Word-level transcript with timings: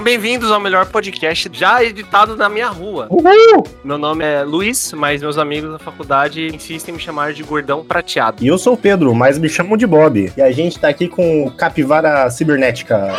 Sejam 0.00 0.12
bem-vindos 0.12 0.50
ao 0.50 0.58
melhor 0.58 0.86
podcast 0.86 1.50
já 1.52 1.84
editado 1.84 2.34
na 2.34 2.48
minha 2.48 2.68
rua. 2.68 3.06
Uhul! 3.10 3.66
Meu 3.84 3.98
nome 3.98 4.24
é 4.24 4.42
Luiz, 4.42 4.94
mas 4.94 5.20
meus 5.20 5.36
amigos 5.36 5.72
da 5.72 5.78
faculdade 5.78 6.46
insistem 6.46 6.94
em 6.94 6.96
me 6.96 7.02
chamar 7.02 7.34
de 7.34 7.42
gordão 7.42 7.84
prateado. 7.84 8.42
E 8.42 8.46
eu 8.46 8.56
sou 8.56 8.72
o 8.72 8.76
Pedro, 8.78 9.14
mas 9.14 9.36
me 9.36 9.46
chamam 9.46 9.76
de 9.76 9.86
Bob. 9.86 10.32
E 10.34 10.40
a 10.40 10.50
gente 10.52 10.78
tá 10.78 10.88
aqui 10.88 11.06
com 11.06 11.50
Capivara 11.50 12.30
Cibernética. 12.30 13.14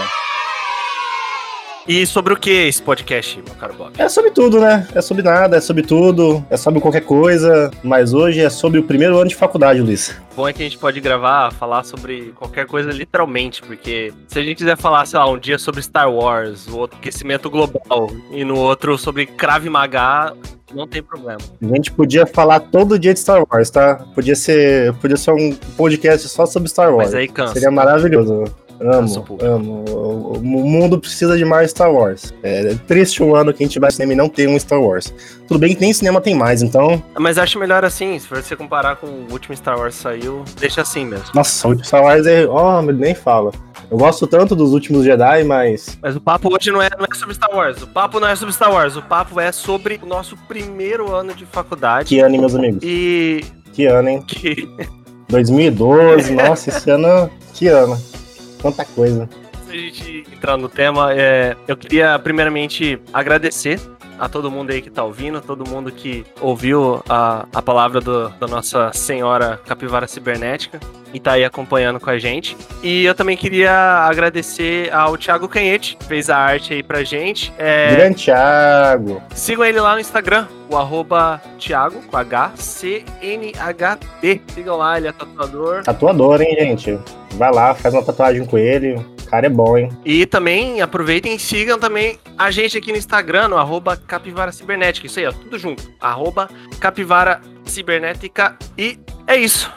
E 1.88 2.06
sobre 2.06 2.34
o 2.34 2.38
que 2.38 2.50
esse 2.50 2.82
podcast, 2.82 3.42
meu 3.44 3.56
caro 3.56 3.74
Bob? 3.74 3.94
É 3.98 4.08
sobre 4.08 4.30
tudo, 4.30 4.60
né? 4.60 4.88
É 4.94 5.02
sobre 5.02 5.24
nada, 5.24 5.58
é 5.58 5.62
sobre 5.62 5.82
tudo, 5.82 6.46
é 6.50 6.56
sobre 6.56 6.80
qualquer 6.80 7.02
coisa. 7.02 7.72
Mas 7.84 8.14
hoje 8.14 8.40
é 8.40 8.50
sobre 8.50 8.80
o 8.80 8.84
primeiro 8.84 9.18
ano 9.18 9.28
de 9.28 9.36
faculdade, 9.36 9.82
Luiz. 9.82 10.16
Bom 10.36 10.48
é 10.48 10.54
que 10.54 10.62
a 10.62 10.66
gente 10.66 10.78
pode 10.78 11.02
gravar, 11.02 11.52
falar 11.52 11.84
sobre 11.84 12.34
qualquer 12.36 12.68
coisa 12.68 12.92
literalmente, 12.92 13.62
porque 13.64 14.14
se 14.28 14.40
a 14.40 14.44
gente 14.44 14.58
quiser 14.58 14.78
falar, 14.78 15.06
sei 15.06 15.20
lá, 15.20 15.30
um 15.30 15.40
dia 15.40 15.58
sobre 15.58 15.82
Star 15.82 16.12
Wars, 16.12 16.68
o 16.68 16.78
outro 16.78 16.98
aquecimento 16.98 17.50
global 17.50 18.12
e 18.32 18.46
no 18.46 18.58
outro 18.58 18.98
sobre 18.98 19.26
Krav 19.26 19.66
Maga, 19.68 20.34
não 20.74 20.88
tem 20.88 21.02
problema. 21.02 21.40
A 21.62 21.76
gente 21.76 21.92
podia 21.92 22.26
falar 22.26 22.60
todo 22.60 22.98
dia 22.98 23.14
de 23.14 23.20
Star 23.20 23.44
Wars, 23.52 23.70
tá? 23.70 23.96
Podia 24.14 24.36
ser, 24.36 24.94
podia 24.94 25.18
ser 25.18 25.32
um 25.32 25.54
podcast 25.76 26.30
só 26.30 26.46
sobre 26.46 26.70
Star 26.70 26.94
Wars. 26.94 27.08
Mas 27.08 27.16
aí 27.16 27.28
cansa. 27.28 27.54
Seria 27.54 27.72
maravilhoso. 27.72 28.44
Amo, 28.82 29.38
amo. 29.42 29.86
O 29.88 30.22
o 30.42 30.68
mundo 30.68 31.00
precisa 31.00 31.38
de 31.38 31.46
mais 31.46 31.72
Star 31.72 31.92
Wars. 31.92 32.34
É 32.44 32.76
triste 32.88 33.22
um 33.22 33.36
ano 33.36 33.54
que 33.54 33.64
a 33.64 33.68
gente 33.68 33.80
vai 33.80 33.88
ao 33.88 33.92
cinema 33.92 34.14
e 34.14 34.16
não 34.16 34.30
tem 34.30 34.48
um 34.48 34.60
Star 34.60 34.82
Wars. 34.82 35.14
Tudo 35.48 35.60
bem 35.60 35.76
que 35.76 35.82
nem 35.82 35.94
cinema 35.94 36.20
tem 36.20 36.36
mais, 36.36 36.62
então. 36.62 37.02
Mas 37.18 37.38
acho 37.38 37.60
melhor 37.60 37.86
assim, 37.86 38.18
se 38.18 38.28
você 38.28 38.56
comparar 38.56 38.96
com 38.96 39.08
o 39.08 39.28
último 39.32 39.56
Star 39.56 39.78
Wars 39.78 39.96
que 39.96 40.02
saiu, 40.02 40.44
deixa 40.60 40.82
assim 40.82 41.06
mesmo. 41.06 41.28
Nossa, 41.34 41.68
o 41.68 41.84
Star 41.84 42.04
Wars 42.04 42.26
é. 42.26 42.46
Oh, 42.48 42.82
nem 42.82 43.14
fala. 43.14 43.52
Eu 43.90 43.98
gosto 43.98 44.26
tanto 44.26 44.56
dos 44.56 44.74
últimos 44.74 45.04
Jedi, 45.04 45.44
mas. 45.44 45.98
Mas 46.02 46.16
o 46.16 46.22
papo 46.22 46.54
hoje 46.54 46.72
não 46.72 46.82
é, 46.82 46.90
não 46.98 47.06
é 47.10 47.16
sobre 47.16 47.36
Star 47.36 47.54
Wars. 47.54 47.82
O 47.82 47.88
papo 47.88 48.20
não 48.20 48.28
é 48.28 48.36
sobre 48.36 48.54
Star 48.54 48.72
Wars. 48.72 48.96
O 48.96 49.02
papo 49.02 49.40
é 49.40 49.52
sobre 49.52 50.00
o 50.02 50.06
nosso 50.06 50.38
primeiro 50.48 51.14
ano 51.14 51.34
de 51.34 51.46
faculdade. 51.46 52.08
Que 52.08 52.20
ano, 52.20 52.38
meus 52.38 52.56
amigos? 52.56 52.82
E 52.84 53.44
Que 53.74 53.86
ano, 53.86 54.10
hein? 54.10 54.24
que 54.28 54.68
2012, 55.30 56.34
nossa, 56.34 56.70
esse 56.70 56.90
ano. 56.90 57.30
Que 57.54 57.68
ano. 57.68 58.02
Quanta 58.62 58.86
coisa. 58.86 59.24
antes 59.24 59.68
da 59.68 59.74
gente 59.74 60.26
entrar 60.34 60.58
no 60.58 60.68
tema, 60.70 61.14
é, 61.14 61.56
eu 61.68 61.76
queria 61.78 62.18
primeiramente 62.20 63.00
agradecer 63.14 63.80
a 64.20 64.30
todo 64.30 64.52
mundo 64.52 64.70
aí 64.72 64.82
que 64.84 64.90
tá 64.92 65.04
ouvindo, 65.04 65.42
todo 65.42 65.68
mundo 65.68 65.92
que 65.92 66.24
ouviu 66.40 67.02
a, 67.10 67.46
a 67.56 67.62
palavra 67.62 68.00
do- 68.00 68.30
da 68.40 68.48
nossa 68.48 68.92
senhora 68.94 69.60
capivara 69.66 70.08
cibernética 70.08 70.80
e 71.14 71.20
tá 71.20 71.32
aí 71.34 71.44
acompanhando 71.44 72.00
com 72.00 72.10
a 72.10 72.20
gente. 72.20 72.56
E 72.84 73.04
eu 73.04 73.16
também 73.16 73.36
queria 73.36 73.72
agradecer 74.08 74.94
ao 74.94 75.18
Thiago 75.18 75.48
Canhete, 75.48 75.98
que 75.98 76.06
fez 76.06 76.30
a 76.30 76.38
arte 76.38 76.74
aí 76.74 76.84
pra 76.84 77.04
gente. 77.04 77.52
É, 77.58 77.96
Grande 77.96 78.24
Thiago. 78.26 79.22
Sigam 79.34 79.66
ele 79.66 79.80
lá 79.80 79.96
no 79.96 80.00
Instagram, 80.00 80.46
o 80.72 80.78
arroba 80.78 81.42
Thiago, 81.60 82.02
com 82.08 82.18
H, 82.18 82.54
C-N-H-T. 82.56 84.42
Sigam 84.54 84.78
lá, 84.78 84.98
ele 84.98 85.08
é 85.08 85.12
tatuador. 85.12 85.84
Tatuador, 85.84 86.42
hein, 86.42 86.56
gente? 86.58 86.98
Vai 87.34 87.52
lá, 87.52 87.76
faz 87.76 87.94
uma 87.94 88.04
tatuagem 88.04 88.46
com 88.46 88.58
ele. 88.58 88.96
O 88.96 89.26
cara 89.30 89.48
é 89.48 89.50
bom, 89.50 89.78
hein? 89.78 89.90
E 90.06 90.26
também 90.26 90.82
aproveitem 90.82 91.36
e 91.36 91.40
sigam 91.40 91.80
também 91.80 92.18
a 92.38 92.52
gente 92.52 92.78
aqui 92.78 92.92
no 92.92 92.98
Instagram, 92.98 93.50
no 93.50 93.58
arroba 93.58 93.96
Capivara 93.96 94.52
Cibernética. 94.52 95.08
Isso 95.08 95.20
aí, 95.20 95.28
ó, 95.28 95.32
tudo 95.32 95.60
junto. 95.60 95.92
Arroba 96.00 96.50
Capivara 96.80 97.42
Cibernética. 97.66 98.58
E 98.78 98.98
é 99.28 99.36
isso. 99.36 99.72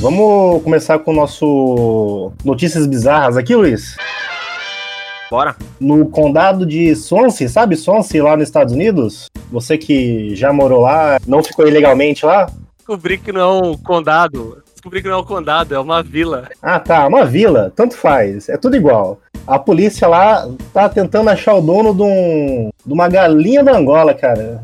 Vamos 0.00 0.62
começar 0.62 1.00
com 1.00 1.10
o 1.10 1.14
nosso 1.14 2.32
Notícias 2.44 2.86
Bizarras 2.86 3.36
aqui, 3.36 3.56
Luiz? 3.56 3.96
Bora. 5.28 5.56
No 5.80 6.06
condado 6.06 6.64
de 6.64 6.94
Swansea, 6.94 7.48
sabe 7.48 7.76
Swansea 7.76 8.22
lá 8.22 8.36
nos 8.36 8.46
Estados 8.46 8.72
Unidos? 8.72 9.28
Você 9.50 9.76
que 9.76 10.36
já 10.36 10.52
morou 10.52 10.82
lá, 10.82 11.18
não 11.26 11.42
ficou 11.42 11.66
ilegalmente 11.66 12.24
lá? 12.24 12.48
Descobri 12.76 13.18
que 13.18 13.32
não 13.32 13.40
é 13.40 13.62
um 13.62 13.76
condado. 13.76 14.62
Descobri 14.72 15.02
que 15.02 15.08
não 15.08 15.16
é 15.16 15.20
um 15.20 15.24
condado, 15.24 15.74
é 15.74 15.80
uma 15.80 16.00
vila. 16.00 16.48
Ah, 16.62 16.78
tá, 16.78 17.04
uma 17.08 17.24
vila, 17.24 17.72
tanto 17.74 17.96
faz, 17.96 18.48
é 18.48 18.56
tudo 18.56 18.76
igual. 18.76 19.20
A 19.44 19.58
polícia 19.58 20.06
lá 20.06 20.48
tá 20.72 20.88
tentando 20.88 21.28
achar 21.28 21.54
o 21.54 21.60
dono 21.60 21.92
de, 21.92 22.02
um, 22.02 22.70
de 22.86 22.92
uma 22.92 23.08
galinha 23.08 23.64
da 23.64 23.76
Angola, 23.76 24.14
cara. 24.14 24.62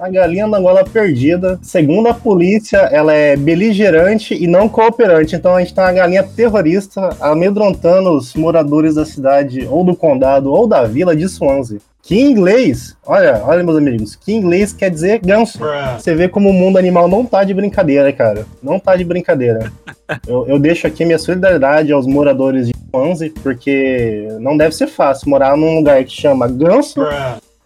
A 0.00 0.08
galinha 0.08 0.48
da 0.48 0.56
Angola 0.56 0.82
perdida. 0.82 1.58
Segundo 1.62 2.08
a 2.08 2.14
polícia, 2.14 2.78
ela 2.90 3.12
é 3.12 3.36
beligerante 3.36 4.32
e 4.32 4.46
não 4.46 4.66
cooperante. 4.66 5.36
Então 5.36 5.54
a 5.54 5.60
gente 5.60 5.74
tá 5.74 5.82
uma 5.82 5.92
galinha 5.92 6.22
terrorista 6.22 7.10
amedrontando 7.20 8.10
os 8.16 8.34
moradores 8.34 8.94
da 8.94 9.04
cidade, 9.04 9.68
ou 9.70 9.84
do 9.84 9.94
condado, 9.94 10.50
ou 10.50 10.66
da 10.66 10.84
vila 10.84 11.14
de 11.14 11.28
Swansea. 11.28 11.80
Que 12.02 12.18
em 12.18 12.30
inglês, 12.30 12.96
olha, 13.04 13.42
olha 13.44 13.62
meus 13.62 13.76
amigos, 13.76 14.16
que 14.16 14.32
em 14.32 14.36
inglês 14.36 14.72
quer 14.72 14.90
dizer 14.90 15.20
ganso. 15.20 15.58
Você 15.98 16.14
vê 16.14 16.28
como 16.28 16.48
o 16.48 16.54
mundo 16.54 16.78
animal 16.78 17.06
não 17.06 17.26
tá 17.26 17.44
de 17.44 17.52
brincadeira, 17.52 18.10
cara. 18.10 18.46
Não 18.62 18.78
tá 18.78 18.96
de 18.96 19.04
brincadeira. 19.04 19.70
Eu, 20.26 20.44
eu 20.48 20.58
deixo 20.58 20.88
aqui 20.88 21.04
minha 21.04 21.20
solidariedade 21.20 21.92
aos 21.92 22.04
moradores 22.04 22.66
de 22.66 22.74
Swansea, 22.90 23.30
porque 23.44 24.26
não 24.40 24.56
deve 24.56 24.74
ser 24.74 24.88
fácil 24.88 25.30
morar 25.30 25.56
num 25.56 25.76
lugar 25.76 26.02
que 26.02 26.10
chama 26.10 26.48
ganso 26.48 27.00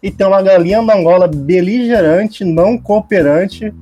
e 0.04 0.10
ter 0.10 0.26
uma 0.26 0.42
galinha 0.42 0.82
da 0.82 0.94
Angola 0.94 1.26
beligerante, 1.26 2.44
não 2.44 2.76
cooperante, 2.76 3.72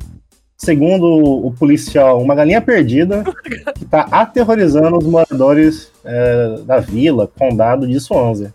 segundo 0.57 1.05
o 1.05 1.53
policial, 1.59 2.23
uma 2.23 2.37
galinha 2.37 2.61
perdida, 2.61 3.25
que 3.75 3.85
tá 3.85 4.07
aterrorizando 4.09 4.99
os 4.99 5.05
moradores 5.05 5.91
é, 6.05 6.61
da 6.65 6.79
vila, 6.79 7.29
condado 7.37 7.89
de 7.89 7.99
Swansea. 7.99 8.55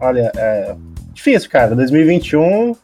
Olha, 0.00 0.30
é 0.36 0.76
difícil, 1.12 1.50
cara. 1.50 1.74
2021 1.74 2.76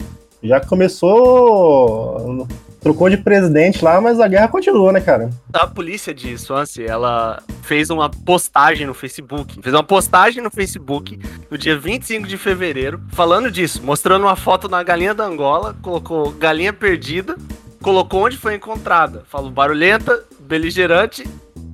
já 0.42 0.60
começou. 0.60 2.48
Trocou 2.84 3.08
de 3.08 3.16
presidente 3.16 3.82
lá, 3.82 3.98
mas 3.98 4.20
a 4.20 4.28
guerra 4.28 4.46
continua, 4.46 4.92
né, 4.92 5.00
cara? 5.00 5.30
A 5.54 5.66
polícia 5.66 6.12
de 6.12 6.36
Swansea, 6.36 6.86
ela 6.86 7.42
fez 7.62 7.88
uma 7.88 8.10
postagem 8.10 8.86
no 8.86 8.92
Facebook. 8.92 9.58
Fez 9.62 9.74
uma 9.74 9.82
postagem 9.82 10.42
no 10.42 10.50
Facebook 10.50 11.18
no 11.50 11.56
dia 11.56 11.78
25 11.78 12.28
de 12.28 12.36
fevereiro, 12.36 13.00
falando 13.08 13.50
disso, 13.50 13.82
mostrando 13.82 14.24
uma 14.24 14.36
foto 14.36 14.68
da 14.68 14.82
galinha 14.82 15.14
da 15.14 15.24
Angola, 15.24 15.74
colocou 15.80 16.30
galinha 16.32 16.74
perdida, 16.74 17.36
colocou 17.80 18.26
onde 18.26 18.36
foi 18.36 18.54
encontrada. 18.54 19.24
Falou 19.30 19.50
barulhenta, 19.50 20.22
beligerante, 20.40 21.26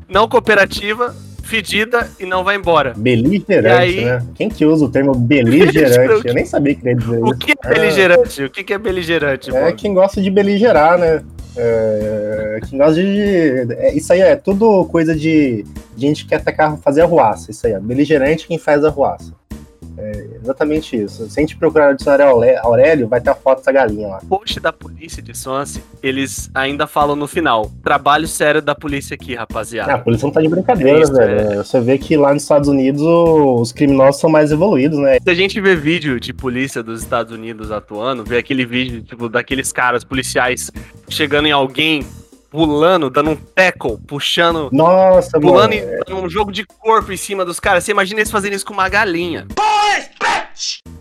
não 0.09 0.29
cooperativa, 0.29 1.13
fedida 1.51 2.09
e 2.19 2.25
não 2.25 2.45
vai 2.45 2.57
embora. 2.57 2.95
Beligerante, 2.97 3.69
aí- 3.99 4.05
né? 4.05 4.23
Quem 4.35 4.49
que 4.49 4.65
usa 4.65 4.85
o 4.85 4.89
termo 4.89 5.13
beligerante? 5.15 6.27
Eu 6.29 6.35
nem 6.35 6.47
sabia 6.47 6.75
que 6.75 6.81
queria 6.83 6.97
dizer 6.97 7.23
O 7.23 7.27
isso. 7.31 7.39
que 7.39 7.53
é 7.53 7.69
beligerante? 7.75 8.45
O 8.45 8.51
que 8.51 8.73
é 8.73 8.79
beligerante? 8.79 9.51
É 9.55 9.65
Bob? 9.65 9.75
quem 9.75 9.93
gosta 9.93 10.23
de 10.23 10.31
beligerar, 10.31 10.97
né? 10.99 11.23
É, 11.57 12.61
quem 12.69 12.79
gosta 12.79 12.95
de. 12.95 13.73
é, 13.75 13.93
isso 13.95 14.13
aí 14.13 14.21
é 14.21 14.37
tudo 14.37 14.85
coisa 14.87 15.15
de 15.17 15.65
gente 15.97 16.23
que 16.23 16.31
quer 16.31 16.37
atacar, 16.37 16.77
fazer 16.79 17.03
arruaça. 17.03 17.51
Isso 17.51 17.67
aí, 17.67 17.73
é 17.73 17.81
beligerante 17.81 18.47
quem 18.47 18.57
faz 18.57 18.85
arruaça. 18.85 19.33
É 20.03 20.27
exatamente 20.43 20.97
isso. 20.97 21.29
Se 21.29 21.39
a 21.39 21.43
gente 21.43 21.57
procurar 21.57 21.91
no 21.91 21.97
dicionário 21.97 22.27
Auré- 22.27 22.57
Aurélio, 22.57 23.07
vai 23.09 23.21
ter 23.21 23.31
a 23.31 23.35
foto 23.35 23.59
dessa 23.59 23.71
galinha 23.73 24.09
lá. 24.09 24.21
post 24.29 24.59
da 24.61 24.73
polícia 24.73 25.23
de 25.23 25.37
Swansea, 25.37 25.83
eles 26.03 26.51
ainda 26.55 26.87
falam 26.87 27.15
no 27.15 27.27
final. 27.27 27.71
Trabalho 27.83 28.27
sério 28.27 28.63
da 28.63 28.75
polícia 28.75 29.15
aqui, 29.15 29.37
Ah, 29.37 29.41
rapaziada. 29.41 29.95
a 29.95 29.99
polícia 29.99 30.25
não 30.27 30.33
tá 30.33 30.41
de 30.41 30.49
brincadeira, 30.49 30.99
É 30.99 31.03
isso, 31.03 31.13
velho. 31.13 31.57
Você 31.65 31.81
vê 31.81 31.99
que 31.99 32.17
lá 32.17 32.33
nos 32.33 32.43
Estados 32.43 32.69
Unidos 32.69 33.03
o- 33.03 33.61
os 33.61 33.73
criminosos 33.73 34.21
são 34.21 34.31
mais 34.31 34.51
evoluídos, 34.53 34.99
né? 34.99 35.19
Se 35.23 35.31
a 35.31 35.35
gente 35.35 35.61
vê 35.61 35.77
vídeo 35.77 36.19
de 36.19 36.33
polícia 36.33 36.83
dos 36.83 37.01
Estados 37.03 37.33
Unidos 37.33 37.71
atuando, 37.71 38.25
vê 38.25 38.39
aquele 38.39 38.65
vídeo, 38.65 39.03
tipo, 39.03 39.29
daqueles 39.29 39.73
caras 39.73 40.03
policiais 40.05 40.71
chegando 41.09 41.47
em 41.47 41.53
alguém, 41.53 42.05
pulando, 42.51 43.09
dando 43.09 43.31
um 43.31 43.37
tackle, 43.37 43.97
puxando, 44.07 44.69
Nossa, 44.73 45.39
pulando 45.41 45.75
mano. 45.75 45.75
e 45.75 46.05
dando 46.07 46.23
um 46.23 46.29
jogo 46.29 46.51
de 46.53 46.65
corpo 46.67 47.13
em 47.13 47.17
cima 47.17 47.45
dos 47.45 47.61
caras. 47.61 47.85
Você 47.85 47.93
imagina 47.93 48.21
eles 48.21 48.31
fazendo 48.31 48.55
isso 48.55 48.67
com 48.67 48.73
uma 48.75 48.89
galinha. 48.89 49.47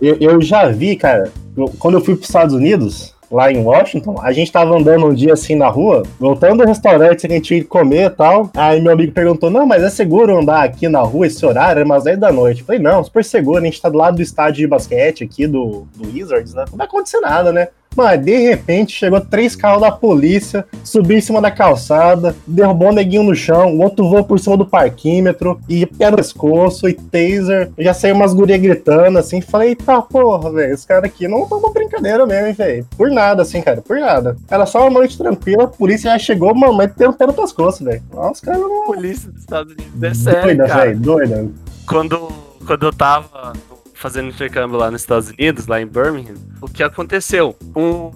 Eu, 0.01 0.17
eu 0.19 0.41
já 0.41 0.67
vi, 0.69 0.95
cara, 0.95 1.31
eu- 1.57 1.73
quando 1.79 1.95
eu 1.97 2.01
fui 2.05 2.15
pros 2.15 2.29
Estados 2.29 2.53
Unidos, 2.55 3.13
lá 3.29 3.51
em 3.51 3.61
Washington, 3.63 4.15
a 4.21 4.31
gente 4.31 4.51
tava 4.51 4.75
andando 4.75 5.05
um 5.05 5.13
dia 5.13 5.33
assim 5.33 5.53
na 5.55 5.67
rua, 5.67 6.03
voltando 6.19 6.63
do 6.63 6.67
restaurante 6.67 7.27
que 7.27 7.33
a 7.33 7.35
gente 7.35 7.55
que 7.59 7.63
comer 7.65 8.05
e 8.05 8.09
tal. 8.09 8.49
Aí 8.55 8.79
meu 8.81 8.93
amigo 8.93 9.11
perguntou: 9.11 9.49
Não, 9.49 9.65
mas 9.65 9.83
é 9.83 9.89
seguro 9.89 10.37
andar 10.39 10.63
aqui 10.63 10.87
na 10.87 11.01
rua 11.01 11.27
esse 11.27 11.45
horário? 11.45 11.81
É 11.81 11.83
umas 11.85 12.03
10 12.05 12.17
da 12.19 12.31
noite. 12.31 12.61
Eu 12.61 12.65
falei: 12.67 12.81
Não, 12.81 13.03
super 13.03 13.23
seguro, 13.25 13.61
a 13.61 13.65
gente 13.65 13.81
tá 13.81 13.89
do 13.89 13.97
lado 13.97 14.15
do 14.15 14.21
estádio 14.21 14.61
de 14.61 14.67
basquete 14.67 15.23
aqui 15.25 15.45
do, 15.45 15.85
do 15.95 16.07
Wizards, 16.13 16.53
né? 16.53 16.65
Não 16.71 16.77
vai 16.77 16.87
acontecer 16.87 17.19
nada, 17.19 17.51
né? 17.51 17.67
Mas 17.99 18.23
de 18.23 18.37
repente 18.37 18.93
chegou 18.93 19.19
três 19.19 19.57
carros 19.57 19.81
da 19.81 19.91
polícia, 19.91 20.65
subiu 20.85 21.17
em 21.17 21.21
cima 21.21 21.41
da 21.41 21.51
calçada, 21.51 22.33
derrubou 22.47 22.87
o 22.87 22.93
neguinho 22.93 23.23
no 23.23 23.35
chão, 23.35 23.75
o 23.75 23.81
outro 23.81 24.07
voou 24.07 24.23
por 24.23 24.39
cima 24.39 24.55
do 24.55 24.65
parquímetro, 24.65 25.59
e 25.67 25.85
pé 25.85 26.09
no 26.09 26.15
pescoço, 26.15 26.87
e 26.87 26.93
taser. 26.93 27.69
Já 27.77 27.93
saiu 27.93 28.15
umas 28.15 28.33
gurias 28.33 28.61
gritando 28.61 29.19
assim. 29.19 29.41
Falei, 29.41 29.75
tá 29.75 30.01
porra, 30.01 30.49
velho, 30.49 30.73
esse 30.73 30.87
cara 30.87 31.07
aqui 31.07 31.27
não 31.27 31.45
tá 31.45 31.57
uma 31.57 31.73
brincadeira 31.73 32.25
mesmo, 32.25 32.47
hein, 32.47 32.53
velho. 32.53 32.87
Por 32.95 33.11
nada, 33.11 33.41
assim, 33.41 33.61
cara, 33.61 33.81
por 33.81 33.99
nada. 33.99 34.37
Era 34.49 34.65
só 34.65 34.83
uma 34.83 34.91
noite 34.91 35.17
tranquila, 35.17 35.65
a 35.65 35.67
polícia 35.67 36.09
já 36.09 36.17
chegou, 36.17 36.55
mamãe, 36.55 36.87
tendo 36.87 37.11
pé 37.11 37.27
no 37.27 37.33
pescoço, 37.33 37.83
velho. 37.83 38.01
Nossa, 38.13 38.41
cara 38.41 38.59
não. 38.59 38.85
Polícia 38.85 39.29
dos 39.29 39.41
Estados 39.41 39.73
Unidos 39.73 40.03
é 40.03 40.13
sério. 40.13 40.57
Doida, 40.57 40.73
velho, 40.73 40.99
doida. 40.99 41.47
Quando, 41.85 42.29
quando 42.65 42.85
eu 42.85 42.93
tava 42.93 43.51
fazendo 43.99 44.29
intercâmbio 44.29 44.77
lá 44.77 44.89
nos 44.89 45.01
Estados 45.01 45.29
Unidos, 45.29 45.67
lá 45.67 45.81
em 45.81 45.85
Birmingham, 45.85 46.35
o 46.61 46.67
que 46.67 46.81
aconteceu? 46.81 47.55
Um 47.75 48.11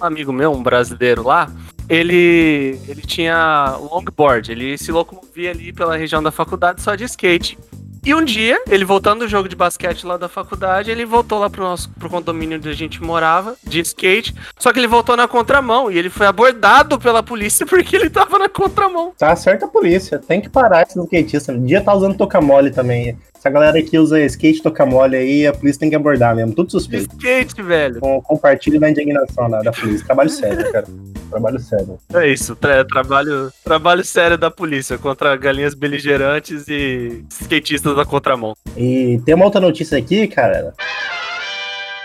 amigo 0.00 0.32
meu, 0.32 0.50
um 0.50 0.62
brasileiro 0.62 1.22
lá, 1.22 1.50
ele, 1.88 2.80
ele 2.88 3.02
tinha 3.02 3.76
longboard, 3.78 4.50
ele 4.50 4.78
se 4.78 4.90
locomovia 4.90 5.50
ali 5.50 5.72
pela 5.72 5.96
região 5.96 6.22
da 6.22 6.30
faculdade 6.30 6.80
só 6.80 6.94
de 6.94 7.04
skate. 7.04 7.58
E 8.06 8.14
um 8.14 8.24
dia, 8.24 8.62
ele 8.70 8.84
voltando 8.84 9.20
do 9.20 9.28
jogo 9.28 9.48
de 9.48 9.56
basquete 9.56 10.06
lá 10.06 10.16
da 10.16 10.28
faculdade, 10.28 10.92
ele 10.92 11.04
voltou 11.04 11.40
lá 11.40 11.50
pro 11.50 11.64
nosso 11.64 11.90
pro 11.90 12.08
condomínio 12.08 12.56
onde 12.56 12.68
a 12.68 12.72
gente 12.72 13.02
morava, 13.02 13.56
de 13.64 13.80
skate. 13.80 14.32
Só 14.56 14.72
que 14.72 14.78
ele 14.78 14.86
voltou 14.86 15.16
na 15.16 15.26
contramão 15.26 15.90
e 15.90 15.98
ele 15.98 16.08
foi 16.08 16.24
abordado 16.28 17.00
pela 17.00 17.20
polícia 17.20 17.66
porque 17.66 17.96
ele 17.96 18.08
tava 18.08 18.38
na 18.38 18.48
contramão. 18.48 19.12
Tá 19.18 19.34
certa 19.34 19.66
a 19.66 19.68
polícia, 19.68 20.20
tem 20.20 20.40
que 20.40 20.48
parar 20.48 20.82
esses 20.82 20.96
skatistas. 20.96 21.56
Um 21.56 21.64
dia 21.64 21.82
tá 21.82 21.92
usando 21.92 22.16
tocamole 22.16 22.70
também. 22.70 23.18
Essa 23.46 23.52
galera 23.52 23.80
que 23.80 23.96
usa 23.96 24.18
skate 24.24 24.60
tocamole 24.60 25.14
aí, 25.16 25.46
a 25.46 25.52
polícia 25.52 25.78
tem 25.78 25.88
que 25.88 25.94
abordar 25.94 26.34
mesmo, 26.34 26.52
tudo 26.52 26.68
suspeito. 26.72 27.14
skate, 27.16 27.62
velho. 27.62 28.00
Com, 28.00 28.20
compartilho 28.20 28.80
da 28.80 28.90
indignação 28.90 29.48
da, 29.48 29.62
da 29.62 29.70
polícia. 29.70 30.04
Trabalho 30.04 30.28
sério, 30.30 30.72
cara. 30.72 30.86
Trabalho 31.30 31.60
sério. 31.60 31.96
É 32.12 32.26
isso, 32.26 32.56
tra- 32.56 32.84
trabalho, 32.84 33.52
trabalho 33.64 34.04
sério 34.04 34.36
da 34.36 34.50
polícia 34.50 34.98
contra 34.98 35.36
galinhas 35.36 35.74
beligerantes 35.74 36.66
e 36.66 37.22
skatistas 37.30 37.94
da 37.94 38.04
contramão. 38.04 38.56
E 38.76 39.20
tem 39.24 39.36
uma 39.36 39.44
outra 39.44 39.60
notícia 39.60 39.96
aqui, 39.96 40.26
cara. 40.26 40.74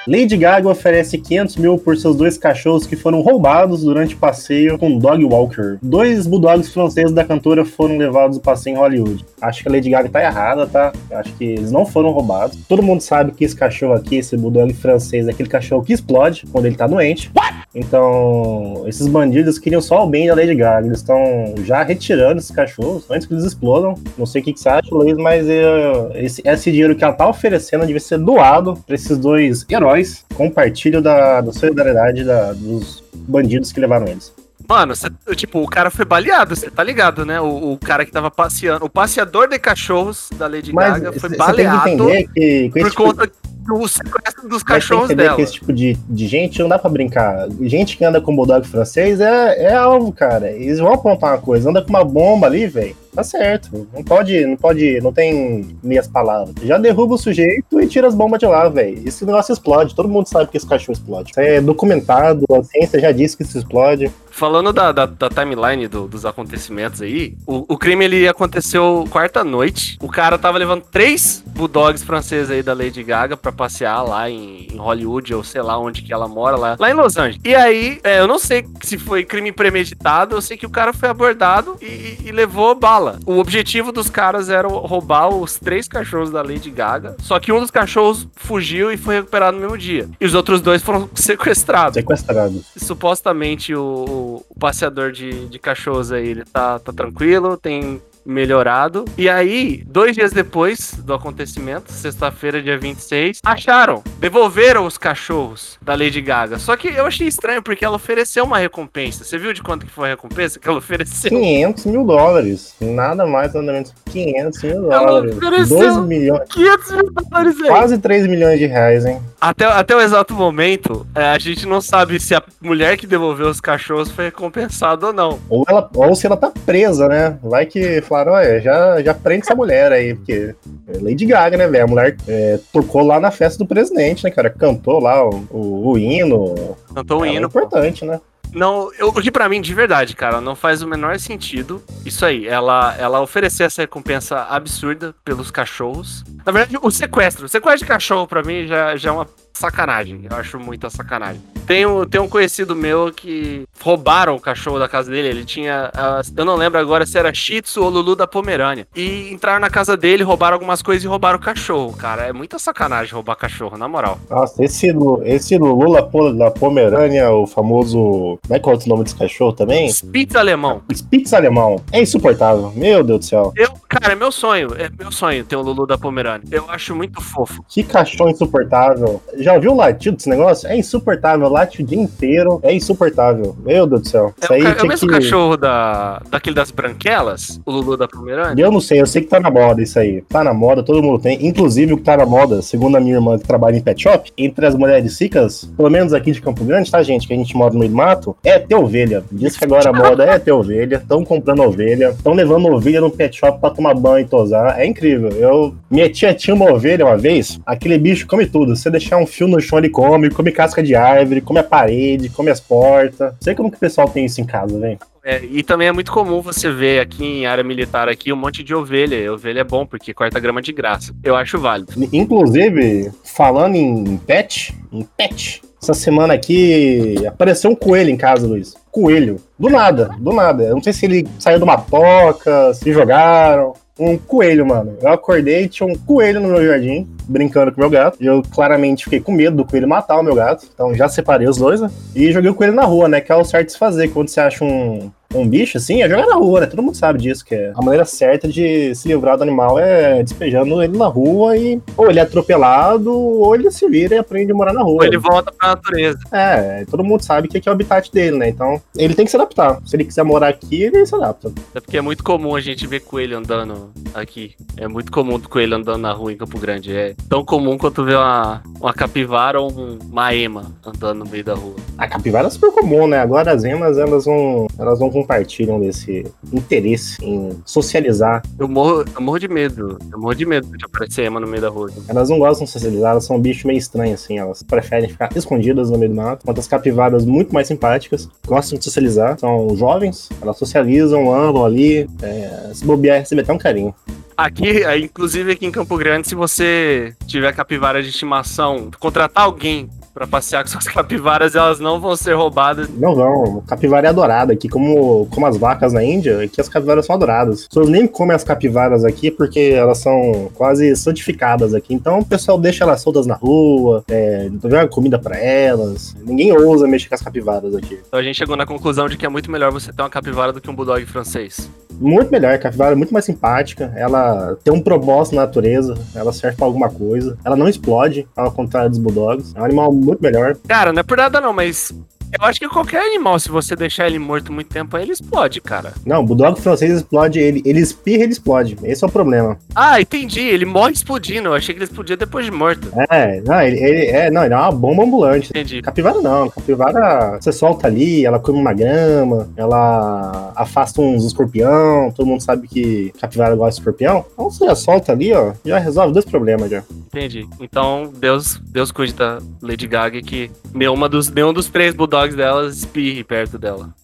Lady 0.07 0.35
Gaga 0.35 0.67
oferece 0.67 1.17
500 1.19 1.55
mil 1.57 1.77
por 1.77 1.95
seus 1.95 2.15
dois 2.15 2.35
cachorros 2.35 2.87
que 2.87 2.95
foram 2.95 3.21
roubados 3.21 3.83
durante 3.83 4.15
passeio 4.15 4.77
com 4.77 4.97
Dog 4.97 5.23
Walker. 5.23 5.77
Dois 5.81 6.25
bulldogs 6.25 6.73
franceses 6.73 7.11
da 7.11 7.23
cantora 7.23 7.63
foram 7.63 7.97
levados 7.97 8.37
ao 8.37 8.43
passeio 8.43 8.75
em 8.75 8.77
Hollywood. 8.79 9.23
Acho 9.41 9.63
que 9.63 9.69
a 9.69 9.71
Lady 9.71 9.89
Gaga 9.89 10.07
tá 10.09 10.21
errada, 10.21 10.67
tá? 10.67 10.93
Acho 11.13 11.33
que 11.33 11.43
eles 11.43 11.71
não 11.71 11.85
foram 11.85 12.11
roubados. 12.11 12.57
Todo 12.67 12.83
mundo 12.83 13.01
sabe 13.01 13.31
que 13.31 13.43
esse 13.43 13.55
cachorro 13.55 13.93
aqui, 13.93 14.17
esse 14.17 14.37
bulldog 14.37 14.71
francês, 14.73 15.27
é 15.27 15.31
aquele 15.31 15.49
cachorro 15.49 15.83
que 15.83 15.93
explode 15.93 16.43
quando 16.51 16.65
ele 16.65 16.75
tá 16.75 16.85
doente. 16.87 17.31
Então, 17.73 18.83
esses 18.87 19.07
bandidos 19.07 19.57
queriam 19.57 19.81
só 19.81 20.05
o 20.05 20.07
bem 20.09 20.27
da 20.27 20.35
Lady 20.35 20.53
Gaga. 20.55 20.85
Eles 20.87 20.99
estão 20.99 21.23
já 21.63 21.83
retirando 21.83 22.37
esses 22.39 22.51
cachorros 22.51 23.05
antes 23.09 23.25
que 23.27 23.33
eles 23.33 23.43
explodam. 23.45 23.95
Não 24.17 24.25
sei 24.25 24.41
o 24.41 24.45
que, 24.45 24.53
que 24.53 24.59
você 24.59 24.69
acha, 24.69 24.87
Luiz, 24.93 25.15
mas 25.17 25.47
eu- 25.49 26.11
esse, 26.15 26.41
esse 26.45 26.71
dinheiro 26.71 26.95
que 26.95 27.03
ela 27.03 27.13
tá 27.13 27.27
oferecendo 27.27 27.81
devia 27.85 27.99
ser 27.99 28.19
doado 28.19 28.75
pra 28.85 28.95
esses 28.95 29.17
dois 29.17 29.65
heróis. 29.69 30.23
Compartilho 30.35 31.01
da, 31.01 31.41
da 31.41 31.51
solidariedade 31.51 32.23
da- 32.23 32.53
dos 32.53 33.03
bandidos 33.13 33.71
que 33.71 33.79
levaram 33.79 34.07
eles. 34.07 34.33
Mano, 34.67 34.95
cê- 34.95 35.09
tipo, 35.35 35.61
o 35.61 35.67
cara 35.67 35.89
foi 35.89 36.05
baleado, 36.05 36.55
você 36.55 36.69
tá 36.69 36.83
ligado, 36.83 37.25
né? 37.25 37.39
O, 37.41 37.73
o 37.73 37.77
cara 37.77 38.05
que 38.05 38.11
tava 38.11 38.31
passeando, 38.31 38.85
o 38.85 38.89
passeador 38.89 39.47
de 39.47 39.59
cachorros 39.59 40.29
da 40.37 40.47
Lady 40.47 40.73
Mas 40.73 40.93
Gaga 40.93 41.11
foi 41.11 41.19
você 41.19 41.27
tem 41.29 41.37
que 41.37 41.37
baleado 41.37 42.07
que 42.33 42.69
por 42.69 42.89
tipo, 42.89 43.03
conta 43.03 43.31
do 43.61 43.87
sequestro 43.87 44.49
dos 44.49 44.63
mas 44.63 44.63
tem 44.63 44.63
que 44.63 44.63
cachorros 44.65 45.07
dela. 45.15 45.35
que 45.35 45.41
esse 45.41 45.53
tipo 45.53 45.71
de, 45.71 45.93
de 46.09 46.27
gente 46.27 46.59
não 46.59 46.69
dá 46.69 46.79
pra 46.79 46.89
brincar. 46.89 47.47
Gente 47.61 47.97
que 47.97 48.03
anda 48.03 48.19
com 48.19 48.35
bulldog 48.35 48.67
francês 48.67 49.19
é, 49.21 49.63
é 49.65 49.73
alvo, 49.75 50.11
cara. 50.11 50.51
Eles 50.51 50.79
vão 50.79 50.93
apontar 50.93 51.33
uma 51.33 51.41
coisa. 51.41 51.69
Anda 51.69 51.81
com 51.81 51.89
uma 51.89 52.03
bomba 52.03 52.47
ali, 52.47 52.67
velho. 52.67 52.95
Tá 53.13 53.23
certo. 53.23 53.87
Não 53.93 54.03
pode, 54.03 54.45
não 54.45 54.55
pode, 54.55 55.01
não 55.01 55.11
tem 55.11 55.77
meias 55.83 56.07
palavras. 56.07 56.55
Já 56.63 56.77
derruba 56.77 57.15
o 57.15 57.17
sujeito 57.17 57.79
e 57.81 57.87
tira 57.87 58.07
as 58.07 58.15
bombas 58.15 58.39
de 58.39 58.45
lá, 58.45 58.69
velho. 58.69 59.01
Esse 59.05 59.25
negócio 59.25 59.51
explode. 59.51 59.93
Todo 59.95 60.07
mundo 60.07 60.27
sabe 60.27 60.49
que 60.49 60.57
esse 60.57 60.67
cachorro 60.67 60.93
explode. 60.93 61.31
Isso 61.31 61.39
é 61.39 61.59
documentado, 61.59 62.45
a 62.51 62.63
ciência 62.63 62.99
já 62.99 63.11
disse 63.11 63.35
que 63.35 63.43
isso 63.43 63.57
explode. 63.57 64.11
Falando 64.29 64.71
da, 64.71 64.93
da, 64.93 65.05
da 65.05 65.29
timeline 65.29 65.87
do- 65.89 66.07
dos 66.07 66.25
acontecimentos 66.25 67.01
aí, 67.01 67.35
o, 67.45 67.65
o 67.73 67.77
crime 67.77 68.05
ele 68.05 68.27
aconteceu 68.29 69.05
quarta 69.09 69.43
noite. 69.43 69.97
O 70.01 70.07
cara 70.07 70.37
tava 70.37 70.57
levando 70.57 70.83
três 70.83 71.43
bulldogs 71.45 72.01
franceses 72.03 72.49
aí 72.49 72.63
da 72.63 72.73
Lady 72.73 73.03
Gaga 73.03 73.35
pra 73.35 73.51
passear 73.51 74.01
lá 74.03 74.29
em, 74.29 74.67
em 74.71 74.77
Hollywood, 74.77 75.33
ou 75.35 75.43
sei 75.43 75.61
lá 75.61 75.77
onde 75.77 76.01
que 76.01 76.13
ela 76.13 76.29
mora, 76.29 76.55
lá, 76.55 76.77
lá 76.79 76.89
em 76.89 76.93
Los 76.93 77.17
Angeles. 77.17 77.41
E 77.43 77.53
aí, 77.53 77.99
é, 78.05 78.19
eu 78.21 78.27
não 78.27 78.39
sei 78.39 78.65
se 78.81 78.97
foi 78.97 79.25
crime 79.25 79.51
premeditado, 79.51 80.35
eu 80.35 80.41
sei 80.41 80.55
que 80.55 80.65
o 80.65 80.69
cara 80.69 80.93
foi 80.93 81.09
abordado 81.09 81.75
e, 81.81 82.17
e 82.25 82.31
levou 82.31 82.73
bala. 82.73 83.00
O 83.25 83.37
objetivo 83.39 83.91
dos 83.91 84.09
caras 84.09 84.49
era 84.49 84.67
roubar 84.67 85.29
os 85.29 85.57
três 85.57 85.87
cachorros 85.87 86.31
da 86.31 86.41
Lady 86.41 86.69
Gaga, 86.69 87.15
só 87.19 87.39
que 87.39 87.51
um 87.51 87.59
dos 87.59 87.71
cachorros 87.71 88.27
fugiu 88.35 88.91
e 88.91 88.97
foi 88.97 89.15
recuperado 89.15 89.57
no 89.57 89.61
mesmo 89.63 89.77
dia. 89.77 90.09
E 90.19 90.25
os 90.25 90.33
outros 90.33 90.61
dois 90.61 90.81
foram 90.81 91.09
sequestrados. 91.15 91.95
Sequestrado. 91.95 92.63
Supostamente 92.77 93.73
o, 93.73 94.43
o 94.49 94.59
passeador 94.59 95.11
de, 95.11 95.47
de 95.47 95.59
cachorros 95.59 96.11
aí, 96.11 96.27
ele 96.27 96.43
tá, 96.45 96.79
tá 96.79 96.93
tranquilo, 96.93 97.57
tem 97.57 98.01
melhorado. 98.25 99.05
E 99.17 99.29
aí, 99.29 99.83
dois 99.85 100.15
dias 100.15 100.31
depois 100.31 100.93
do 101.03 101.13
acontecimento, 101.13 101.91
sexta-feira, 101.91 102.61
dia 102.61 102.77
26, 102.77 103.39
acharam, 103.45 104.03
devolveram 104.19 104.85
os 104.85 104.97
cachorros 104.97 105.77
da 105.81 105.93
Lady 105.95 106.21
Gaga. 106.21 106.57
Só 106.59 106.75
que 106.75 106.87
eu 106.87 107.05
achei 107.05 107.27
estranho 107.27 107.61
porque 107.61 107.83
ela 107.85 107.95
ofereceu 107.95 108.43
uma 108.43 108.57
recompensa. 108.57 109.23
Você 109.23 109.37
viu 109.37 109.53
de 109.53 109.61
quanto 109.61 109.85
que 109.85 109.91
foi 109.91 110.07
a 110.07 110.11
recompensa 110.11 110.59
que 110.59 110.67
ela 110.67 110.77
ofereceu? 110.77 111.29
500 111.29 111.85
mil 111.85 112.03
dólares. 112.05 112.75
Nada 112.79 113.25
mais, 113.25 113.53
nada 113.53 113.71
menos. 113.71 113.93
500 114.09 114.63
mil 114.63 114.91
Ela 114.91 115.05
dólares. 115.07 115.37
ofereceu- 115.37 115.77
2 115.79 115.97
milhões. 116.07 116.49
500 116.49 116.91
mil 116.91 117.11
dólares, 117.13 117.55
velho. 117.57 117.67
Quase 117.67 117.97
3 117.97 118.27
milhões 118.27 118.59
de 118.59 118.65
reais, 118.67 119.05
hein? 119.05 119.21
Até, 119.39 119.65
até 119.65 119.95
o 119.95 120.01
exato 120.01 120.33
momento, 120.33 121.05
é, 121.15 121.23
a 121.31 121.39
gente 121.39 121.65
não 121.65 121.81
sabe 121.81 122.19
se 122.19 122.35
a 122.35 122.43
mulher 122.61 122.95
que 122.97 123.07
devolveu 123.07 123.47
os 123.47 123.59
cachorros 123.59 124.11
foi 124.11 124.25
recompensada 124.25 125.07
ou 125.07 125.13
não. 125.13 125.39
Ou, 125.49 125.63
ela, 125.67 125.89
ou 125.95 126.15
se 126.15 126.27
ela 126.27 126.37
tá 126.37 126.51
presa, 126.65 127.07
né? 127.07 127.37
Vai 127.41 127.65
que 127.65 128.01
falaram, 128.11 128.33
olha, 128.33 128.59
já, 128.59 129.01
já 129.01 129.13
prende 129.13 129.45
essa 129.45 129.55
mulher 129.55 129.91
aí, 129.91 130.13
porque 130.13 130.53
é 130.87 130.97
Lady 131.01 131.25
Gaga, 131.25 131.57
né, 131.57 131.67
velho? 131.67 131.85
A 131.85 131.87
mulher 131.87 132.17
é, 132.27 132.59
tocou 132.71 133.03
lá 133.03 133.19
na 133.19 133.31
festa 133.31 133.57
do 133.57 133.67
presidente, 133.67 134.23
né, 134.23 134.31
cara? 134.31 134.49
Cantou 134.49 134.99
lá 134.99 135.25
o, 135.25 135.47
o, 135.49 135.91
o 135.91 135.97
hino. 135.97 136.75
Cantou 136.93 137.21
o 137.21 137.25
é 137.25 137.33
hino, 137.33 137.47
importante, 137.47 138.05
né? 138.05 138.19
Não, 138.53 138.91
eu, 138.99 139.07
o 139.07 139.13
que 139.13 139.31
pra 139.31 139.47
mim, 139.47 139.61
de 139.61 139.73
verdade, 139.73 140.13
cara, 140.13 140.41
não 140.41 140.55
faz 140.55 140.81
o 140.81 140.87
menor 140.87 141.17
sentido. 141.19 141.81
Isso 142.05 142.25
aí, 142.25 142.47
ela, 142.47 142.93
ela 142.99 143.21
oferecer 143.21 143.63
essa 143.63 143.81
recompensa 143.81 144.41
absurda 144.43 145.15
pelos 145.23 145.49
cachorros. 145.49 146.23
Na 146.45 146.51
verdade, 146.51 146.77
o 146.81 146.91
sequestro. 146.91 147.45
O 147.45 147.49
sequestro 147.49 147.85
de 147.85 147.85
cachorro, 147.85 148.27
pra 148.27 148.43
mim, 148.43 148.67
já, 148.67 148.95
já 148.97 149.09
é 149.09 149.13
uma 149.13 149.27
sacanagem. 149.61 150.21
Eu 150.29 150.35
acho 150.37 150.59
muita 150.59 150.89
sacanagem. 150.89 151.41
Tem, 151.65 151.85
um- 151.85 152.05
tem 152.05 152.19
um 152.19 152.27
conhecido 152.27 152.75
meu 152.75 153.11
que 153.15 153.63
roubaram 153.81 154.35
o 154.35 154.39
cachorro 154.39 154.79
da 154.79 154.89
casa 154.89 155.09
dele. 155.11 155.27
Ele 155.29 155.45
tinha. 155.45 155.89
ah, 155.93 156.21
eu 156.35 156.43
não 156.43 156.55
lembro 156.55 156.79
agora 156.79 157.05
se 157.05 157.17
era 157.17 157.33
Shih 157.33 157.61
Tzu 157.61 157.83
ou 157.83 157.89
Lulu 157.89 158.15
da 158.15 158.27
Pomerânia. 158.27 158.87
E 158.95 159.31
entraram 159.31 159.59
na 159.59 159.69
casa 159.69 159.95
dele, 159.95 160.23
roubaram 160.23 160.55
algumas 160.55 160.81
coisas 160.81 161.03
e 161.03 161.07
roubaram 161.07 161.37
o 161.37 161.41
cachorro, 161.41 161.93
cara. 161.93 162.23
É 162.23 162.33
muita 162.33 162.57
sacanagem 162.59 163.13
roubar 163.13 163.35
cachorro, 163.35 163.77
na 163.77 163.87
moral. 163.87 164.19
Nossa, 164.29 164.63
esse, 164.63 164.87
esse 165.23 165.57
Lulu 165.57 165.93
da 165.93 166.03
Po- 166.03 166.33
da 166.33 166.49
Pomerânia, 166.51 167.29
o 167.31 167.45
famoso. 167.47 168.39
Como 168.41 168.55
é 168.55 168.59
que 168.59 168.67
é 168.67 168.69
o 168.69 168.73
outro 168.73 168.89
nome 168.89 169.03
desse 169.03 169.15
cachorro 169.15 169.53
também? 169.53 169.87
Spitz 169.89 170.35
alemão. 170.35 170.81
Spitz 170.91 171.33
alemão. 171.33 171.77
É 171.91 172.01
insuportável. 172.01 172.71
Meu 172.75 173.03
Deus 173.03 173.19
do 173.19 173.25
céu. 173.25 173.53
Eu, 173.55 173.71
cara, 173.87 174.13
é 174.13 174.15
meu 174.15 174.31
sonho. 174.31 174.69
É 174.77 174.89
meu 174.99 175.11
sonho 175.11 175.45
ter 175.45 175.55
o 175.55 175.61
Lulu 175.61 175.85
da 175.85 175.97
Pomerânia. 175.97 176.45
Eu 176.51 176.65
acho 176.69 176.95
muito 176.95 177.21
fofo. 177.21 177.63
Que 177.69 177.83
cachorro 177.83 178.29
insuportável. 178.29 179.21
Já 179.37 179.50
ouviu 179.53 179.71
o 179.71 179.75
latido 179.75 180.17
desse 180.17 180.29
negócio? 180.29 180.67
É 180.67 180.75
insuportável. 180.75 181.47
Late 181.49 181.81
o 181.81 181.85
dia 181.85 181.99
inteiro. 181.99 182.59
É 182.63 182.73
insuportável. 182.73 183.55
Meu 183.63 183.87
Deus 183.87 184.01
do 184.01 184.07
céu. 184.07 184.33
É, 184.41 184.43
Isso 184.43 184.53
aí 184.53 184.61
o, 184.63 184.67
é 184.67 184.83
o 184.83 184.87
mesmo 184.87 185.07
que... 185.07 185.13
cachorro 185.13 185.57
da, 185.57 186.21
daquele 186.29 186.55
das 186.55 186.71
branquelas, 186.71 187.59
o 187.65 187.71
Lulu 187.71 187.97
da 187.97 188.07
Pomerânia. 188.07 188.61
Eu 188.61 188.71
não 188.71 188.81
sei, 188.81 189.01
eu 189.01 189.05
sei 189.05 189.21
que 189.21 189.27
tá 189.27 189.39
na 189.39 189.49
moda 189.49 189.81
isso 189.81 189.99
aí. 189.99 190.21
Tá 190.21 190.43
na 190.43 190.53
moda, 190.53 190.83
todo 190.83 191.01
mundo 191.01 191.21
tem. 191.21 191.45
Inclusive 191.45 191.93
o 191.93 191.97
que 191.97 192.03
tá 192.03 192.17
na 192.17 192.25
moda, 192.25 192.61
segundo 192.61 192.95
a 192.97 192.99
minha 192.99 193.15
irmã 193.15 193.37
que 193.37 193.45
trabalha 193.45 193.77
em 193.77 193.81
pet 193.81 194.01
shop, 194.03 194.31
entre 194.37 194.65
as 194.65 194.75
mulheres 194.75 195.19
ricas, 195.19 195.65
pelo 195.77 195.89
menos 195.89 196.13
aqui 196.13 196.31
de 196.31 196.41
Campo 196.41 196.63
Grande, 196.63 196.89
tá, 196.91 197.01
gente? 197.03 197.27
Que 197.27 197.33
a 197.33 197.37
gente 197.37 197.55
mora 197.55 197.73
no 197.73 197.79
meio 197.79 197.91
do 197.91 197.97
mato, 197.97 198.35
é 198.43 198.59
ter 198.59 198.75
ovelha. 198.75 199.23
Diz 199.31 199.57
que 199.57 199.65
agora 199.65 199.89
a 199.89 199.93
moda 199.93 200.23
é 200.23 200.39
ter 200.39 200.51
ovelha. 200.51 200.97
Estão 200.97 201.23
comprando 201.23 201.61
ovelha, 201.63 202.09
estão 202.09 202.33
levando 202.33 202.67
ovelha 202.67 203.01
no 203.01 203.09
pet 203.09 203.37
shop 203.37 203.59
pra 203.59 203.69
tomar 203.69 203.93
banho 203.93 204.25
e 204.25 204.27
tosar. 204.27 204.79
É 204.79 204.85
incrível. 204.85 205.29
Eu, 205.29 205.75
minha 205.89 206.09
tia 206.09 206.33
tinha 206.33 206.55
uma 206.55 206.71
ovelha 206.71 207.05
uma 207.05 207.17
vez, 207.17 207.59
aquele 207.65 207.97
bicho 207.97 208.27
come 208.27 208.45
tudo. 208.45 208.75
Se 208.75 208.83
você 208.83 208.91
deixar 208.91 209.17
um 209.17 209.25
fio 209.31 209.47
no 209.47 209.59
chão, 209.59 209.79
ele 209.79 209.89
come, 209.89 210.29
come 210.29 210.51
casca 210.51 210.83
de 210.83 210.95
árvore, 210.95 211.41
come 211.41 211.59
a 211.59 211.63
parede, 211.63 212.29
come 212.29 212.49
as 212.49 212.59
portas. 212.59 213.31
Não 213.31 213.41
sei 213.41 213.55
como 213.55 213.71
que 213.71 213.77
o 213.77 213.79
pessoal 213.79 214.07
tem 214.09 214.25
isso 214.25 214.41
em 214.41 214.45
casa, 214.45 214.77
velho. 214.79 214.99
É, 215.23 215.39
e 215.43 215.61
também 215.61 215.87
é 215.87 215.91
muito 215.91 216.11
comum 216.11 216.41
você 216.41 216.71
ver 216.71 216.99
aqui 216.99 217.23
em 217.23 217.45
área 217.45 217.63
militar 217.63 218.09
aqui 218.09 218.33
um 218.33 218.35
monte 218.35 218.63
de 218.63 218.73
ovelha. 218.73 219.15
E 219.15 219.29
Ovelha 219.29 219.59
é 219.59 219.63
bom 219.63 219.85
porque 219.85 220.13
corta 220.13 220.39
grama 220.39 220.61
de 220.61 220.73
graça. 220.73 221.13
Eu 221.23 221.35
acho 221.35 221.59
válido. 221.59 221.93
Inclusive, 222.11 223.11
falando 223.23 223.75
em 223.75 224.17
pet, 224.17 224.75
em 224.91 225.03
pet, 225.03 225.61
Essa 225.81 225.93
semana 225.93 226.33
aqui 226.33 227.15
apareceu 227.27 227.69
um 227.71 227.75
coelho 227.75 228.09
em 228.09 228.17
casa, 228.17 228.47
Luiz. 228.47 228.75
Coelho. 228.91 229.37
Do 229.57 229.69
nada, 229.69 230.11
do 230.19 230.33
nada. 230.33 230.63
Eu 230.63 230.75
não 230.75 230.83
sei 230.83 230.93
se 230.93 231.05
ele 231.05 231.27
saiu 231.39 231.57
de 231.57 231.63
uma 231.63 231.77
toca, 231.77 232.73
se 232.73 232.91
jogaram. 232.91 233.73
Um 233.99 234.17
coelho, 234.17 234.65
mano. 234.65 234.97
Eu 235.01 235.09
acordei 235.09 235.63
e 235.63 235.67
tinha 235.67 235.87
um 235.87 235.95
coelho 235.95 236.39
no 236.39 236.49
meu 236.49 236.65
jardim, 236.65 237.07
brincando 237.25 237.71
com 237.71 237.77
o 237.77 237.81
meu 237.81 237.89
gato. 237.89 238.17
Eu 238.21 238.41
claramente 238.41 239.03
fiquei 239.03 239.19
com 239.19 239.31
medo 239.31 239.57
do 239.57 239.65
coelho 239.65 239.87
matar 239.87 240.19
o 240.19 240.23
meu 240.23 240.33
gato. 240.33 240.65
Então 240.73 240.93
já 240.95 241.07
separei 241.07 241.47
os 241.47 241.57
dois, 241.57 241.81
né? 241.81 241.89
E 242.15 242.31
joguei 242.31 242.49
o 242.49 242.55
coelho 242.55 242.73
na 242.73 242.83
rua, 242.83 243.07
né? 243.07 243.21
Que 243.21 243.31
é 243.31 243.35
o 243.35 243.43
certo 243.43 243.67
de 243.67 243.73
se 243.73 243.77
fazer 243.77 244.07
quando 244.09 244.29
você 244.29 244.39
acha 244.39 244.63
um, 244.63 245.11
um 245.33 245.47
bicho, 245.47 245.77
assim, 245.77 246.01
é 246.01 246.09
jogar 246.09 246.25
na 246.25 246.35
rua, 246.35 246.61
né? 246.61 246.65
Todo 246.65 246.81
mundo 246.81 246.95
sabe 246.95 247.19
disso, 247.19 247.43
que 247.45 247.55
é 247.55 247.71
a 247.75 247.81
maneira 247.81 248.05
certa 248.05 248.47
de 248.47 248.93
se 248.95 249.07
livrar 249.07 249.37
do 249.37 249.43
animal 249.43 249.79
é 249.79 250.23
despejando 250.23 250.81
ele 250.81 250.97
na 250.97 251.07
rua 251.07 251.57
e 251.57 251.81
ou 251.95 252.09
ele 252.09 252.19
é 252.19 252.23
atropelado, 252.23 253.11
ou 253.11 253.53
ele 253.55 253.69
se 253.71 253.87
vira 253.89 254.15
e 254.15 254.17
aprende 254.17 254.51
a 254.51 254.55
morar 254.55 254.73
na 254.73 254.81
rua. 254.81 254.95
Ou 254.95 255.03
ele 255.03 255.17
volta 255.17 255.51
pra 255.51 255.69
natureza. 255.69 256.19
É, 256.31 256.85
todo 256.89 257.03
mundo 257.03 257.21
sabe 257.21 257.47
que 257.47 257.57
aqui 257.57 257.67
é 257.67 257.71
o 257.71 257.75
habitat 257.75 258.11
dele, 258.11 258.37
né? 258.37 258.49
Então, 258.49 258.81
ele 258.95 259.13
tem 259.13 259.25
que 259.25 259.31
se 259.31 259.37
adaptar. 259.37 259.79
Se 259.85 259.95
ele 259.95 260.05
quiser 260.05 260.23
morar 260.23 260.49
aqui, 260.49 260.83
ele 260.83 261.05
se 261.05 261.15
adapta. 261.15 261.51
É 261.73 261.79
porque 261.79 261.97
é 261.97 262.01
muito 262.01 262.23
comum 262.23 262.55
a 262.55 262.61
gente 262.61 262.85
ver 262.87 263.01
coelho 263.01 263.37
andando 263.37 263.91
aqui. 264.13 264.55
É 264.77 264.87
muito 264.87 265.11
comum 265.11 265.35
o 265.35 265.49
coelho 265.49 265.75
andando 265.75 266.01
na 266.01 266.11
rua 266.11 266.31
em 266.33 266.37
Campo 266.37 266.59
Grande. 266.59 266.95
É 266.95 267.15
tão 267.29 267.43
comum 267.43 267.77
quanto 267.77 268.03
ver 268.03 268.17
uma, 268.17 268.61
uma 268.81 268.93
capivara 268.93 269.61
ou 269.61 269.69
uma 269.69 270.33
ema 270.33 270.71
andando 270.83 271.19
no 271.19 271.29
meio 271.29 271.43
da 271.43 271.53
rua. 271.53 271.75
A 271.97 272.07
capivara 272.07 272.47
é 272.47 272.49
super 272.49 272.71
comum, 272.71 273.07
né? 273.07 273.19
Agora 273.19 273.53
as 273.53 273.63
emas, 273.63 273.97
elas 273.97 274.25
vão, 274.25 274.67
elas 274.77 274.99
vão 274.99 275.09
compartilham 275.09 275.79
desse 275.79 276.25
interesse 276.51 277.23
em 277.23 277.51
socializar. 277.63 278.41
Eu 278.57 278.67
morro, 278.67 279.05
eu 279.13 279.21
morro 279.21 279.39
de 279.39 279.47
medo. 279.47 279.99
Eu 280.11 280.19
morro 280.19 280.33
de 280.33 280.45
medo 280.45 280.75
de 280.75 280.83
aparecer 280.83 281.25
ema 281.25 281.39
no 281.39 281.47
meio 281.47 281.61
da 281.61 281.69
rua. 281.69 281.91
Elas 282.07 282.29
não 282.29 282.39
gostam 282.39 282.65
de 282.65 282.71
socializar, 282.71 283.11
elas 283.11 283.25
são 283.25 283.35
um 283.35 283.39
bicho 283.39 283.67
meio 283.67 283.77
estranho, 283.77 284.15
assim. 284.15 284.39
Elas 284.39 284.63
preferem 284.63 285.07
ficar 285.07 285.29
escondidas 285.35 285.91
no 285.91 285.97
meio 285.97 286.11
do 286.11 286.15
mato. 286.15 286.41
Enquanto 286.43 286.59
as 286.59 286.67
capivaras 286.67 287.23
muito 287.23 287.53
mais 287.53 287.67
simpáticas, 287.67 288.27
gostam 288.47 288.79
de 288.79 288.83
socializar. 288.83 289.37
São 289.39 289.75
jovens, 289.75 290.29
elas 290.41 290.57
socializam, 290.57 291.33
andam 291.33 291.63
ali. 291.63 292.09
É, 292.23 292.71
se 292.73 292.83
bobear, 292.83 293.19
receber 293.19 293.41
até 293.43 293.53
um 293.53 293.57
carinho. 293.57 293.93
Aqui, 294.41 294.81
inclusive 294.97 295.51
aqui 295.51 295.67
em 295.67 295.71
Campo 295.71 295.95
Grande, 295.95 296.27
se 296.27 296.33
você 296.33 297.13
tiver 297.27 297.53
capivara 297.53 298.01
de 298.01 298.09
estimação, 298.09 298.89
contratar 298.99 299.43
alguém 299.43 299.87
para 300.15 300.25
passear 300.25 300.63
com 300.63 300.69
suas 300.69 300.85
capivaras, 300.89 301.53
elas 301.53 301.79
não 301.79 301.99
vão 301.99 302.15
ser 302.15 302.33
roubadas. 302.33 302.89
Não 302.89 303.13
vão. 303.13 303.61
Capivara 303.67 304.07
é 304.07 304.09
adorada 304.09 304.51
aqui, 304.51 304.67
como, 304.67 305.27
como 305.27 305.45
as 305.45 305.57
vacas 305.57 305.93
na 305.93 306.03
Índia, 306.03 306.41
aqui 306.41 306.59
as 306.59 306.67
capivaras 306.67 307.05
são 307.05 307.15
adoradas. 307.15 307.61
As 307.61 307.67
pessoas 307.67 307.89
nem 307.89 308.07
comem 308.07 308.35
as 308.35 308.43
capivaras 308.43 309.05
aqui 309.05 309.29
porque 309.29 309.59
elas 309.59 309.99
são 309.99 310.49
quase 310.55 310.95
santificadas 310.95 311.75
aqui. 311.75 311.93
Então 311.93 312.17
o 312.17 312.25
pessoal 312.25 312.57
deixa 312.57 312.83
elas 312.83 312.99
soltas 312.99 313.27
na 313.27 313.35
rua, 313.35 314.03
é, 314.09 314.49
joga 314.63 314.87
comida 314.87 315.19
para 315.19 315.37
elas. 315.37 316.15
Ninguém 316.25 316.51
ousa 316.51 316.87
mexer 316.87 317.09
com 317.09 317.15
as 317.15 317.21
capivaras 317.21 317.75
aqui. 317.75 317.99
Então 318.07 318.19
a 318.19 318.23
gente 318.23 318.37
chegou 318.37 318.57
na 318.57 318.65
conclusão 318.65 319.07
de 319.07 319.17
que 319.17 319.25
é 319.25 319.29
muito 319.29 319.51
melhor 319.51 319.71
você 319.71 319.93
ter 319.93 320.01
uma 320.01 320.09
capivara 320.09 320.51
do 320.51 320.59
que 320.59 320.67
um 320.67 320.75
bulldog 320.75 321.05
francês. 321.05 321.69
Muito 322.01 322.31
melhor, 322.31 322.55
a 322.55 322.57
capivara 322.57 322.93
é 322.93 322.95
muito 322.95 323.13
mais 323.13 323.25
simpática, 323.25 323.93
ela 323.95 324.57
tem 324.63 324.73
um 324.73 324.81
propósito 324.81 325.35
na 325.35 325.43
natureza, 325.43 325.95
ela 326.15 326.33
serve 326.33 326.57
pra 326.57 326.65
alguma 326.65 326.89
coisa, 326.89 327.37
ela 327.45 327.55
não 327.55 327.69
explode, 327.69 328.27
ao 328.35 328.51
contrário 328.51 328.89
dos 328.89 328.97
bulldogs. 328.97 329.53
É 329.55 329.61
um 329.61 329.65
animal 329.65 329.93
muito 329.93 330.21
melhor. 330.21 330.57
Cara, 330.67 330.91
não 330.91 330.99
é 330.99 331.03
por 331.03 331.17
nada 331.17 331.39
não, 331.39 331.53
mas 331.53 331.93
eu 332.39 332.45
acho 332.45 332.59
que 332.59 332.67
qualquer 332.67 333.01
animal, 333.05 333.39
se 333.39 333.49
você 333.49 333.75
deixar 333.75 334.07
ele 334.07 334.19
morto 334.19 334.51
muito 334.51 334.67
tempo, 334.67 334.97
ele 334.97 335.11
explode, 335.11 335.61
cara. 335.61 335.93
Não, 336.05 336.21
o 336.21 336.25
bulldog 336.25 336.59
francês 336.59 336.91
explode, 336.91 337.39
ele, 337.39 337.61
ele 337.65 337.79
espirra 337.79 338.19
e 338.19 338.23
ele 338.23 338.31
explode. 338.31 338.77
Esse 338.83 339.03
é 339.03 339.07
o 339.07 339.11
problema. 339.11 339.57
Ah, 339.75 339.99
entendi. 339.99 340.41
Ele 340.41 340.65
morre 340.65 340.93
explodindo. 340.93 341.49
Eu 341.49 341.53
achei 341.53 341.73
que 341.73 341.79
ele 341.79 341.85
explodia 341.85 342.17
depois 342.17 342.45
de 342.45 342.51
morto. 342.51 342.91
É, 343.09 343.41
não, 343.41 343.61
ele, 343.61 343.77
ele 343.77 344.05
é, 344.07 344.31
não, 344.31 344.43
ele 344.43 344.53
é 344.53 344.57
uma 344.57 344.71
bomba 344.71 345.03
ambulante. 345.03 345.49
Entendi. 345.49 345.81
Capivara 345.81 346.21
não. 346.21 346.49
Capivara, 346.49 347.37
você 347.39 347.51
solta 347.51 347.87
ali, 347.87 348.25
ela 348.25 348.39
come 348.39 348.59
uma 348.59 348.73
grama, 348.73 349.49
ela 349.55 350.53
afasta 350.55 351.01
uns 351.01 351.25
escorpião. 351.25 352.11
Todo 352.15 352.25
mundo 352.25 352.41
sabe 352.41 352.67
que 352.67 353.13
capivara 353.19 353.55
gosta 353.55 353.75
de 353.75 353.79
escorpião. 353.81 354.25
Então 354.33 354.49
você 354.49 354.65
já 354.65 354.75
solta 354.75 355.11
ali, 355.11 355.33
ó, 355.33 355.53
já 355.65 355.79
resolve 355.79 356.13
dois 356.13 356.25
problemas 356.25 356.69
já. 356.69 356.83
Entendi. 357.07 357.47
Então, 357.59 358.11
Deus, 358.17 358.57
Deus 358.63 358.91
cuide 358.91 359.13
da 359.13 359.39
Lady 359.61 359.87
Gaga 359.87 360.21
que 360.21 360.49
nenhuma 360.73 361.09
dos, 361.09 361.29
nenhum 361.29 361.53
dos 361.53 361.67
três 361.67 361.93
bulldogs 361.93 362.20
dogs 362.21 362.35
delas 362.35 362.77
espirre 362.77 363.23
perto 363.23 363.57
dela. 363.57 363.95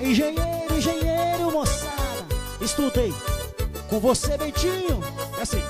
Engenheiro, 0.00 0.76
engenheiro, 0.76 1.50
moçada, 1.50 1.92
estudei 2.60 3.12
com 3.88 3.98
você, 3.98 4.38
Bentinho. 4.38 5.02
É 5.38 5.42
assim. 5.42 5.62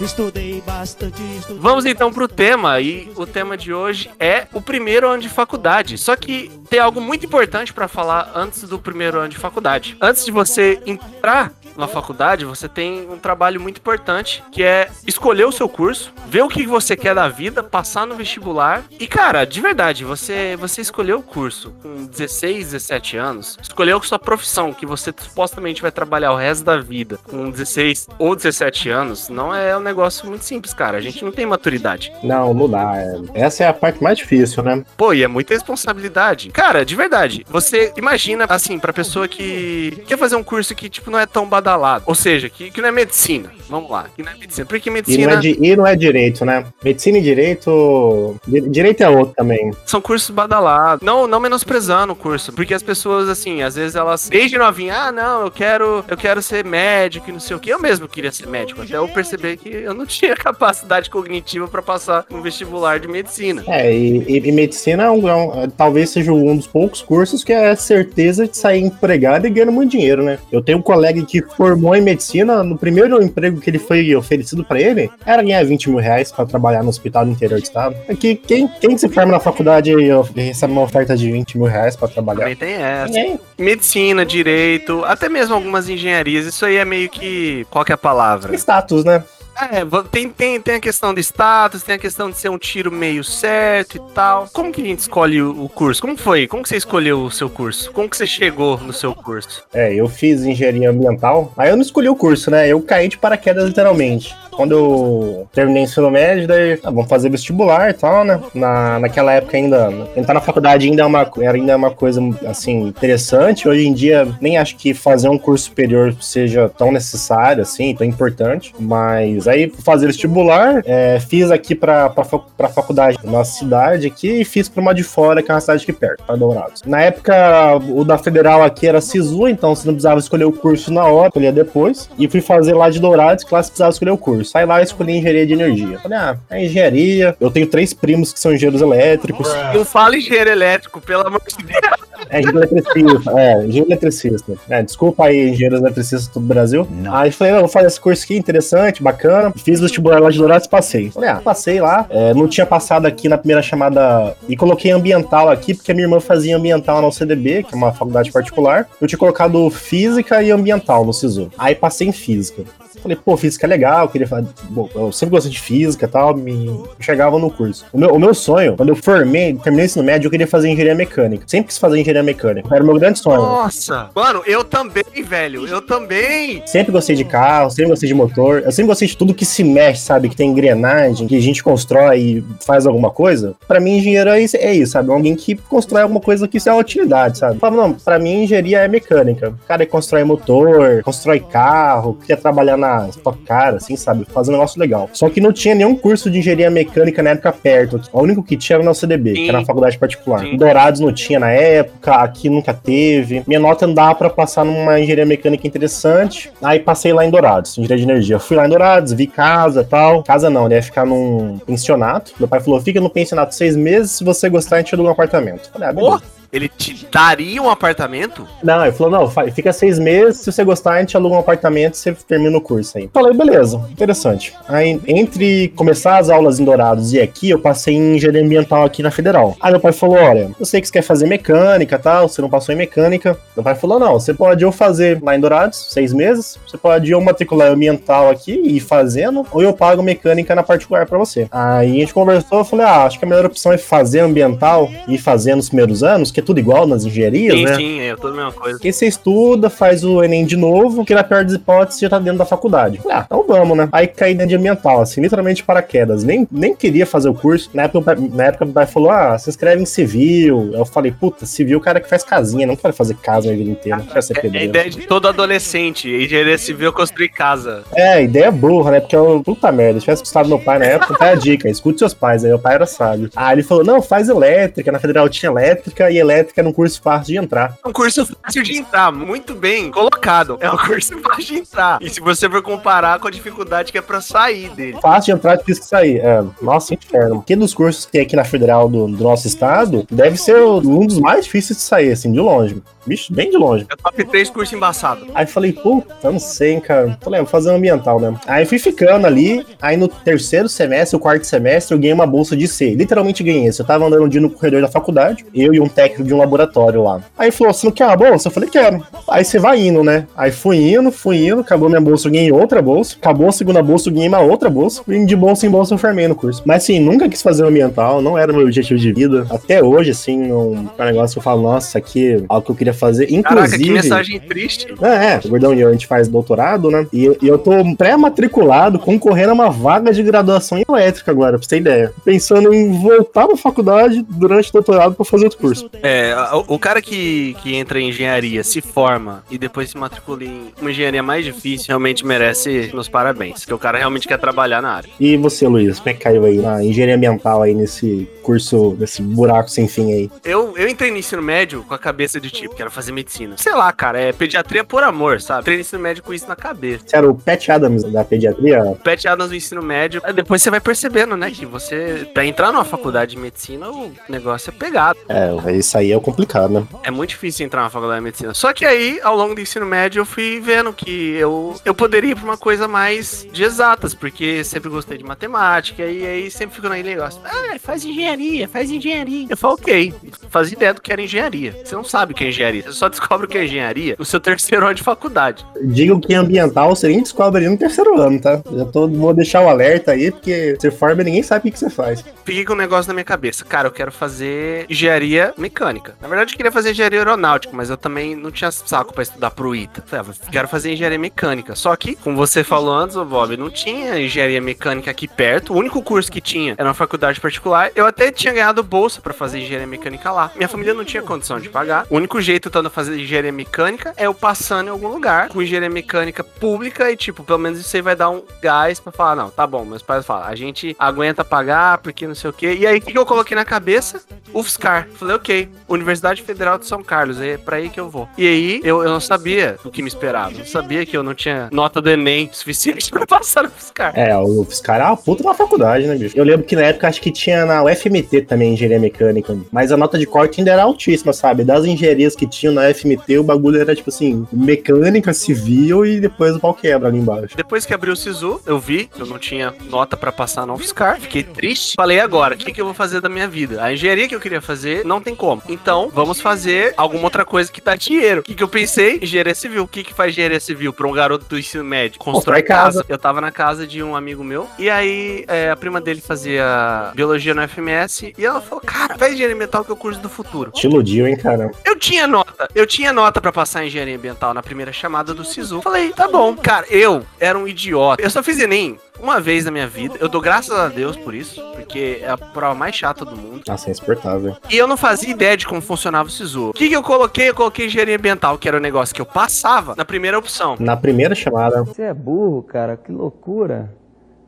Estudei 0.00 0.62
bastante. 0.62 1.20
Estudei 1.22 1.58
Vamos 1.58 1.84
então 1.84 2.10
pro 2.10 2.26
tema 2.26 2.80
e 2.80 3.12
o 3.16 3.26
tema 3.26 3.54
de 3.54 3.74
hoje 3.74 4.10
é 4.18 4.46
o 4.54 4.62
primeiro 4.62 5.06
ano 5.06 5.20
de 5.20 5.28
faculdade. 5.28 5.98
Só 5.98 6.16
que 6.16 6.50
tem 6.70 6.80
algo 6.80 7.02
muito 7.02 7.26
importante 7.26 7.74
para 7.74 7.86
falar 7.86 8.32
antes 8.34 8.62
do 8.62 8.78
primeiro 8.78 9.18
ano 9.18 9.28
de 9.28 9.36
faculdade. 9.36 9.98
Antes 10.00 10.24
de 10.24 10.32
você 10.32 10.80
entrar 10.86 11.52
na 11.80 11.88
faculdade, 11.88 12.44
você 12.44 12.68
tem 12.68 13.08
um 13.10 13.18
trabalho 13.18 13.60
muito 13.60 13.78
importante, 13.78 14.44
que 14.52 14.62
é 14.62 14.88
escolher 15.06 15.46
o 15.46 15.52
seu 15.52 15.68
curso, 15.68 16.12
ver 16.26 16.42
o 16.42 16.48
que 16.48 16.66
você 16.66 16.96
quer 16.96 17.14
da 17.14 17.28
vida, 17.28 17.62
passar 17.62 18.06
no 18.06 18.14
vestibular. 18.14 18.84
E, 18.98 19.06
cara, 19.06 19.44
de 19.44 19.60
verdade, 19.60 20.04
você, 20.04 20.56
você 20.56 20.80
escolheu 20.80 21.18
o 21.18 21.22
curso 21.22 21.72
com 21.82 22.06
16, 22.06 22.72
17 22.72 23.16
anos, 23.16 23.58
escolheu 23.62 24.00
sua 24.02 24.18
profissão, 24.18 24.72
que 24.72 24.84
você 24.84 25.14
supostamente 25.16 25.82
vai 25.82 25.90
trabalhar 25.90 26.32
o 26.32 26.36
resto 26.36 26.64
da 26.64 26.78
vida 26.78 27.18
com 27.28 27.50
16 27.50 28.08
ou 28.18 28.34
17 28.34 28.88
anos, 28.88 29.28
não 29.28 29.54
é 29.54 29.76
um 29.76 29.80
negócio 29.80 30.26
muito 30.26 30.44
simples, 30.44 30.74
cara. 30.74 30.98
A 30.98 31.00
gente 31.00 31.24
não 31.24 31.32
tem 31.32 31.46
maturidade. 31.46 32.12
Não, 32.22 32.52
não 32.52 32.68
dá. 32.68 32.92
Essa 33.34 33.64
é 33.64 33.68
a 33.68 33.72
parte 33.72 34.02
mais 34.02 34.18
difícil, 34.18 34.62
né? 34.62 34.84
Pô, 34.96 35.12
e 35.12 35.22
é 35.22 35.28
muita 35.28 35.54
responsabilidade. 35.54 36.50
Cara, 36.50 36.84
de 36.84 36.96
verdade, 36.96 37.44
você 37.48 37.92
imagina, 37.96 38.46
assim, 38.48 38.78
pra 38.78 38.92
pessoa 38.92 39.28
que 39.28 40.02
quer 40.06 40.18
fazer 40.18 40.36
um 40.36 40.42
curso 40.42 40.74
que, 40.74 40.88
tipo, 40.88 41.10
não 41.10 41.18
é 41.18 41.26
tão 41.26 41.48
badalado. 41.48 41.69
Ou 42.06 42.14
seja, 42.14 42.48
que, 42.48 42.70
que 42.70 42.80
não 42.80 42.88
é 42.88 42.92
medicina. 42.92 43.50
Vamos 43.68 43.90
lá, 43.90 44.06
que 44.14 44.22
não 44.22 44.32
é 44.32 44.34
medicina. 44.36 44.66
Porque 44.66 44.90
medicina. 44.90 45.22
E 45.22 45.26
não 45.26 45.38
é, 45.38 45.68
e 45.68 45.76
não 45.76 45.86
é 45.86 45.96
direito, 45.96 46.44
né? 46.44 46.64
Medicina 46.82 47.18
e 47.18 47.22
direito. 47.22 48.36
Direito 48.46 49.02
é 49.02 49.08
outro 49.08 49.34
também. 49.36 49.70
São 49.86 50.00
cursos 50.00 50.30
badalados. 50.30 51.04
Não, 51.06 51.26
não 51.26 51.38
menosprezando 51.38 52.12
o 52.12 52.16
curso. 52.16 52.52
Porque 52.52 52.74
as 52.74 52.82
pessoas, 52.82 53.28
assim, 53.28 53.62
às 53.62 53.76
vezes 53.76 53.94
elas, 53.94 54.28
desde 54.28 54.58
novinha, 54.58 54.96
ah, 54.96 55.12
não, 55.12 55.42
eu 55.42 55.50
quero, 55.50 56.04
eu 56.08 56.16
quero 56.16 56.42
ser 56.42 56.64
médico 56.64 57.30
e 57.30 57.32
não 57.32 57.40
sei 57.40 57.56
o 57.56 57.60
que. 57.60 57.70
Eu 57.70 57.78
mesmo 57.78 58.08
queria 58.08 58.32
ser 58.32 58.46
médico. 58.46 58.82
Até 58.82 58.96
eu 58.96 59.06
perceber 59.08 59.56
que 59.56 59.68
eu 59.68 59.94
não 59.94 60.04
tinha 60.06 60.34
capacidade 60.34 61.08
cognitiva 61.08 61.68
para 61.68 61.82
passar 61.82 62.24
no 62.28 62.42
vestibular 62.42 62.98
de 62.98 63.06
medicina. 63.06 63.62
É, 63.68 63.92
e, 63.92 64.18
e, 64.26 64.48
e 64.48 64.52
medicina 64.52 65.04
é 65.04 65.10
um, 65.10 65.28
é 65.28 65.34
um, 65.34 65.70
talvez 65.70 66.10
seja 66.10 66.32
um 66.32 66.56
dos 66.56 66.66
poucos 66.66 67.02
cursos 67.02 67.44
que 67.44 67.52
é 67.52 67.74
certeza 67.76 68.46
de 68.46 68.56
sair 68.56 68.80
empregado 68.80 69.46
e 69.46 69.50
ganhando 69.50 69.72
muito 69.72 69.92
dinheiro, 69.92 70.22
né? 70.22 70.38
Eu 70.50 70.62
tenho 70.62 70.78
um 70.78 70.82
colega 70.82 71.24
que 71.24 71.42
formou 71.56 71.94
em 71.94 72.00
medicina, 72.00 72.62
no 72.62 72.76
primeiro 72.76 73.22
emprego 73.22 73.60
que 73.60 73.70
ele 73.70 73.78
foi 73.78 74.14
oferecido 74.14 74.64
para 74.64 74.80
ele, 74.80 75.10
era 75.24 75.42
ganhar 75.42 75.64
20 75.64 75.90
mil 75.90 75.98
reais 75.98 76.32
para 76.32 76.46
trabalhar 76.46 76.82
no 76.82 76.88
hospital 76.88 77.24
do 77.24 77.32
interior 77.32 77.58
do 77.58 77.62
estado. 77.62 77.96
Aqui, 78.08 78.34
quem, 78.34 78.68
quem 78.68 78.96
se 78.96 79.08
forma 79.08 79.32
na 79.32 79.40
faculdade 79.40 79.90
e 79.90 80.40
recebe 80.40 80.72
uma 80.72 80.82
oferta 80.82 81.16
de 81.16 81.30
20 81.30 81.58
mil 81.58 81.66
reais 81.66 81.96
para 81.96 82.08
trabalhar? 82.08 82.40
Também 82.40 82.56
tem 82.56 82.74
essa. 82.74 83.18
É. 83.18 83.38
Medicina, 83.58 84.24
direito, 84.24 85.04
até 85.04 85.28
mesmo 85.28 85.54
algumas 85.54 85.88
engenharias, 85.88 86.46
isso 86.46 86.64
aí 86.64 86.76
é 86.76 86.84
meio 86.84 87.08
que. 87.08 87.66
Qual 87.70 87.84
que 87.84 87.92
é 87.92 87.94
a 87.94 87.98
palavra? 87.98 88.54
Status, 88.54 89.04
né? 89.04 89.22
É, 89.56 89.84
tem, 90.10 90.28
tem, 90.28 90.60
tem 90.60 90.74
a 90.76 90.80
questão 90.80 91.12
de 91.12 91.20
status, 91.20 91.82
tem 91.82 91.94
a 91.94 91.98
questão 91.98 92.30
de 92.30 92.36
ser 92.36 92.48
um 92.48 92.58
tiro 92.58 92.90
meio 92.90 93.22
certo 93.22 93.96
e 93.96 94.00
tal. 94.14 94.48
Como 94.52 94.72
que 94.72 94.80
a 94.80 94.84
gente 94.84 95.00
escolhe 95.00 95.42
o, 95.42 95.64
o 95.64 95.68
curso? 95.68 96.00
Como 96.00 96.16
foi? 96.16 96.46
Como 96.46 96.62
que 96.62 96.68
você 96.68 96.76
escolheu 96.76 97.22
o 97.22 97.30
seu 97.30 97.48
curso? 97.48 97.90
Como 97.92 98.08
que 98.08 98.16
você 98.16 98.26
chegou 98.26 98.78
no 98.78 98.92
seu 98.92 99.14
curso? 99.14 99.64
É, 99.72 99.94
eu 99.94 100.08
fiz 100.08 100.44
engenharia 100.44 100.90
ambiental. 100.90 101.52
Aí 101.56 101.70
eu 101.70 101.76
não 101.76 101.82
escolhi 101.82 102.08
o 102.08 102.16
curso, 102.16 102.50
né? 102.50 102.68
Eu 102.68 102.80
caí 102.82 103.08
de 103.08 103.18
paraquedas 103.18 103.66
literalmente 103.66 104.34
quando 104.60 104.72
eu 104.72 105.48
terminei 105.54 105.82
o 105.82 105.84
ensino 105.84 106.10
médio, 106.10 106.46
daí, 106.46 106.78
ah, 106.84 106.90
vamos 106.90 107.08
fazer 107.08 107.30
vestibular 107.30 107.88
e 107.88 107.94
tal, 107.94 108.24
né? 108.26 108.38
Na, 108.54 108.98
naquela 108.98 109.32
época 109.32 109.56
ainda, 109.56 109.90
entrar 110.14 110.34
na 110.34 110.40
faculdade 110.42 110.86
ainda 110.86 111.02
é 111.02 111.06
uma, 111.06 111.30
ainda 111.50 111.76
uma 111.76 111.90
coisa, 111.90 112.20
assim, 112.46 112.82
interessante. 112.82 113.66
Hoje 113.66 113.86
em 113.86 113.94
dia, 113.94 114.28
nem 114.38 114.58
acho 114.58 114.76
que 114.76 114.92
fazer 114.92 115.30
um 115.30 115.38
curso 115.38 115.64
superior 115.64 116.14
seja 116.20 116.68
tão 116.68 116.92
necessário, 116.92 117.62
assim, 117.62 117.94
tão 117.94 118.06
importante. 118.06 118.74
Mas 118.78 119.46
aí, 119.50 119.72
fazer 119.84 120.06
vestibular, 120.06 120.82
é, 120.84 121.18
fiz 121.20 121.50
aqui 121.50 121.74
pra, 121.74 122.10
pra, 122.10 122.24
pra 122.24 122.68
faculdade 122.68 123.18
da 123.22 123.30
nossa 123.30 123.58
cidade 123.58 124.06
aqui 124.06 124.40
e 124.40 124.44
fiz 124.44 124.68
pra 124.68 124.82
uma 124.82 124.94
de 124.94 125.02
fora, 125.02 125.42
que 125.42 125.50
é 125.50 125.54
uma 125.54 125.60
cidade 125.60 125.82
aqui 125.82 125.92
perto, 125.92 126.24
para 126.24 126.36
Dourados. 126.36 126.82
Na 126.84 127.00
época, 127.00 127.76
o 127.88 128.04
da 128.04 128.18
federal 128.18 128.62
aqui 128.62 128.86
era 128.86 129.00
SISU, 129.00 129.48
então 129.48 129.74
você 129.74 129.86
não 129.86 129.94
precisava 129.94 130.20
escolher 130.20 130.44
o 130.44 130.52
curso 130.52 130.92
na 130.92 131.04
hora, 131.04 131.28
escolhia 131.28 131.52
depois. 131.52 132.08
E 132.18 132.28
fui 132.28 132.40
fazer 132.40 132.74
lá 132.74 132.90
de 132.90 133.00
Dourados, 133.00 133.44
que 133.44 133.54
lá 133.54 133.62
você 133.62 133.68
precisava 133.68 133.90
escolher 133.90 134.10
o 134.10 134.18
curso 134.18 134.50
sai 134.50 134.66
lá 134.66 134.80
e 134.80 134.84
escolhi 134.84 135.16
engenharia 135.16 135.46
de 135.46 135.52
energia. 135.52 135.98
Falei, 135.98 136.18
ah, 136.18 136.36
é 136.50 136.64
engenharia. 136.64 137.36
Eu 137.40 137.50
tenho 137.50 137.66
três 137.66 137.94
primos 137.94 138.32
que 138.32 138.40
são 138.40 138.52
engenheiros 138.52 138.82
elétricos. 138.82 139.48
Não 139.74 139.84
fala 139.84 140.16
engenheiro 140.16 140.50
elétrico, 140.50 141.00
pelo 141.00 141.26
amor 141.26 141.42
de 141.46 141.64
Deus. 141.64 142.09
É, 142.28 142.40
engenheiro 142.40 142.58
eletricista. 142.58 143.40
É, 143.40 143.64
engenheiro 143.64 143.88
eletricista. 143.88 144.52
É, 144.68 144.82
desculpa 144.82 145.24
aí, 145.26 145.50
engenheiros 145.50 145.80
eletricistas 145.80 146.28
do 146.28 146.40
Brasil. 146.40 146.86
Não. 146.90 147.14
Aí 147.14 147.28
eu 147.28 147.32
falei, 147.32 147.52
não, 147.52 147.60
vou 147.60 147.68
fazer 147.68 147.86
esse 147.86 148.00
curso 148.00 148.24
aqui, 148.24 148.36
interessante, 148.36 149.02
bacana. 149.02 149.52
Fiz 149.56 149.80
vestibular 149.80 150.20
lá 150.20 150.30
de 150.30 150.38
Dourados 150.38 150.66
e 150.66 150.70
passei. 150.70 151.10
Falei, 151.10 151.30
ah, 151.30 151.40
passei 151.42 151.80
lá. 151.80 152.06
É, 152.10 152.34
não 152.34 152.48
tinha 152.48 152.66
passado 152.66 153.06
aqui 153.06 153.28
na 153.28 153.38
primeira 153.38 153.62
chamada. 153.62 154.36
E 154.48 154.56
coloquei 154.56 154.90
ambiental 154.90 155.48
aqui, 155.48 155.74
porque 155.74 155.92
a 155.92 155.94
minha 155.94 156.06
irmã 156.06 156.20
fazia 156.20 156.56
ambiental 156.56 157.00
na 157.00 157.08
UCDB, 157.08 157.64
que 157.64 157.74
é 157.74 157.76
uma 157.76 157.92
faculdade 157.92 158.30
particular. 158.30 158.88
Eu 159.00 159.06
tinha 159.06 159.18
colocado 159.18 159.68
física 159.70 160.42
e 160.42 160.50
ambiental 160.50 161.04
no 161.04 161.12
SISU. 161.12 161.50
Aí 161.58 161.74
passei 161.74 162.08
em 162.08 162.12
física. 162.12 162.64
Falei, 163.02 163.16
pô, 163.16 163.36
física 163.36 163.66
é 163.66 163.68
legal, 163.68 164.08
queria 164.08 164.26
fazer. 164.26 164.48
Bom, 164.68 164.88
eu 164.94 165.12
sempre 165.12 165.34
gostei 165.34 165.50
de 165.50 165.60
física 165.60 166.06
e 166.06 166.08
tal, 166.08 166.36
me 166.36 166.82
chegava 166.98 167.38
no 167.38 167.50
curso. 167.50 167.84
O 167.92 167.98
meu, 167.98 168.10
o 168.10 168.18
meu 168.18 168.34
sonho, 168.34 168.76
quando 168.76 168.90
eu 168.90 168.96
formei, 168.96 169.54
terminei 169.54 169.84
o 169.84 169.86
ensino 169.86 170.04
médio, 170.04 170.26
eu 170.26 170.30
queria 170.30 170.46
fazer 170.46 170.68
engenharia 170.68 170.94
mecânica. 170.94 171.44
Sempre 171.46 171.68
quis 171.68 171.78
fazer 171.78 171.98
engenharia 171.98 172.22
mecânica. 172.22 172.74
Era 172.74 172.82
o 172.82 172.86
meu 172.86 172.98
grande 172.98 173.18
sonho. 173.18 173.40
Nossa! 173.40 174.10
Mano, 174.14 174.42
eu 174.46 174.64
também, 174.64 175.04
velho. 175.24 175.66
Eu 175.66 175.82
também. 175.82 176.62
Sempre 176.66 176.92
gostei 176.92 177.16
de 177.16 177.24
carro, 177.24 177.70
sempre 177.70 177.90
gostei 177.90 178.08
de 178.08 178.14
motor. 178.14 178.62
Eu 178.64 178.72
sempre 178.72 178.88
gostei 178.88 179.08
de 179.08 179.16
tudo 179.16 179.34
que 179.34 179.44
se 179.44 179.64
mexe, 179.64 180.02
sabe? 180.02 180.28
Que 180.28 180.36
tem 180.36 180.50
engrenagem, 180.50 181.26
que 181.26 181.36
a 181.36 181.40
gente 181.40 181.62
constrói 181.62 182.18
e 182.20 182.44
faz 182.64 182.86
alguma 182.86 183.10
coisa. 183.10 183.54
Pra 183.66 183.80
mim, 183.80 183.98
engenheiro 183.98 184.30
é 184.30 184.40
isso, 184.40 184.56
é 184.56 184.72
isso, 184.74 184.92
sabe? 184.92 185.10
Alguém 185.10 185.34
que 185.34 185.56
constrói 185.56 186.02
alguma 186.02 186.20
coisa 186.20 186.46
que 186.46 186.58
isso 186.58 186.68
é 186.68 186.72
uma 186.72 186.80
utilidade, 186.80 187.38
sabe? 187.38 187.58
Fala, 187.58 187.76
não, 187.76 187.92
pra 187.92 188.18
mim, 188.18 188.42
engenharia 188.42 188.80
é 188.80 188.88
mecânica. 188.88 189.50
O 189.50 189.66
cara 189.66 189.84
que 189.84 189.92
constrói 189.92 190.24
motor, 190.24 191.02
constrói 191.02 191.40
carro, 191.40 192.18
quer 192.26 192.36
trabalhar 192.36 192.76
na 192.76 192.89
Stock 193.10 193.38
Car, 193.44 193.74
assim, 193.74 193.96
sabe? 193.96 194.26
Fazer 194.32 194.50
um 194.50 194.54
negócio 194.54 194.80
legal. 194.80 195.08
Só 195.12 195.28
que 195.28 195.40
não 195.40 195.52
tinha 195.52 195.74
nenhum 195.74 195.96
curso 195.96 196.30
de 196.30 196.38
engenharia 196.38 196.70
mecânica 196.70 197.22
na 197.22 197.30
época 197.30 197.52
perto. 197.52 198.00
O 198.12 198.22
único 198.22 198.42
que 198.42 198.56
tinha 198.56 198.76
era 198.76 198.84
na 198.84 198.90
UCDB, 198.90 199.30
Sim. 199.30 199.42
que 199.42 199.48
era 199.48 199.60
na 199.60 199.66
faculdade 199.66 199.98
particular. 199.98 200.40
Sim. 200.40 200.56
Dourados 200.56 201.00
não 201.00 201.12
tinha 201.12 201.38
na 201.40 201.50
época, 201.50 202.14
aqui 202.14 202.48
nunca 202.48 202.72
teve. 202.72 203.42
Minha 203.46 203.60
nota 203.60 203.86
não 203.86 203.94
dava 203.94 204.14
pra 204.14 204.30
passar 204.30 204.64
numa 204.64 204.98
engenharia 204.98 205.26
mecânica 205.26 205.66
interessante. 205.66 206.50
Aí 206.62 206.80
passei 206.80 207.12
lá 207.12 207.24
em 207.24 207.30
Dourados, 207.30 207.76
engenharia 207.78 208.04
de 208.04 208.10
energia. 208.10 208.38
Fui 208.38 208.56
lá 208.56 208.66
em 208.66 208.70
Dourados, 208.70 209.12
vi 209.12 209.26
casa 209.26 209.82
e 209.82 209.84
tal. 209.84 210.22
Casa 210.22 210.50
não, 210.50 210.68
né? 210.68 210.76
Ia 210.76 210.82
ficar 210.82 211.04
num 211.04 211.58
pensionato. 211.66 212.32
Meu 212.38 212.48
pai 212.48 212.60
falou: 212.60 212.80
fica 212.80 213.00
no 213.00 213.10
pensionato 213.10 213.54
seis 213.54 213.76
meses, 213.76 214.12
se 214.12 214.24
você 214.24 214.48
gostar, 214.48 214.76
a 214.76 214.78
gente 214.80 214.94
aluga 214.94 215.10
um 215.10 215.12
apartamento. 215.12 215.70
Falei, 215.72 215.88
ah, 215.88 215.92
beleza. 215.92 216.39
Ele 216.52 216.68
te 216.68 217.06
daria 217.10 217.62
um 217.62 217.70
apartamento? 217.70 218.46
Não, 218.62 218.82
ele 218.82 218.92
falou, 218.92 219.12
não, 219.12 219.50
fica 219.52 219.72
seis 219.72 219.98
meses, 219.98 220.40
se 220.40 220.50
você 220.50 220.64
gostar, 220.64 220.94
a 220.94 221.00
gente 221.00 221.16
aluga 221.16 221.36
um 221.36 221.38
apartamento 221.38 221.94
e 221.94 221.98
você 221.98 222.12
termina 222.12 222.56
o 222.56 222.60
curso 222.60 222.98
aí. 222.98 223.08
Falei, 223.12 223.32
beleza, 223.32 223.84
interessante. 223.90 224.54
Aí, 224.68 225.00
entre 225.06 225.68
começar 225.76 226.18
as 226.18 226.28
aulas 226.28 226.58
em 226.58 226.64
Dourados 226.64 227.12
e 227.12 227.20
aqui, 227.20 227.50
eu 227.50 227.58
passei 227.58 227.94
em 227.94 228.16
engenharia 228.16 228.42
ambiental 228.42 228.84
aqui 228.84 229.02
na 229.02 229.10
Federal. 229.10 229.56
Aí 229.60 229.70
meu 229.70 229.80
pai 229.80 229.92
falou, 229.92 230.16
olha, 230.16 230.50
eu 230.58 230.66
sei 230.66 230.80
que 230.80 230.86
você 230.86 230.92
quer 230.94 231.02
fazer 231.02 231.26
mecânica 231.26 231.96
e 231.96 231.98
tal, 231.98 232.28
você 232.28 232.42
não 232.42 232.50
passou 232.50 232.74
em 232.74 232.78
mecânica. 232.78 233.36
Meu 233.56 233.62
pai 233.62 233.74
falou, 233.74 233.98
não, 233.98 234.12
você 234.14 234.34
pode 234.34 234.64
ou 234.64 234.72
fazer 234.72 235.20
lá 235.22 235.36
em 235.36 235.40
Dourados, 235.40 235.88
seis 235.90 236.12
meses, 236.12 236.58
você 236.66 236.76
pode 236.76 237.14
ou 237.14 237.20
matricular 237.20 237.68
ambiental 237.68 238.28
aqui 238.28 238.60
e 238.64 238.76
ir 238.76 238.80
fazendo, 238.80 239.46
ou 239.52 239.62
eu 239.62 239.72
pago 239.72 240.02
mecânica 240.02 240.54
na 240.54 240.62
particular 240.62 241.06
pra 241.06 241.18
você. 241.18 241.46
Aí 241.50 241.96
a 241.96 242.00
gente 242.00 242.14
conversou, 242.14 242.58
eu 242.58 242.64
falei, 242.64 242.86
ah, 242.86 243.04
acho 243.04 243.18
que 243.18 243.24
a 243.24 243.28
melhor 243.28 243.46
opção 243.46 243.72
é 243.72 243.78
fazer 243.78 244.20
ambiental 244.20 244.88
e 245.06 245.14
ir 245.14 245.18
fazendo 245.18 245.56
nos 245.56 245.68
primeiros 245.68 246.02
anos, 246.02 246.30
que 246.30 246.39
é 246.40 246.42
tudo 246.42 246.58
igual 246.60 246.86
nas 246.86 247.04
engenharias, 247.04 247.54
sim, 247.56 247.64
né? 247.64 247.74
sim, 247.74 248.00
é 248.00 248.16
tudo 248.16 248.28
a 248.28 248.36
mesma 248.36 248.52
coisa. 248.52 248.76
Porque 248.78 248.92
você 248.92 249.06
estuda, 249.06 249.70
faz 249.70 250.04
o 250.04 250.22
Enem 250.22 250.44
de 250.44 250.56
novo, 250.56 251.04
que 251.04 251.14
na 251.14 251.22
pior 251.24 251.44
das 251.44 251.54
hipóteses 251.54 252.00
já 252.00 252.08
tá 252.08 252.18
dentro 252.18 252.38
da 252.38 252.44
faculdade. 252.46 253.00
Ah, 253.10 253.24
então 253.26 253.44
vamos, 253.46 253.76
né? 253.76 253.88
Aí 253.92 254.06
caí 254.06 254.32
dentro 254.34 254.48
de 254.50 254.56
ambiental, 254.56 255.00
assim, 255.00 255.20
literalmente 255.20 255.62
paraquedas. 255.62 256.24
Nem, 256.24 256.46
nem 256.50 256.74
queria 256.74 257.06
fazer 257.06 257.28
o 257.28 257.34
curso. 257.34 257.70
Na 257.74 257.84
época, 257.84 257.98
meu 258.14 258.28
pai- 258.28 258.36
na 258.36 258.44
época 258.46 258.64
meu 258.64 258.74
pai 258.74 258.86
falou: 258.86 259.10
ah, 259.10 259.38
se 259.38 259.48
inscreve 259.50 259.82
em 259.82 259.86
civil. 259.86 260.70
Eu 260.74 260.84
falei, 260.84 261.10
puta, 261.12 261.46
civil 261.46 261.74
é 261.76 261.78
o 261.78 261.80
cara 261.80 262.00
que 262.00 262.08
faz 262.08 262.22
casinha, 262.22 262.66
não 262.66 262.76
quero 262.76 262.92
fazer 262.94 263.14
casa 263.16 263.50
a 263.50 263.54
vida 263.56 263.70
inteira, 263.70 263.98
não 263.98 264.06
quero 264.06 264.22
ser 264.22 264.34
É 264.36 264.38
a 264.38 264.42
pedreiro. 264.42 264.68
ideia 264.70 264.90
de 264.90 265.06
todo 265.06 265.28
adolescente. 265.28 266.08
Engenharia 266.08 266.58
civil 266.58 266.92
construir 266.92 267.28
casa. 267.28 267.82
É, 267.94 268.22
ideia 268.22 268.46
é 268.46 268.50
burra, 268.50 268.92
né? 268.92 269.00
Porque 269.00 269.16
eu, 269.16 269.42
puta 269.44 269.70
merda, 269.72 269.98
se 270.00 270.04
tivesse 270.04 270.22
escutado 270.22 270.48
meu 270.48 270.58
pai 270.58 270.78
na 270.78 270.84
época, 270.86 271.16
tá 271.16 271.30
a 271.30 271.34
dica, 271.34 271.68
escute 271.70 271.98
seus 271.98 272.14
pais, 272.14 272.44
aí 272.44 272.50
meu 272.50 272.58
pai 272.58 272.74
era 272.74 272.86
sábio. 272.86 273.30
Aí 273.36 273.54
ele 273.56 273.62
falou, 273.62 273.84
não, 273.84 274.00
faz 274.02 274.28
elétrica, 274.28 274.90
na 274.92 274.98
federal 274.98 275.28
tinha 275.28 275.50
elétrica, 275.50 276.10
e 276.10 276.18
elétrica 276.18 276.29
era 276.30 276.68
um 276.68 276.72
curso 276.72 277.00
fácil 277.02 277.26
de 277.26 277.38
entrar. 277.38 277.76
É 277.84 277.88
um 277.88 277.92
curso 277.92 278.26
fácil 278.26 278.62
de 278.62 278.78
entrar, 278.78 279.12
muito 279.12 279.54
bem 279.54 279.90
colocado. 279.90 280.58
É 280.60 280.70
um 280.70 280.76
curso 280.76 281.18
fácil 281.20 281.44
de 281.44 281.54
entrar. 281.58 281.98
E 282.00 282.08
se 282.08 282.20
você 282.20 282.48
for 282.48 282.62
comparar 282.62 283.18
com 283.18 283.28
a 283.28 283.30
dificuldade 283.30 283.92
que 283.92 283.98
é 283.98 284.02
pra 284.02 284.20
sair 284.20 284.70
dele. 284.70 284.98
Fácil 285.00 285.34
de 285.34 285.38
entrar, 285.38 285.56
difícil 285.56 285.82
de 285.82 285.88
sair. 285.88 286.18
É, 286.18 286.44
nossa, 286.62 286.94
inferno. 286.94 287.36
Porque 287.36 287.56
dos 287.56 287.74
cursos 287.74 288.06
que 288.06 288.12
tem 288.12 288.22
aqui 288.22 288.36
na 288.36 288.44
federal 288.44 288.88
do, 288.88 289.06
do 289.06 289.24
nosso 289.24 289.46
estado, 289.46 290.06
deve 290.10 290.36
ser 290.36 290.60
um 290.62 291.06
dos 291.06 291.18
mais 291.18 291.44
difíceis 291.44 291.78
de 291.78 291.84
sair, 291.84 292.12
assim, 292.12 292.32
de 292.32 292.40
longe. 292.40 292.82
Bicho, 293.06 293.32
bem 293.32 293.50
de 293.50 293.56
longe. 293.56 293.86
É 293.90 293.96
top 293.96 294.24
3 294.24 294.50
curso 294.50 294.74
embaçado. 294.74 295.26
Aí 295.34 295.46
falei, 295.46 295.72
puta, 295.72 296.14
eu 296.22 296.32
não 296.32 296.38
sei, 296.38 296.72
hein, 296.72 296.80
cara. 296.80 297.18
Falei, 297.20 297.40
ah, 297.40 297.46
fazer 297.46 297.70
um 297.70 297.76
ambiental 297.76 298.20
mesmo. 298.20 298.38
Aí 298.46 298.64
fui 298.66 298.78
ficando 298.78 299.26
ali. 299.26 299.66
Aí 299.80 299.96
no 299.96 300.08
terceiro 300.08 300.68
semestre, 300.68 301.16
o 301.16 301.20
quarto 301.20 301.44
semestre, 301.44 301.94
eu 301.94 301.98
ganhei 301.98 302.12
uma 302.12 302.26
bolsa 302.26 302.56
de 302.56 302.68
C. 302.68 302.94
Literalmente 302.94 303.42
ganhei 303.42 303.66
isso. 303.66 303.82
Eu 303.82 303.86
tava 303.86 304.04
andando 304.04 304.24
um 304.24 304.28
dia 304.28 304.40
no 304.40 304.50
corredor 304.50 304.80
da 304.82 304.88
faculdade, 304.88 305.44
eu 305.54 305.72
e 305.74 305.80
um 305.80 305.88
técnico 305.88 306.24
de 306.24 306.34
um 306.34 306.38
laboratório 306.38 307.02
lá. 307.02 307.22
Aí 307.38 307.50
falou, 307.50 307.72
você 307.72 307.86
não 307.86 307.92
quer 307.92 308.06
uma 308.06 308.16
bolsa? 308.16 308.48
Eu 308.48 308.52
falei, 308.52 308.68
quero. 308.68 309.04
Aí 309.28 309.44
você 309.44 309.58
vai 309.58 309.80
indo, 309.80 310.04
né? 310.04 310.26
Aí 310.36 310.50
fui 310.50 310.76
indo, 310.76 311.10
fui 311.10 311.48
indo, 311.48 311.60
acabou 311.60 311.88
minha 311.88 312.00
bolsa, 312.00 312.28
eu 312.28 312.32
ganhei 312.32 312.52
outra 312.52 312.82
bolsa. 312.82 313.16
Acabou 313.16 313.48
a 313.48 313.52
segunda 313.52 313.82
bolsa, 313.82 314.08
eu 314.08 314.12
ganhei 314.12 314.28
uma 314.28 314.40
outra 314.40 314.68
bolsa. 314.68 315.02
E 315.08 315.24
de 315.24 315.36
bolsa 315.36 315.66
em 315.66 315.70
bolsa 315.70 315.94
eu 315.94 315.98
formei 315.98 316.28
no 316.28 316.34
curso. 316.34 316.62
Mas 316.64 316.84
assim, 316.84 317.00
nunca 317.00 317.28
quis 317.28 317.42
fazer 317.42 317.64
um 317.64 317.68
ambiental, 317.68 318.20
não 318.20 318.36
era 318.36 318.52
meu 318.52 318.62
objetivo 318.62 318.98
de 318.98 319.12
vida. 319.12 319.46
Até 319.50 319.82
hoje, 319.82 320.10
assim, 320.10 320.38
não 320.38 320.90
é 320.98 321.02
um 321.02 321.06
negócio 321.06 321.34
que 321.34 321.38
eu 321.38 321.42
falo, 321.42 321.62
nossa, 321.62 321.98
aqui 321.98 322.34
é 322.34 322.42
algo 322.48 322.64
que 322.64 322.70
eu 322.70 322.76
queria 322.76 322.89
fazer. 322.92 323.24
Inclusive. 323.24 323.42
Caraca, 323.42 323.78
que 323.78 323.90
mensagem 323.90 324.40
triste. 324.40 324.94
É, 325.02 325.34
é, 325.34 325.40
o 325.44 325.48
Gordão 325.48 325.74
e 325.74 325.80
eu, 325.80 325.88
a 325.88 325.92
gente 325.92 326.06
faz 326.06 326.28
doutorado, 326.28 326.90
né? 326.90 327.06
E, 327.12 327.36
e 327.42 327.48
eu 327.48 327.58
tô 327.58 327.72
pré-matriculado, 327.96 328.98
concorrendo 328.98 329.50
a 329.50 329.54
uma 329.54 329.70
vaga 329.70 330.12
de 330.12 330.22
graduação 330.22 330.78
em 330.78 330.84
elétrica 330.88 331.30
agora, 331.30 331.58
pra 331.58 331.62
você 331.62 331.68
ter 331.68 331.76
ideia. 331.78 332.12
Pensando 332.24 332.72
em 332.72 332.92
voltar 333.00 333.46
pra 333.46 333.56
faculdade 333.56 334.24
durante 334.28 334.70
o 334.70 334.72
doutorado 334.72 335.14
pra 335.14 335.24
fazer 335.24 335.44
outro 335.44 335.58
curso. 335.58 335.90
É, 336.02 336.34
o, 336.52 336.74
o 336.74 336.78
cara 336.78 337.00
que, 337.00 337.56
que 337.62 337.74
entra 337.74 338.00
em 338.00 338.08
engenharia, 338.08 338.62
se 338.64 338.80
forma 338.80 339.44
e 339.50 339.58
depois 339.58 339.90
se 339.90 339.96
matricula 339.96 340.44
em 340.44 340.72
uma 340.80 340.90
engenharia 340.90 341.22
mais 341.22 341.44
difícil, 341.44 341.88
realmente 341.88 342.24
merece 342.24 342.90
nos 342.94 343.08
parabéns. 343.08 343.60
Porque 343.60 343.74
o 343.74 343.78
cara 343.78 343.98
realmente 343.98 344.26
quer 344.26 344.38
trabalhar 344.38 344.80
na 344.80 344.90
área. 344.90 345.10
E 345.18 345.36
você, 345.36 345.66
Luiz, 345.66 345.98
como 345.98 346.10
é 346.10 346.14
que 346.14 346.20
caiu 346.20 346.44
aí 346.44 346.58
na 346.58 346.84
engenharia 346.84 347.16
ambiental 347.16 347.62
aí 347.62 347.74
nesse 347.74 348.28
curso, 348.42 348.96
nesse 348.98 349.22
buraco 349.22 349.70
sem 349.70 349.86
fim 349.86 350.12
aí? 350.12 350.30
Eu, 350.44 350.76
eu 350.76 350.88
entrei 350.88 351.10
no 351.10 351.16
ensino 351.16 351.42
médio 351.42 351.84
com 351.86 351.94
a 351.94 351.98
cabeça 351.98 352.40
de 352.40 352.50
tipo, 352.50 352.74
quero 352.80 352.90
fazer 352.90 353.12
medicina. 353.12 353.56
Sei 353.58 353.74
lá, 353.74 353.92
cara, 353.92 354.18
é 354.18 354.32
pediatria 354.32 354.82
por 354.82 355.02
amor, 355.02 355.40
sabe? 355.40 355.60
Entrei 355.60 355.76
no 355.76 355.80
ensino 355.82 356.00
médio 356.00 356.22
com 356.22 356.32
isso 356.32 356.48
na 356.48 356.56
cabeça. 356.56 357.04
Você 357.06 357.16
era 357.16 357.30
o 357.30 357.34
Pat 357.34 357.68
Adams 357.68 358.02
da 358.04 358.24
pediatria? 358.24 358.96
Pet 359.04 359.28
Adams 359.28 359.50
no 359.50 359.56
ensino 359.56 359.82
médio, 359.82 360.20
aí 360.24 360.32
depois 360.32 360.62
você 360.62 360.70
vai 360.70 360.80
percebendo, 360.80 361.36
né, 361.36 361.50
que 361.50 361.66
você, 361.66 362.28
pra 362.32 362.44
entrar 362.44 362.72
numa 362.72 362.84
faculdade 362.84 363.32
de 363.32 363.38
medicina, 363.38 363.90
o 363.90 364.12
negócio 364.28 364.70
é 364.70 364.72
pegado. 364.72 365.18
É, 365.28 365.72
isso 365.76 365.98
aí 365.98 366.10
é 366.10 366.16
o 366.16 366.20
complicado, 366.20 366.72
né? 366.72 366.86
É 367.02 367.10
muito 367.10 367.30
difícil 367.30 367.66
entrar 367.66 367.82
na 367.82 367.90
faculdade 367.90 368.20
de 368.20 368.24
medicina. 368.24 368.54
Só 368.54 368.72
que 368.72 368.86
aí, 368.86 369.20
ao 369.22 369.36
longo 369.36 369.54
do 369.54 369.60
ensino 369.60 369.84
médio, 369.84 370.20
eu 370.20 370.24
fui 370.24 370.60
vendo 370.60 370.92
que 370.92 371.34
eu, 371.34 371.74
eu 371.84 371.94
poderia 371.94 372.32
ir 372.32 372.34
pra 372.34 372.44
uma 372.44 372.56
coisa 372.56 372.88
mais 372.88 373.46
de 373.52 373.62
exatas, 373.62 374.14
porque 374.14 374.64
sempre 374.64 374.88
gostei 374.88 375.18
de 375.18 375.24
matemática, 375.24 376.02
e 376.04 376.26
aí 376.26 376.50
sempre 376.50 376.76
fico 376.76 376.88
naquele 376.88 377.10
negócio. 377.10 377.40
Ah, 377.44 377.78
faz 377.78 378.04
engenharia, 378.04 378.66
faz 378.66 378.90
engenharia. 378.90 379.46
Eu 379.50 379.56
falo, 379.56 379.74
ok, 379.74 380.14
faz 380.48 380.72
ideia 380.72 380.94
do 380.94 381.02
que 381.02 381.12
era 381.12 381.20
engenharia. 381.20 381.76
Você 381.84 381.94
não 381.94 382.04
sabe 382.04 382.32
o 382.32 382.34
que 382.34 382.44
é 382.44 382.48
engenharia, 382.48 382.69
você 382.78 382.92
só 382.92 383.08
descobre 383.08 383.46
o 383.46 383.48
que 383.48 383.58
é 383.58 383.64
engenharia 383.64 384.16
no 384.18 384.24
seu 384.24 384.40
terceiro 384.40 384.84
ano 384.84 384.94
de 384.94 385.02
faculdade. 385.02 385.64
Diga 385.82 386.14
o 386.14 386.20
que 386.20 386.34
é 386.34 386.36
ambiental, 386.36 386.94
você 386.94 387.08
nem 387.08 387.22
descobre 387.22 387.60
ali 387.60 387.68
no 387.68 387.76
terceiro 387.76 388.20
ano, 388.20 388.40
tá? 388.40 388.62
Já 388.72 388.84
tô, 388.84 389.08
vou 389.08 389.34
deixar 389.34 389.62
o 389.62 389.68
alerta 389.68 390.12
aí, 390.12 390.30
porque 390.30 390.76
você 390.78 390.90
forma 390.90 391.22
e 391.22 391.24
ninguém 391.24 391.42
sabe 391.42 391.68
o 391.68 391.72
que 391.72 391.78
você 391.78 391.90
faz. 391.90 392.24
Fiquei 392.44 392.64
com 392.64 392.72
um 392.72 392.76
negócio 392.76 393.08
na 393.08 393.14
minha 393.14 393.24
cabeça. 393.24 393.64
Cara, 393.64 393.88
eu 393.88 393.92
quero 393.92 394.12
fazer 394.12 394.86
engenharia 394.88 395.54
mecânica. 395.56 396.14
Na 396.20 396.28
verdade, 396.28 396.52
eu 396.52 396.56
queria 396.56 396.72
fazer 396.72 396.90
engenharia 396.90 397.20
aeronáutica, 397.20 397.74
mas 397.76 397.90
eu 397.90 397.96
também 397.96 398.34
não 398.36 398.50
tinha 398.50 398.70
saco 398.70 399.12
pra 399.12 399.22
estudar 399.22 399.50
pro 399.50 399.74
ITA. 399.74 400.02
Falei, 400.06 400.24
ah, 400.28 400.50
quero 400.50 400.68
fazer 400.68 400.92
engenharia 400.92 401.18
mecânica. 401.18 401.74
Só 401.74 401.94
que, 401.96 402.14
como 402.16 402.36
você 402.36 402.62
falou 402.62 402.94
antes, 402.94 403.16
ô 403.16 403.24
Bob, 403.24 403.56
não 403.56 403.70
tinha 403.70 404.18
engenharia 404.20 404.60
mecânica 404.60 405.10
aqui 405.10 405.26
perto. 405.28 405.72
O 405.72 405.76
único 405.76 406.02
curso 406.02 406.30
que 406.30 406.40
tinha 406.40 406.74
era 406.76 406.88
uma 406.88 406.94
faculdade 406.94 407.40
particular. 407.40 407.90
Eu 407.94 408.06
até 408.06 408.30
tinha 408.30 408.52
ganhado 408.52 408.82
bolsa 408.82 409.20
pra 409.20 409.32
fazer 409.32 409.60
engenharia 409.60 409.86
mecânica 409.86 410.30
lá. 410.30 410.50
Minha 410.56 410.68
família 410.68 410.92
não 410.92 411.04
tinha 411.04 411.22
condição 411.22 411.60
de 411.60 411.68
pagar. 411.68 412.06
O 412.10 412.16
único 412.16 412.40
jeito 412.40 412.59
tentando 412.60 412.90
fazer 412.90 413.18
engenharia 413.18 413.52
mecânica 413.52 414.12
é 414.16 414.26
eu 414.26 414.34
passando 414.34 414.88
em 414.88 414.90
algum 414.90 415.08
lugar 415.08 415.48
com 415.48 415.62
engenharia 415.62 415.90
mecânica 415.90 416.44
pública 416.44 417.10
e, 417.10 417.16
tipo, 417.16 417.42
pelo 417.42 417.58
menos 417.58 417.78
isso 417.78 417.94
aí 417.96 418.02
vai 418.02 418.14
dar 418.14 418.30
um 418.30 418.42
gás 418.62 419.00
pra 419.00 419.12
falar, 419.12 419.36
não, 419.36 419.50
tá 419.50 419.66
bom, 419.66 419.84
meus 419.84 420.02
pais 420.02 420.24
falam, 420.24 420.46
a 420.46 420.54
gente 420.54 420.94
aguenta 420.98 421.44
pagar 421.44 421.98
porque 421.98 422.26
não 422.26 422.34
sei 422.34 422.50
o 422.50 422.52
quê. 422.52 422.76
E 422.78 422.86
aí, 422.86 422.98
o 422.98 423.00
que, 423.00 423.16
eu 423.16 423.26
coloquei 423.26 423.54
na 423.54 423.64
cabeça? 423.64 424.20
UFSCar. 424.52 425.08
Falei, 425.14 425.36
ok, 425.36 425.68
Universidade 425.88 426.42
Federal 426.42 426.78
de 426.78 426.86
São 426.86 427.02
Carlos, 427.02 427.40
é 427.40 427.56
pra 427.56 427.76
aí 427.76 427.88
que 427.88 428.00
eu 428.00 428.10
vou. 428.10 428.28
E 428.36 428.46
aí, 428.46 428.80
eu, 428.84 429.02
eu 429.02 429.10
não 429.10 429.20
sabia 429.20 429.76
o 429.84 429.90
que 429.90 430.02
me 430.02 430.08
esperava. 430.08 430.50
Não 430.50 430.66
sabia 430.66 431.06
que 431.06 431.16
eu 431.16 431.22
não 431.22 431.34
tinha 431.34 431.68
nota 431.72 432.00
do 432.00 432.10
Enem 432.10 432.50
suficiente 432.52 433.10
pra 433.12 433.26
passar 433.26 433.64
no 433.64 433.68
UFSCar. 433.68 434.12
É, 434.16 434.36
o 434.36 434.60
UFSCar 434.60 435.00
é 435.00 435.04
uma 435.04 435.16
puta 435.16 435.42
na 435.42 435.54
faculdade, 435.54 436.06
né, 436.06 436.16
bicho? 436.16 436.36
Eu 436.36 436.44
lembro 436.44 436.66
que 436.66 436.76
na 436.76 436.82
época 436.82 437.08
acho 437.08 437.20
que 437.20 437.30
tinha 437.30 437.64
na 437.64 437.82
UFMT 437.84 438.42
também 438.42 438.74
engenharia 438.74 438.98
mecânica, 438.98 439.56
mas 439.70 439.92
a 439.92 439.96
nota 439.96 440.18
de 440.18 440.26
corte 440.26 440.60
ainda 440.60 440.72
era 440.72 440.82
altíssima, 440.82 441.32
sabe? 441.32 441.64
Das 441.64 441.84
engenharias 441.84 442.34
que 442.34 442.46
tinham 442.50 442.74
na 442.74 442.88
UFMT, 442.88 443.38
o 443.38 443.44
bagulho 443.44 443.80
era 443.80 443.94
tipo 443.94 444.10
assim, 444.10 444.46
mecânica, 444.52 445.32
civil 445.32 446.04
e 446.04 446.20
depois 446.20 446.56
o 446.56 446.60
pau 446.60 446.74
quebra 446.74 447.08
ali 447.08 447.18
embaixo. 447.18 447.56
Depois 447.56 447.86
que 447.86 447.94
abriu 447.94 448.12
o 448.12 448.16
SISU, 448.16 448.60
eu 448.66 448.78
vi 448.78 449.06
que 449.06 449.20
eu 449.20 449.26
não 449.26 449.38
tinha 449.38 449.74
nota 449.88 450.16
pra 450.16 450.32
passar 450.32 450.66
no 450.66 450.74
UFSCar, 450.74 451.20
fiquei 451.20 451.42
triste. 451.42 451.94
Falei, 451.96 452.20
agora, 452.20 452.54
o 452.54 452.58
que, 452.58 452.72
que 452.72 452.80
eu 452.80 452.84
vou 452.84 452.94
fazer 452.94 453.20
da 453.20 453.28
minha 453.28 453.48
vida? 453.48 453.82
A 453.82 453.92
engenharia 453.92 454.28
que 454.28 454.34
eu 454.34 454.40
queria 454.40 454.60
fazer, 454.60 455.04
não 455.04 455.20
tem 455.20 455.34
como. 455.34 455.62
Então, 455.68 456.10
vamos 456.12 456.40
fazer 456.40 456.94
alguma 456.96 457.24
outra 457.24 457.44
coisa 457.44 457.70
que 457.70 457.80
dá 457.80 457.94
dinheiro. 457.94 458.40
O 458.40 458.44
que, 458.44 458.54
que 458.54 458.62
eu 458.62 458.68
pensei? 458.68 459.18
Engenharia 459.22 459.54
civil. 459.54 459.84
O 459.84 459.88
que, 459.88 460.02
que 460.02 460.14
faz 460.14 460.32
engenharia 460.32 460.60
civil 460.60 460.92
pra 460.92 461.06
um 461.06 461.12
garoto 461.12 461.44
do 461.48 461.58
ensino 461.58 461.84
médio? 461.84 462.18
Constrói 462.18 462.62
casa. 462.62 463.00
casa. 463.00 463.04
Eu 463.08 463.18
tava 463.18 463.40
na 463.40 463.50
casa 463.50 463.86
de 463.86 464.02
um 464.02 464.16
amigo 464.16 464.42
meu, 464.42 464.68
e 464.78 464.88
aí 464.88 465.44
é, 465.48 465.70
a 465.70 465.76
prima 465.76 466.00
dele 466.00 466.20
fazia 466.20 467.12
biologia 467.14 467.54
no 467.54 467.66
FMS, 467.66 468.32
e 468.36 468.44
ela 468.44 468.60
falou, 468.60 468.82
cara, 468.84 469.16
faz 469.16 469.32
engenharia 469.32 469.54
ambiental 469.54 469.84
que 469.84 469.90
é 469.90 469.94
o 469.94 469.96
curso 469.96 470.20
do 470.20 470.28
futuro. 470.28 470.70
Te 470.70 470.86
iludiu, 470.86 471.26
hein, 471.26 471.36
cara? 471.36 471.70
Eu 471.84 471.98
tinha 471.98 472.26
nota, 472.26 472.39
eu 472.74 472.86
tinha 472.86 473.12
nota 473.12 473.40
pra 473.40 473.52
passar 473.52 473.84
em 473.84 473.86
engenharia 473.88 474.16
ambiental 474.16 474.54
na 474.54 474.62
primeira 474.62 474.92
chamada 474.92 475.34
do 475.34 475.44
SISU. 475.44 475.82
Falei, 475.82 476.12
tá 476.12 476.28
bom. 476.28 476.54
Cara, 476.56 476.86
eu 476.90 477.24
era 477.38 477.58
um 477.58 477.66
idiota. 477.66 478.22
Eu 478.22 478.30
só 478.30 478.42
fiz 478.42 478.58
Enem 478.58 478.98
uma 479.20 479.40
vez 479.40 479.64
na 479.64 479.70
minha 479.70 479.86
vida. 479.86 480.16
Eu 480.18 480.28
dou 480.28 480.40
graças 480.40 480.76
a 480.76 480.88
Deus 480.88 481.16
por 481.16 481.34
isso, 481.34 481.62
porque 481.72 482.20
é 482.22 482.30
a 482.30 482.38
prova 482.38 482.74
mais 482.74 482.94
chata 482.94 483.24
do 483.24 483.36
mundo. 483.36 483.62
Nossa, 483.66 483.88
é 483.88 483.92
insuportável. 483.92 484.56
E 484.68 484.76
eu 484.76 484.86
não 484.86 484.96
fazia 484.96 485.30
ideia 485.30 485.56
de 485.56 485.66
como 485.66 485.80
funcionava 485.80 486.28
o 486.28 486.32
SISU. 486.32 486.70
O 486.70 486.72
que, 486.72 486.88
que 486.88 486.96
eu 486.96 487.02
coloquei? 487.02 487.50
Eu 487.50 487.54
coloquei 487.54 487.86
engenharia 487.86 488.16
ambiental, 488.16 488.58
que 488.58 488.68
era 488.68 488.76
o 488.76 488.80
negócio 488.80 489.14
que 489.14 489.20
eu 489.20 489.26
passava 489.26 489.94
na 489.96 490.04
primeira 490.04 490.38
opção. 490.38 490.76
Na 490.78 490.96
primeira 490.96 491.34
chamada, 491.34 491.82
Você 491.82 492.02
é 492.02 492.14
burro, 492.14 492.62
cara, 492.62 492.96
que 492.96 493.12
loucura. 493.12 493.94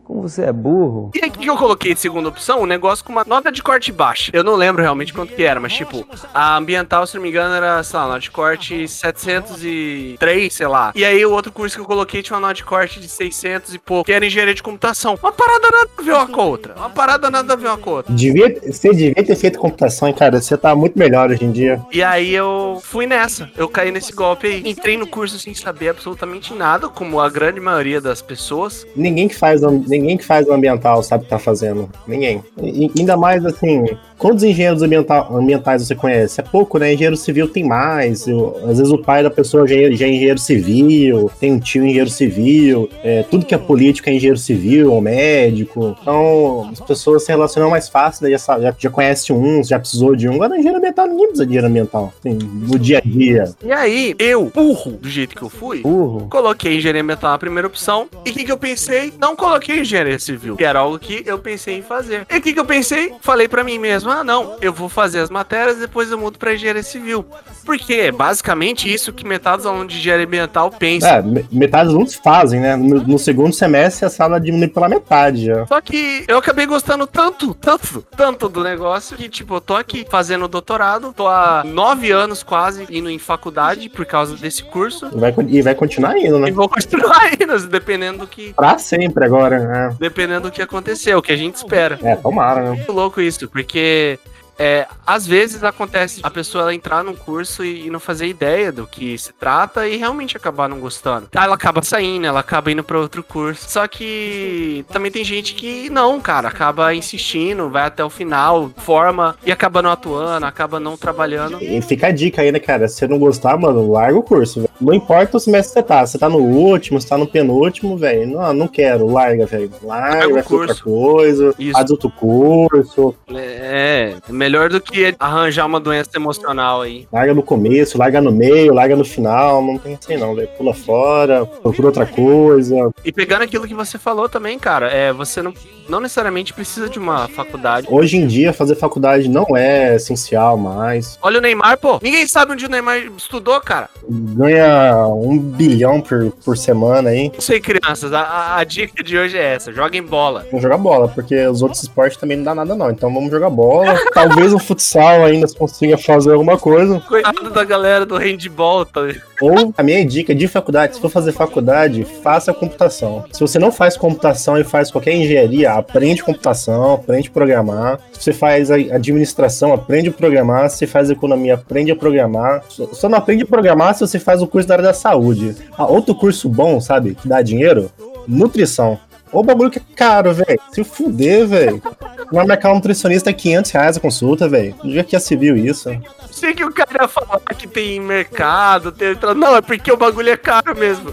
Como 0.05 0.23
você 0.23 0.43
é 0.43 0.53
burro. 0.53 1.11
E 1.15 1.21
aí, 1.23 1.29
o 1.31 1.33
que 1.33 1.49
eu 1.49 1.57
coloquei 1.57 1.95
de 1.95 2.01
segunda 2.01 2.29
opção? 2.29 2.61
Um 2.63 2.67
negócio 2.67 3.05
com 3.05 3.13
uma 3.13 3.25
nota 3.25 3.51
de 3.53 3.63
corte 3.63 3.91
baixa. 3.93 4.31
Eu 4.35 4.43
não 4.45 4.55
lembro 4.57 4.83
realmente 4.83 5.13
quanto 5.13 5.33
que 5.35 5.43
era, 5.43 5.61
mas 5.61 5.73
tipo, 5.73 6.07
a 6.35 6.57
ambiental, 6.57 7.07
se 7.07 7.15
não 7.15 7.23
me 7.23 7.29
engano, 7.29 7.55
era, 7.55 7.83
sei 7.83 7.99
lá, 7.99 8.07
nota 8.09 8.21
de 8.21 8.31
corte 8.31 8.87
703, 8.89 10.53
sei 10.53 10.67
lá. 10.67 10.93
E 10.95 11.05
aí 11.05 11.25
o 11.25 11.33
outro 11.33 11.53
curso 11.53 11.77
que 11.77 11.81
eu 11.83 11.87
coloquei 11.87 12.23
tinha 12.23 12.35
uma 12.37 12.41
nota 12.49 12.55
de 12.55 12.65
corte 12.65 13.01
de 13.01 13.09
600 13.09 13.75
e 13.75 13.79
pouco, 13.79 14.05
que 14.05 14.13
era 14.13 14.25
engenharia 14.27 14.55
de 14.55 14.63
computação. 14.63 15.19
Uma 15.23 15.33
parada 15.33 15.69
nada 15.71 15.89
a 15.99 16.03
ver 16.03 16.13
uma 16.13 16.27
com 16.27 16.41
a 16.41 16.45
outra. 16.45 16.75
Uma 16.77 16.91
parada 16.91 17.31
nada 17.31 17.53
a 17.53 17.57
ver 17.57 17.67
uma 17.69 17.79
com 17.79 17.91
a 17.91 17.93
outra. 17.95 18.15
devia, 18.15 18.61
você 18.67 18.91
devia 18.91 19.15
ter 19.25 19.37
feito 19.37 19.59
computação, 19.59 20.09
hein, 20.09 20.15
cara. 20.15 20.41
Você 20.41 20.57
tá 20.57 20.75
muito 20.75 20.99
melhor 20.99 21.31
hoje 21.31 21.45
em 21.45 21.53
dia. 21.53 21.81
E 21.93 22.03
aí 22.03 22.35
eu 22.35 22.81
fui 22.83 23.07
nessa. 23.07 23.51
Eu 23.57 23.69
caí 23.69 23.91
nesse 23.91 24.13
golpe 24.13 24.47
aí. 24.47 24.63
Entrei 24.67 24.97
no 24.97 25.07
curso 25.07 25.39
sem 25.39 25.55
saber 25.55 25.89
absolutamente 25.91 26.53
nada, 26.55 26.89
como 26.89 27.21
a 27.21 27.29
grande 27.29 27.61
maioria 27.61 28.01
das 28.01 28.21
pessoas. 28.23 28.87
Ninguém 28.97 29.29
que 29.29 29.35
faz, 29.35 29.63
am- 29.63 29.85
ninguém 29.99 30.17
que 30.17 30.25
faz 30.25 30.47
o 30.47 30.53
ambiental 30.53 31.03
sabe 31.03 31.23
o 31.23 31.25
que 31.25 31.31
tá 31.31 31.39
fazendo. 31.39 31.89
Ninguém. 32.07 32.43
E, 32.63 32.91
ainda 32.99 33.17
mais 33.17 33.45
assim, 33.45 33.85
quantos 34.19 34.43
engenheiros 34.45 34.83
ambiental, 34.83 35.35
ambientais 35.37 35.87
você 35.87 35.95
conhece? 35.95 36.41
É 36.41 36.45
pouco, 36.45 36.79
né? 36.79 36.93
Engenheiro 36.93 37.17
civil 37.17 37.49
tem 37.49 37.65
mais. 37.65 38.27
Eu- 38.27 38.57
às 38.69 38.79
vezes 38.79 38.93
o 38.93 38.99
pai 38.99 39.23
da 39.23 39.31
pessoa 39.31 39.67
já 39.67 39.75
é, 39.77 39.93
já 39.93 40.07
é 40.07 40.11
engenheiro 40.11 40.39
civil, 40.39 41.31
tem 41.41 41.53
um 41.53 41.59
tio 41.59 41.85
engenheiro 41.85 42.11
civil, 42.11 42.89
é, 43.03 43.23
tudo 43.25 43.45
que 43.47 43.55
é 43.55 43.59
político 43.59 44.09
é 44.09 44.15
engenheiro 44.15 44.39
civil 44.39 44.93
ou 44.93 45.01
médico. 45.01 45.97
Então, 46.01 46.69
as 46.73 46.81
pessoas 46.81 47.25
se 47.25 47.29
relacionam 47.33 47.71
mais 47.71 47.89
fácil, 47.89 48.25
né? 48.29 48.37
já, 48.37 48.59
já, 48.61 48.75
já 48.79 48.91
conhece 48.91 49.33
uns, 49.33 49.69
já 49.69 49.79
precisou 49.79 50.15
de 50.17 50.29
um. 50.29 50.35
Agora, 50.35 50.55
engenheiro 50.55 50.79
ambiental, 50.79 51.07
ninguém 51.07 51.27
precisa 51.27 51.45
de 51.47 51.51
engenheiro 51.53 51.69
ambiental. 51.69 52.13
Assim, 52.19 52.35
no 52.35 52.79
dia 52.79 52.99
a 52.99 53.01
dia. 53.01 53.53
E 53.65 53.73
aí, 53.73 54.15
eu, 54.19 54.51
burro, 54.55 54.93
do 54.93 55.09
jeito 55.09 55.35
que 55.35 55.43
eu 55.43 55.49
fui, 55.51 55.81
Burro. 55.83 56.27
Coloquei 56.31 56.77
engenharia 56.77 57.03
ambiental 57.03 57.31
na 57.33 57.39
primeira 57.39 57.67
opção. 57.67 58.07
E 58.25 58.31
o 58.31 58.33
que, 58.33 58.45
que 58.45 58.53
eu 58.53 58.59
pensei? 58.59 59.13
Não 59.21 59.35
coloquei 59.37 59.81
engenharia 59.83 60.19
civil, 60.19 60.57
que 60.57 60.65
era 60.65 60.79
algo 60.81 60.99
que 60.99 61.23
eu 61.27 61.39
pensei 61.39 61.79
em 61.79 61.83
fazer. 61.83 62.27
E 62.31 62.39
o 62.39 62.41
que, 62.41 62.53
que 62.53 62.61
eu 62.61 62.65
pensei? 62.65 63.13
Falei 63.21 63.49
pra 63.49 63.63
mim 63.65 63.79
mesmo: 63.79 64.11
ah, 64.11 64.25
não, 64.25 64.57
eu 64.61 64.73
vou 64.73 64.89
fazer 64.89 65.21
as 65.21 65.31
matérias 65.31 65.77
depois 65.79 66.11
eu 66.11 66.19
mudo 66.19 66.39
pra 66.39 66.55
engenharia 66.55 66.83
civil. 66.83 67.25
Porque 67.65 67.95
é 67.95 68.13
basicamente 68.13 68.93
isso 68.93 69.13
que 69.13 69.25
metade 69.27 69.59
dos 69.59 69.67
alunos 69.67 69.93
de 69.93 69.99
engenharia 70.01 70.27
ambiental 70.27 70.71
pensa. 70.71 71.09
É, 71.09 71.23
me- 71.23 71.47
metade 71.53 71.85
dos 71.87 71.95
alunos 71.95 72.15
fazem, 72.15 72.61
né? 72.61 72.75
No, 72.77 73.01
no 73.03 73.19
segundo 73.19 73.53
semestre 73.55 74.05
a 74.07 74.11
sala 74.11 74.41
diminui 74.41 74.69
pela 74.69 74.89
metade 74.89 75.47
já. 75.47 75.67
Só 75.67 75.81
que 75.81 76.25
eu 76.27 76.39
acabei 76.39 76.67
gostando 76.67 77.07
tanto, 77.07 77.55
tanto, 77.55 78.05
tanto 78.17 78.49
do 78.49 78.65
negócio 78.65 79.17
que, 79.17 79.29
tipo, 79.29 79.55
eu 79.57 79.61
tô 79.61 79.77
aqui 79.77 80.05
fazendo 80.09 80.49
doutorado, 80.49 81.13
tô 81.17 81.29
há 81.29 81.63
nove 81.65 82.11
anos 82.11 82.43
quase 82.43 82.87
indo 82.91 83.09
em 83.11 83.19
faculdade 83.19 83.89
por 83.89 84.05
causa 84.05 84.37
desse 84.37 84.63
curso. 84.65 85.09
E 85.15 85.19
vai, 85.19 85.35
e 85.49 85.63
vai 85.63 85.75
continuar 85.75 86.17
indo, 86.19 86.37
E 86.39 86.41
né? 86.41 86.51
vou 86.51 86.69
continuar 86.71 87.33
indo, 87.41 87.59
dependendo 87.69 88.19
do 88.19 88.27
que. 88.27 88.53
Pra 88.55 88.79
sempre 88.79 89.25
agora, 89.25 89.59
né? 89.61 89.72
Dependendo 89.99 90.49
do 90.49 90.53
que 90.53 90.63
acontecer, 90.63 91.15
o 91.15 91.23
que 91.23 91.33
a 91.33 91.37
gente 91.37 91.57
espera. 91.57 91.99
É, 92.03 92.17
tomara, 92.17 92.63
né? 92.63 92.71
muito 92.71 92.93
louco 92.93 93.21
isso, 93.21 93.49
porque 93.49 94.19
é, 94.59 94.87
às 95.07 95.27
vezes 95.27 95.65
acontece 95.65 96.21
a 96.23 96.31
pessoa 96.31 96.75
entrar 96.75 97.03
num 97.03 97.15
curso 97.15 97.65
e, 97.65 97.87
e 97.87 97.91
não 97.91 98.01
fazer 98.01 98.27
ideia 98.27 98.71
do 98.71 98.87
que 98.87 99.17
se 99.19 99.33
trata 99.33 99.89
e 99.89 99.97
realmente 99.97 100.37
acabar 100.37 100.69
não 100.69 100.81
gostando. 100.81 101.29
Ela 101.33 101.55
acaba 101.55 101.83
saindo, 101.83 102.27
ela 102.27 102.41
acaba 102.41 102.71
indo 102.71 102.85
pra 102.85 102.99
outro 102.99 103.23
curso. 103.23 103.69
Só 103.69 103.87
que 103.87 104.85
também 104.93 105.11
tem 105.11 105.25
gente 105.25 105.55
que 105.55 105.91
não, 105.91 106.21
cara, 106.21 106.49
acaba 106.49 106.95
insistindo, 106.95 107.69
vai 107.69 107.87
até 107.87 108.05
o 108.05 108.11
final, 108.11 108.71
forma 108.79 109.37
e 109.45 109.53
acaba 109.53 109.83
não 109.83 109.91
atuando, 109.91 110.47
acaba 110.47 110.79
não 110.79 110.97
trabalhando. 110.97 111.59
E 111.63 111.81
fica 111.83 112.09
a 112.09 112.13
dica 112.13 112.43
aí, 112.43 112.53
né, 112.53 112.59
cara? 112.59 112.89
Se 112.89 112.97
você 112.97 113.09
não 113.09 113.19
gostar, 113.19 113.57
mano, 113.57 113.91
larga 113.91 114.19
o 114.19 114.23
curso, 114.23 114.61
velho. 114.61 114.73
Não 114.81 114.95
importa 114.95 115.37
o 115.37 115.41
semestre 115.41 115.75
que 115.75 115.81
você 115.81 115.83
tá. 115.83 116.07
Você 116.07 116.19
tá 116.19 116.29
no 116.29 116.39
último, 116.39 117.01
você 117.01 117.09
tá 117.09 117.17
no 117.17 117.27
penúltimo, 117.27 117.97
velho. 117.97 118.27
Não, 118.27 118.53
não 118.53 118.69
quero, 118.69 119.07
larga, 119.07 119.47
velho. 119.47 119.71
Larga, 119.83 120.17
Larga 120.17 120.29
o 120.29 120.35
vai 120.35 120.43
fazer 120.43 120.55
outra 120.55 120.75
coisa. 120.75 121.55
Isso. 121.59 121.73
Faz 121.73 121.91
outro 121.91 122.11
curso. 122.11 123.15
É, 123.35 124.15
melhor 124.43 124.69
do 124.69 124.81
que 124.81 125.15
arranjar 125.21 125.67
uma 125.67 125.79
doença 125.79 126.11
emocional 126.17 126.83
aí. 126.83 127.07
Larga 127.13 127.33
no 127.33 127.43
começo, 127.45 127.97
larga 127.97 128.21
no 128.21 128.33
meio, 128.33 128.75
larga 128.75 128.97
no 128.97 129.05
final. 129.05 129.63
Não 129.63 129.79
tem 129.79 129.95
assim, 129.95 130.17
não. 130.17 130.35
Pula 130.59 130.75
fora, 130.75 131.47
procura 131.47 131.89
outra 131.89 132.07
coisa. 132.07 132.91
E 133.05 133.13
pegando 133.13 133.43
aquilo 133.43 133.69
que 133.69 133.75
você 133.75 133.99
falou 133.99 134.29
também, 134.29 134.59
cara, 134.59 134.89
é, 134.89 135.13
você 135.13 135.41
não, 135.41 135.55
não 135.89 136.01
necessariamente 136.01 136.53
precisa 136.53 136.89
de 136.89 136.99
uma 136.99 137.29
faculdade. 137.29 137.87
Hoje 137.91 138.17
em 138.17 138.27
dia, 138.27 138.53
fazer 138.53 138.75
faculdade 138.75 139.29
não 139.29 139.47
é 139.57 139.97
essencial 139.97 140.57
mais. 140.57 141.19
Olha 141.23 141.39
o 141.39 141.43
Neymar, 141.43 141.79
pô. 141.79 141.99
Ninguém 142.03 142.27
sabe 142.27 142.53
onde 142.53 142.65
o 142.67 142.69
Neymar 142.69 142.99
estudou, 143.17 143.61
cara. 143.61 143.89
Ganha 144.09 145.07
um 145.09 145.39
bilhão 145.39 146.01
por, 146.01 146.31
por 146.45 146.57
semana 146.57 147.11
aí. 147.11 147.31
Não 147.33 147.41
sei, 147.41 147.61
crianças. 147.61 148.13
A, 148.13 148.21
a- 148.21 148.57
a 148.59 148.65
dica 148.65 149.03
de 149.03 149.17
hoje 149.17 149.37
é 149.37 149.55
essa: 149.55 149.73
joguem 149.73 150.03
bola. 150.03 150.45
Vamos 150.51 150.63
jogar 150.63 150.79
bola, 150.79 151.09
porque 151.09 151.47
os 151.47 151.63
outros 151.63 151.83
esportes 151.83 152.17
também 152.19 152.37
não 152.37 152.45
dá 152.45 152.55
nada, 152.55 152.75
não. 152.75 152.91
Então 152.91 153.13
vamos 153.13 153.31
jogar 153.31 153.51
bola. 153.51 153.95
Talvez 154.15 154.53
o 154.53 154.59
futsal 154.59 155.25
ainda 155.25 155.47
consiga 155.53 155.97
fazer 155.99 156.33
alguma 156.33 156.59
coisa. 156.59 157.01
Coitado 157.01 157.51
da 157.51 157.65
galera 157.65 158.07
do 158.07 158.17
handball. 158.17 158.85
Tá? 158.87 159.01
Ou 159.41 159.73
a 159.77 159.83
minha 159.83 160.05
dica 160.05 160.35
de 160.35 160.47
faculdade, 160.49 160.95
se 160.95 161.01
for 161.01 161.11
fazer 161.11 161.33
faculdade, 161.33 162.05
faça 162.23 162.53
computação. 162.55 163.25
Se 163.33 163.41
você 163.41 163.59
não 163.59 163.73
faz 163.73 163.97
computação 163.97 164.57
e 164.59 164.65
faz 164.65 164.91
qualquer 164.91 165.15
engenharia, 165.15 165.73
aprende 165.83 166.23
computação, 166.23 166.95
aprende 166.95 167.29
a 167.29 167.33
programar. 167.33 168.01
Se 168.13 168.25
você 168.25 168.33
faz 168.33 168.71
a 168.71 168.75
administração, 168.75 169.73
aprende 169.73 170.09
a 170.09 170.13
programar. 170.13 170.71
Se 170.71 170.79
você 170.79 170.87
faz 170.87 171.11
economia, 171.11 171.55
aprende 171.55 171.93
a 171.93 171.97
programar. 171.97 172.65
Só 172.69 173.09
não 173.09 173.19
aprende 173.19 173.43
a 173.43 173.47
programar 173.47 173.95
se 173.95 174.01
você 174.01 174.19
faz 174.19 174.41
o 174.41 174.47
curso 174.47 174.67
da 174.67 174.75
área 174.75 174.85
da 174.85 174.95
saúde. 174.95 175.55
Ah, 175.77 175.87
outro 175.87 176.15
curso 176.15 176.49
bom, 176.49 176.81
sabe, 176.81 177.15
que 177.15 177.29
dá 177.29 177.43
dinheiro? 177.43 177.91
Nutrição. 178.27 178.99
Ô 179.33 179.43
bagulho 179.43 179.71
que 179.71 179.79
é 179.79 179.83
caro, 179.97 180.35
velho. 180.35 180.61
Se 180.73 180.85
fuder, 180.85 181.47
velho. 181.47 181.83
Vai 182.31 182.47
marcar 182.47 182.71
um 182.71 182.75
nutricionista 182.75 183.33
500 183.33 183.71
reais 183.71 183.97
a 183.97 184.01
consulta, 184.01 184.47
velho. 184.47 184.75
No 184.85 184.91
dia 184.91 185.03
que 185.03 185.13
já 185.13 185.21
se 185.21 185.35
viu 185.35 185.57
isso. 185.57 185.89
Sei 186.31 186.55
que 186.55 186.63
o 186.63 186.73
cara 186.73 187.05
ia 187.05 187.09
falar 187.09 187.41
que 187.57 187.67
tem 187.67 187.99
mercado, 187.99 188.93
tem... 188.93 189.17
Não, 189.37 189.57
é 189.57 189.63
porque 189.63 189.91
o 189.91 189.97
bagulho 189.97 190.31
é 190.31 190.37
caro 190.37 190.77
mesmo. 190.79 191.11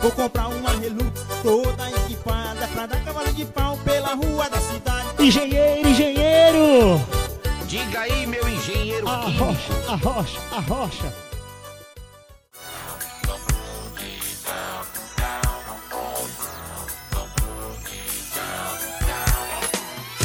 Vou 0.00 0.10
comprar 0.10 0.48
uma 0.48 0.72
Hilux 0.74 1.09
Engenheiro, 5.20 5.86
engenheiro! 5.86 7.00
Diga 7.66 8.00
aí, 8.00 8.26
meu 8.26 8.48
engenheiro 8.48 9.06
Arrocha, 9.06 9.72
arrocha, 9.86 10.40
arrocha. 10.50 11.29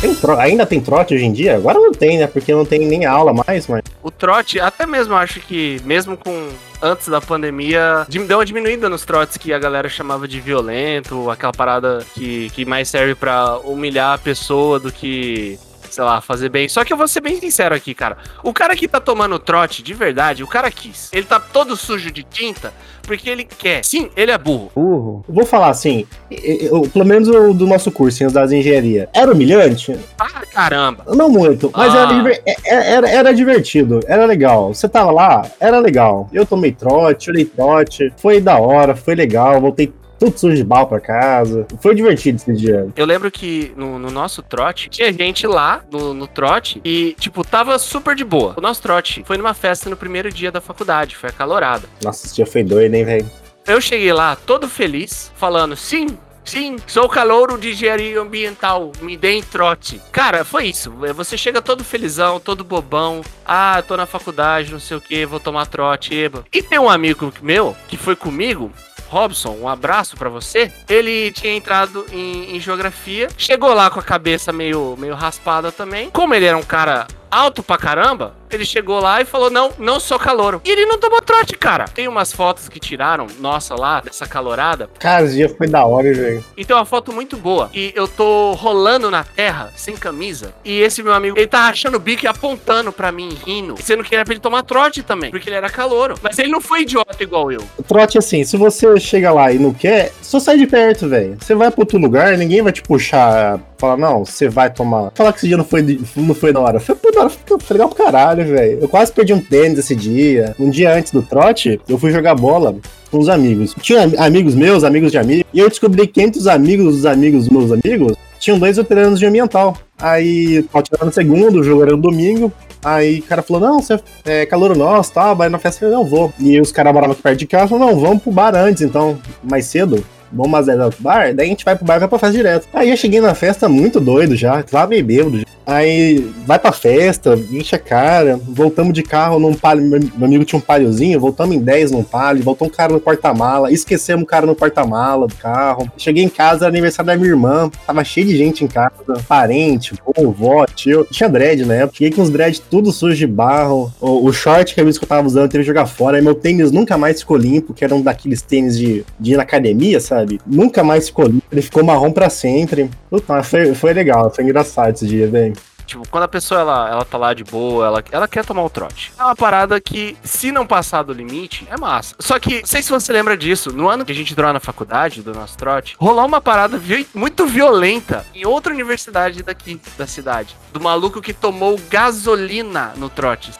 Tem 0.05 0.15
tro- 0.15 0.37
Ainda 0.39 0.65
tem 0.65 0.79
trote 0.79 1.15
hoje 1.15 1.25
em 1.25 1.31
dia? 1.33 1.55
Agora 1.55 1.79
não 1.79 1.91
tem, 1.91 2.17
né? 2.19 2.27
Porque 2.27 2.53
não 2.53 2.63
tem 2.65 2.79
nem 2.79 3.05
aula 3.05 3.33
mais, 3.33 3.67
mas. 3.67 3.81
o 4.03 4.11
trote, 4.11 4.59
até 4.59 4.85
mesmo 4.85 5.15
acho 5.15 5.39
que, 5.39 5.81
mesmo 5.83 6.15
com 6.15 6.49
antes 6.81 7.07
da 7.07 7.19
pandemia, 7.19 8.05
deu 8.27 8.37
uma 8.37 8.45
diminuída 8.45 8.87
nos 8.87 9.03
trotes 9.03 9.37
que 9.37 9.51
a 9.51 9.57
galera 9.57 9.89
chamava 9.89 10.27
de 10.27 10.39
violento, 10.39 11.29
aquela 11.31 11.51
parada 11.53 12.05
que, 12.13 12.49
que 12.51 12.65
mais 12.65 12.87
serve 12.89 13.15
pra 13.15 13.57
humilhar 13.63 14.13
a 14.13 14.17
pessoa 14.17 14.79
do 14.79 14.91
que, 14.91 15.57
sei 15.95 16.03
lá, 16.03 16.19
fazer 16.19 16.49
bem. 16.49 16.67
Só 16.67 16.83
que 16.83 16.91
eu 16.91 16.97
vou 16.97 17.07
ser 17.07 17.21
bem 17.21 17.39
sincero 17.39 17.73
aqui, 17.73 17.93
cara. 17.93 18.17
O 18.43 18.51
cara 18.51 18.75
que 18.75 18.85
tá 18.85 18.99
tomando 18.99 19.39
trote, 19.39 19.81
de 19.81 19.93
verdade, 19.93 20.43
o 20.43 20.47
cara 20.47 20.69
quis. 20.69 21.09
Ele 21.13 21.25
tá 21.25 21.39
todo 21.39 21.75
sujo 21.77 22.11
de 22.11 22.21
tinta 22.21 22.73
porque 23.03 23.29
ele 23.29 23.45
quer. 23.45 23.85
Sim, 23.85 24.09
ele 24.15 24.31
é 24.31 24.37
burro. 24.37 24.71
Burro. 24.75 25.23
Vou 25.29 25.45
falar 25.45 25.69
assim, 25.69 26.05
eu- 26.29 26.81
eu- 26.83 26.89
pelo 26.89 27.05
menos 27.05 27.29
o 27.29 27.53
do 27.53 27.65
nosso 27.65 27.89
curso, 27.91 28.23
em 28.23 28.27
dados 28.27 28.49
de 28.49 28.57
engenharia, 28.57 29.07
era 29.13 29.31
humilhante? 29.31 29.95
Ah, 30.19 30.41
caramba. 30.51 31.05
Não 31.15 31.29
muito, 31.29 31.71
mas 31.73 31.93
Ah. 31.93 31.97
era, 31.99 32.13
diver- 32.13 32.41
é- 32.45 32.91
era, 32.93 33.09
era 33.09 33.33
divertido, 33.33 34.01
era 34.07 34.25
legal. 34.25 34.73
Você 34.73 34.89
tava 34.89 35.11
lá, 35.11 35.45
era 35.59 35.79
legal. 35.79 36.27
Eu 36.33 36.45
tomei 36.45 36.71
trote, 36.73 37.25
tirei 37.25 37.45
trote, 37.45 38.11
foi 38.17 38.41
da 38.41 38.57
hora, 38.57 38.95
foi 38.95 39.15
legal, 39.15 39.61
voltei 39.61 39.93
tudo 40.19 40.37
sujo 40.37 40.55
de 40.55 40.63
bala 40.63 40.85
pra 40.85 40.99
casa. 40.99 41.67
Foi 41.79 41.95
divertido 41.95 42.37
esse 42.37 42.53
dia. 42.53 42.87
Eu 42.95 43.05
lembro 43.05 43.29
que 43.31 43.73
no, 43.75 43.99
no 43.99 44.09
nosso 44.11 44.41
trote, 44.41 44.89
tinha 44.89 45.11
gente 45.11 45.45
lá 45.47 45.83
no, 45.91 46.13
no 46.13 46.27
trote 46.27 46.81
e, 46.83 47.15
tipo, 47.19 47.43
tava 47.43 47.77
super 47.79 48.15
de 48.15 48.23
boa. 48.23 48.55
O 48.57 48.61
nosso 48.61 48.81
trote 48.81 49.23
foi 49.25 49.37
numa 49.37 49.53
festa 49.53 49.89
no 49.89 49.97
primeiro 49.97 50.31
dia 50.31 50.51
da 50.51 50.61
faculdade, 50.61 51.15
foi 51.15 51.29
acalorada. 51.29 51.87
Nossa, 52.03 52.25
esse 52.25 52.35
dia 52.35 52.45
foi 52.45 52.63
doido, 52.63 52.93
hein, 52.93 53.05
velho? 53.05 53.29
Eu 53.67 53.81
cheguei 53.81 54.13
lá 54.13 54.35
todo 54.35 54.69
feliz, 54.69 55.31
falando, 55.35 55.75
sim, 55.75 56.07
sim, 56.43 56.75
sou 56.85 57.09
calouro 57.09 57.57
de 57.57 57.71
engenharia 57.71 58.21
ambiental, 58.21 58.91
me 59.01 59.17
deem 59.17 59.41
trote. 59.41 59.99
Cara, 60.11 60.45
foi 60.45 60.67
isso. 60.67 60.91
Você 61.15 61.35
chega 61.35 61.61
todo 61.63 61.83
felizão, 61.83 62.39
todo 62.39 62.63
bobão. 62.63 63.21
Ah, 63.43 63.83
tô 63.87 63.97
na 63.97 64.05
faculdade, 64.05 64.71
não 64.71 64.79
sei 64.79 64.97
o 64.97 65.01
que, 65.01 65.25
vou 65.25 65.39
tomar 65.39 65.65
trote, 65.65 66.13
eba. 66.13 66.45
E 66.53 66.61
tem 66.61 66.77
um 66.77 66.89
amigo 66.89 67.33
meu 67.41 67.75
que 67.87 67.97
foi 67.97 68.15
comigo. 68.15 68.71
Robson, 69.15 69.57
um 69.61 69.69
abraço 69.69 70.17
pra 70.17 70.27
você. 70.27 70.69
Ele 70.89 71.31
tinha 71.31 71.55
entrado 71.55 72.05
em, 72.11 72.53
em 72.53 72.59
geografia, 72.59 73.29
chegou 73.37 73.73
lá 73.73 73.89
com 73.89 73.97
a 73.97 74.03
cabeça 74.03 74.51
meio, 74.51 74.97
meio 74.99 75.15
raspada 75.15 75.71
também. 75.71 76.09
Como 76.09 76.33
ele 76.35 76.43
era 76.43 76.57
um 76.57 76.61
cara 76.61 77.07
alto 77.31 77.63
pra 77.63 77.77
caramba, 77.77 78.35
ele 78.55 78.65
chegou 78.65 78.99
lá 78.99 79.21
e 79.21 79.25
falou: 79.25 79.49
Não, 79.49 79.71
não 79.77 79.99
sou 79.99 80.17
calouro. 80.17 80.61
E 80.65 80.69
ele 80.69 80.85
não 80.85 80.97
tomou 80.97 81.21
trote, 81.21 81.55
cara. 81.55 81.85
Tem 81.85 82.07
umas 82.07 82.31
fotos 82.31 82.67
que 82.67 82.79
tiraram, 82.79 83.27
nossa, 83.39 83.75
lá, 83.75 84.01
dessa 84.01 84.25
calorada. 84.25 84.89
Cara, 84.99 85.25
esse 85.25 85.35
dia 85.35 85.49
foi 85.49 85.67
da 85.67 85.85
hora, 85.85 86.13
velho. 86.13 86.43
E 86.57 86.65
tem 86.65 86.75
uma 86.75 86.85
foto 86.85 87.13
muito 87.13 87.37
boa. 87.37 87.69
E 87.73 87.91
eu 87.95 88.07
tô 88.07 88.53
rolando 88.53 89.11
na 89.11 89.23
terra, 89.23 89.71
sem 89.75 89.95
camisa. 89.95 90.53
E 90.63 90.79
esse 90.79 91.03
meu 91.03 91.13
amigo, 91.13 91.37
ele 91.37 91.47
tá 91.47 91.67
rachando 91.67 91.97
o 91.97 91.99
bico 91.99 92.25
e 92.25 92.27
apontando 92.27 92.91
pra 92.91 93.11
mim, 93.11 93.37
rindo. 93.45 93.75
Sendo 93.81 94.03
que 94.03 94.15
era 94.15 94.23
pra 94.23 94.33
ele 94.33 94.41
tomar 94.41 94.63
trote 94.63 95.03
também, 95.03 95.29
porque 95.29 95.49
ele 95.49 95.55
era 95.55 95.69
calouro. 95.69 96.15
Mas 96.21 96.39
ele 96.39 96.49
não 96.49 96.61
foi 96.61 96.81
idiota 96.81 97.21
igual 97.21 97.51
eu. 97.51 97.61
Trote, 97.87 98.17
assim, 98.17 98.43
se 98.43 98.57
você 98.57 98.99
chega 98.99 99.31
lá 99.31 99.51
e 99.51 99.59
não 99.59 99.73
quer, 99.73 100.11
só 100.21 100.39
sai 100.39 100.57
de 100.57 100.67
perto, 100.67 101.07
velho. 101.07 101.37
Você 101.39 101.53
vai 101.53 101.69
pra 101.69 101.81
outro 101.81 101.97
lugar, 101.97 102.37
ninguém 102.37 102.61
vai 102.61 102.71
te 102.71 102.81
puxar, 102.81 103.59
falar, 103.77 103.97
não, 103.97 104.25
você 104.25 104.47
vai 104.49 104.69
tomar. 104.71 105.11
Falar 105.15 105.31
que 105.33 105.39
esse 105.39 105.47
dia 105.47 105.57
não 105.57 105.65
foi, 105.65 105.99
não 106.15 106.35
foi 106.35 106.53
da 106.53 106.59
hora. 106.59 106.79
Foi, 106.79 106.95
da 107.11 107.21
hora, 107.21 107.29
foi 107.29 107.57
legal 107.71 107.89
pra 107.89 108.05
caralho, 108.05 108.45
velho. 108.45 108.79
Eu 108.81 108.89
quase 108.89 109.11
perdi 109.11 109.33
um 109.33 109.39
tênis 109.41 109.79
esse 109.79 109.95
dia. 109.95 110.55
Um 110.59 110.69
dia 110.69 110.93
antes 110.93 111.11
do 111.11 111.21
trote, 111.21 111.79
eu 111.87 111.97
fui 111.97 112.11
jogar 112.11 112.35
bola 112.35 112.75
com 113.11 113.19
os 113.19 113.29
amigos. 113.29 113.75
Tinha 113.81 114.03
am- 114.03 114.13
amigos 114.17 114.55
meus, 114.55 114.83
amigos 114.83 115.11
de 115.11 115.17
amigos, 115.17 115.45
e 115.53 115.59
eu 115.59 115.69
descobri 115.69 116.07
que 116.07 116.21
entre 116.21 116.39
os 116.39 116.47
amigos 116.47 116.95
dos 116.95 117.05
amigos 117.05 117.47
dos 117.47 117.49
meus 117.49 117.71
amigos, 117.71 118.17
tinham 118.39 118.59
dois 118.59 118.77
veteranos 118.77 119.19
de 119.19 119.25
ambiental. 119.25 119.77
Aí, 119.97 120.63
tirar 120.83 121.05
no 121.05 121.11
segundo, 121.11 121.59
o 121.59 121.63
jogo 121.63 121.83
era 121.83 121.91
no 121.91 122.01
domingo. 122.01 122.51
Aí 122.83 123.19
o 123.19 123.23
cara 123.23 123.41
falou, 123.41 123.61
não, 123.61 123.79
você 123.79 123.99
é 124.25 124.45
calor 124.45 124.75
nosso, 124.75 125.11
tá? 125.13 125.33
Vai 125.33 125.49
na 125.49 125.57
festa, 125.57 125.85
eu 125.85 125.91
não 125.91 126.05
vou. 126.05 126.31
E 126.39 126.59
os 126.61 126.71
caras 126.71 126.93
moravam 126.93 127.13
aqui 127.13 127.23
perto 127.23 127.39
de 127.39 127.47
casa, 127.47 127.67
falaram, 127.69 127.93
não, 127.93 127.99
vamos 127.99 128.21
pro 128.21 128.31
bar 128.31 128.53
antes, 128.55 128.83
então, 128.83 129.17
mais 129.43 129.65
cedo. 129.65 130.05
Vamos 130.31 130.51
mais 130.51 130.67
pro 130.91 131.03
bar, 131.03 131.33
daí 131.33 131.45
a 131.45 131.49
gente 131.49 131.65
vai 131.65 131.75
pro 131.75 131.85
bar 131.85 131.95
e 131.95 131.99
vai 131.99 132.07
pra 132.07 132.19
festa 132.19 132.35
direto. 132.35 132.67
Aí 132.73 132.89
eu 132.89 132.97
cheguei 132.97 133.21
na 133.21 133.33
festa 133.33 133.69
muito 133.69 133.99
doido 133.99 134.35
já, 134.35 134.61
bêbado. 135.01 135.39
já. 135.39 135.54
Aí 135.65 136.31
vai 136.45 136.59
pra 136.59 136.71
festa, 136.71 137.35
enche 137.51 137.75
a 137.75 137.79
cara, 137.79 138.39
voltamos 138.47 138.93
de 138.93 139.01
carro 139.01 139.39
num 139.39 139.53
palio, 139.53 139.83
meu 139.87 140.25
amigo 140.25 140.45
tinha 140.45 140.59
um 140.59 140.61
paliozinho, 140.61 141.19
voltamos 141.19 141.55
em 141.55 141.59
10 141.59 141.91
num 141.91 142.03
palio, 142.03 142.43
voltou 142.43 142.67
um 142.67 142.71
cara 142.71 142.93
no 142.93 142.99
porta-mala, 142.99 143.71
esquecemos 143.71 144.23
o 144.23 144.27
cara 144.27 144.45
no 144.45 144.55
porta-mala 144.55 145.27
do 145.27 145.35
carro. 145.35 145.91
Cheguei 145.97 146.23
em 146.23 146.29
casa, 146.29 146.65
era 146.65 146.67
aniversário 146.67 147.07
da 147.07 147.17
minha 147.17 147.29
irmã, 147.29 147.69
tava 147.85 148.03
cheio 148.03 148.27
de 148.27 148.37
gente 148.37 148.63
em 148.63 148.67
casa, 148.67 148.91
parente, 149.27 149.93
vovó, 150.15 150.65
tio. 150.65 151.05
Tinha 151.09 151.27
dread 151.27 151.65
na 151.65 151.75
época, 151.75 151.97
cheguei 151.97 152.15
com 152.15 152.21
os 152.21 152.29
dread 152.29 152.61
tudo 152.69 152.91
sujo 152.91 153.15
de 153.15 153.27
barro, 153.27 153.91
o, 153.99 154.27
o 154.27 154.33
short 154.33 154.75
que 154.75 154.81
eu 154.81 154.93
tava 155.07 155.25
usando 155.25 155.49
teve 155.49 155.63
que 155.63 155.67
jogar 155.67 155.87
fora, 155.87 156.17
aí 156.17 156.23
meu 156.23 156.35
tênis 156.35 156.71
nunca 156.71 156.97
mais 156.97 157.21
ficou 157.21 157.37
limpo, 157.37 157.73
que 157.73 157.83
era 157.83 157.95
um 157.95 158.01
daqueles 158.01 158.41
tênis 158.41 158.77
de, 158.77 159.03
de 159.19 159.33
ir 159.33 159.37
na 159.37 159.43
academia, 159.43 159.99
sabe? 159.99 160.39
Nunca 160.45 160.83
mais 160.83 161.07
ficou 161.07 161.25
limpo, 161.25 161.43
ele 161.51 161.61
ficou 161.61 161.83
marrom 161.83 162.11
pra 162.11 162.29
sempre. 162.29 162.89
Puta, 163.09 163.41
foi, 163.41 163.73
foi 163.73 163.93
legal, 163.93 164.31
foi 164.33 164.43
engraçado 164.43 164.93
esse 164.93 165.07
dia, 165.07 165.27
velho. 165.27 165.54
Tipo, 165.85 166.07
quando 166.09 166.23
a 166.23 166.27
pessoa 166.27 166.61
ela, 166.61 166.89
ela 166.89 167.05
tá 167.05 167.17
lá 167.17 167.33
de 167.33 167.43
boa, 167.43 167.85
ela, 167.85 168.03
ela 168.11 168.27
quer 168.27 168.43
tomar 168.43 168.63
o 168.63 168.69
trote. 168.69 169.13
É 169.17 169.23
uma 169.23 169.35
parada 169.35 169.79
que, 169.79 170.17
se 170.23 170.51
não 170.51 170.65
passar 170.65 171.03
do 171.03 171.13
limite, 171.13 171.67
é 171.69 171.77
massa. 171.77 172.15
Só 172.19 172.39
que, 172.39 172.59
não 172.61 172.65
sei 172.67 172.81
se 172.81 172.89
você 172.89 173.13
lembra 173.13 173.37
disso, 173.37 173.71
no 173.71 173.87
ano 173.87 174.03
que 174.03 174.11
a 174.11 174.15
gente 174.15 174.33
entrou 174.33 174.51
na 174.51 174.59
faculdade 174.59 175.21
do 175.21 175.33
nosso 175.33 175.57
trote, 175.57 175.95
rolou 175.99 176.25
uma 176.25 176.41
parada 176.41 176.77
vi- 176.77 177.07
muito 177.13 177.45
violenta 177.45 178.25
em 178.33 178.45
outra 178.45 178.73
universidade 178.73 179.43
daqui, 179.43 179.79
da 179.97 180.07
cidade. 180.07 180.55
Do 180.73 180.81
maluco 180.81 181.21
que 181.21 181.33
tomou 181.33 181.79
gasolina 181.89 182.93
no 182.95 183.09
trote. 183.09 183.51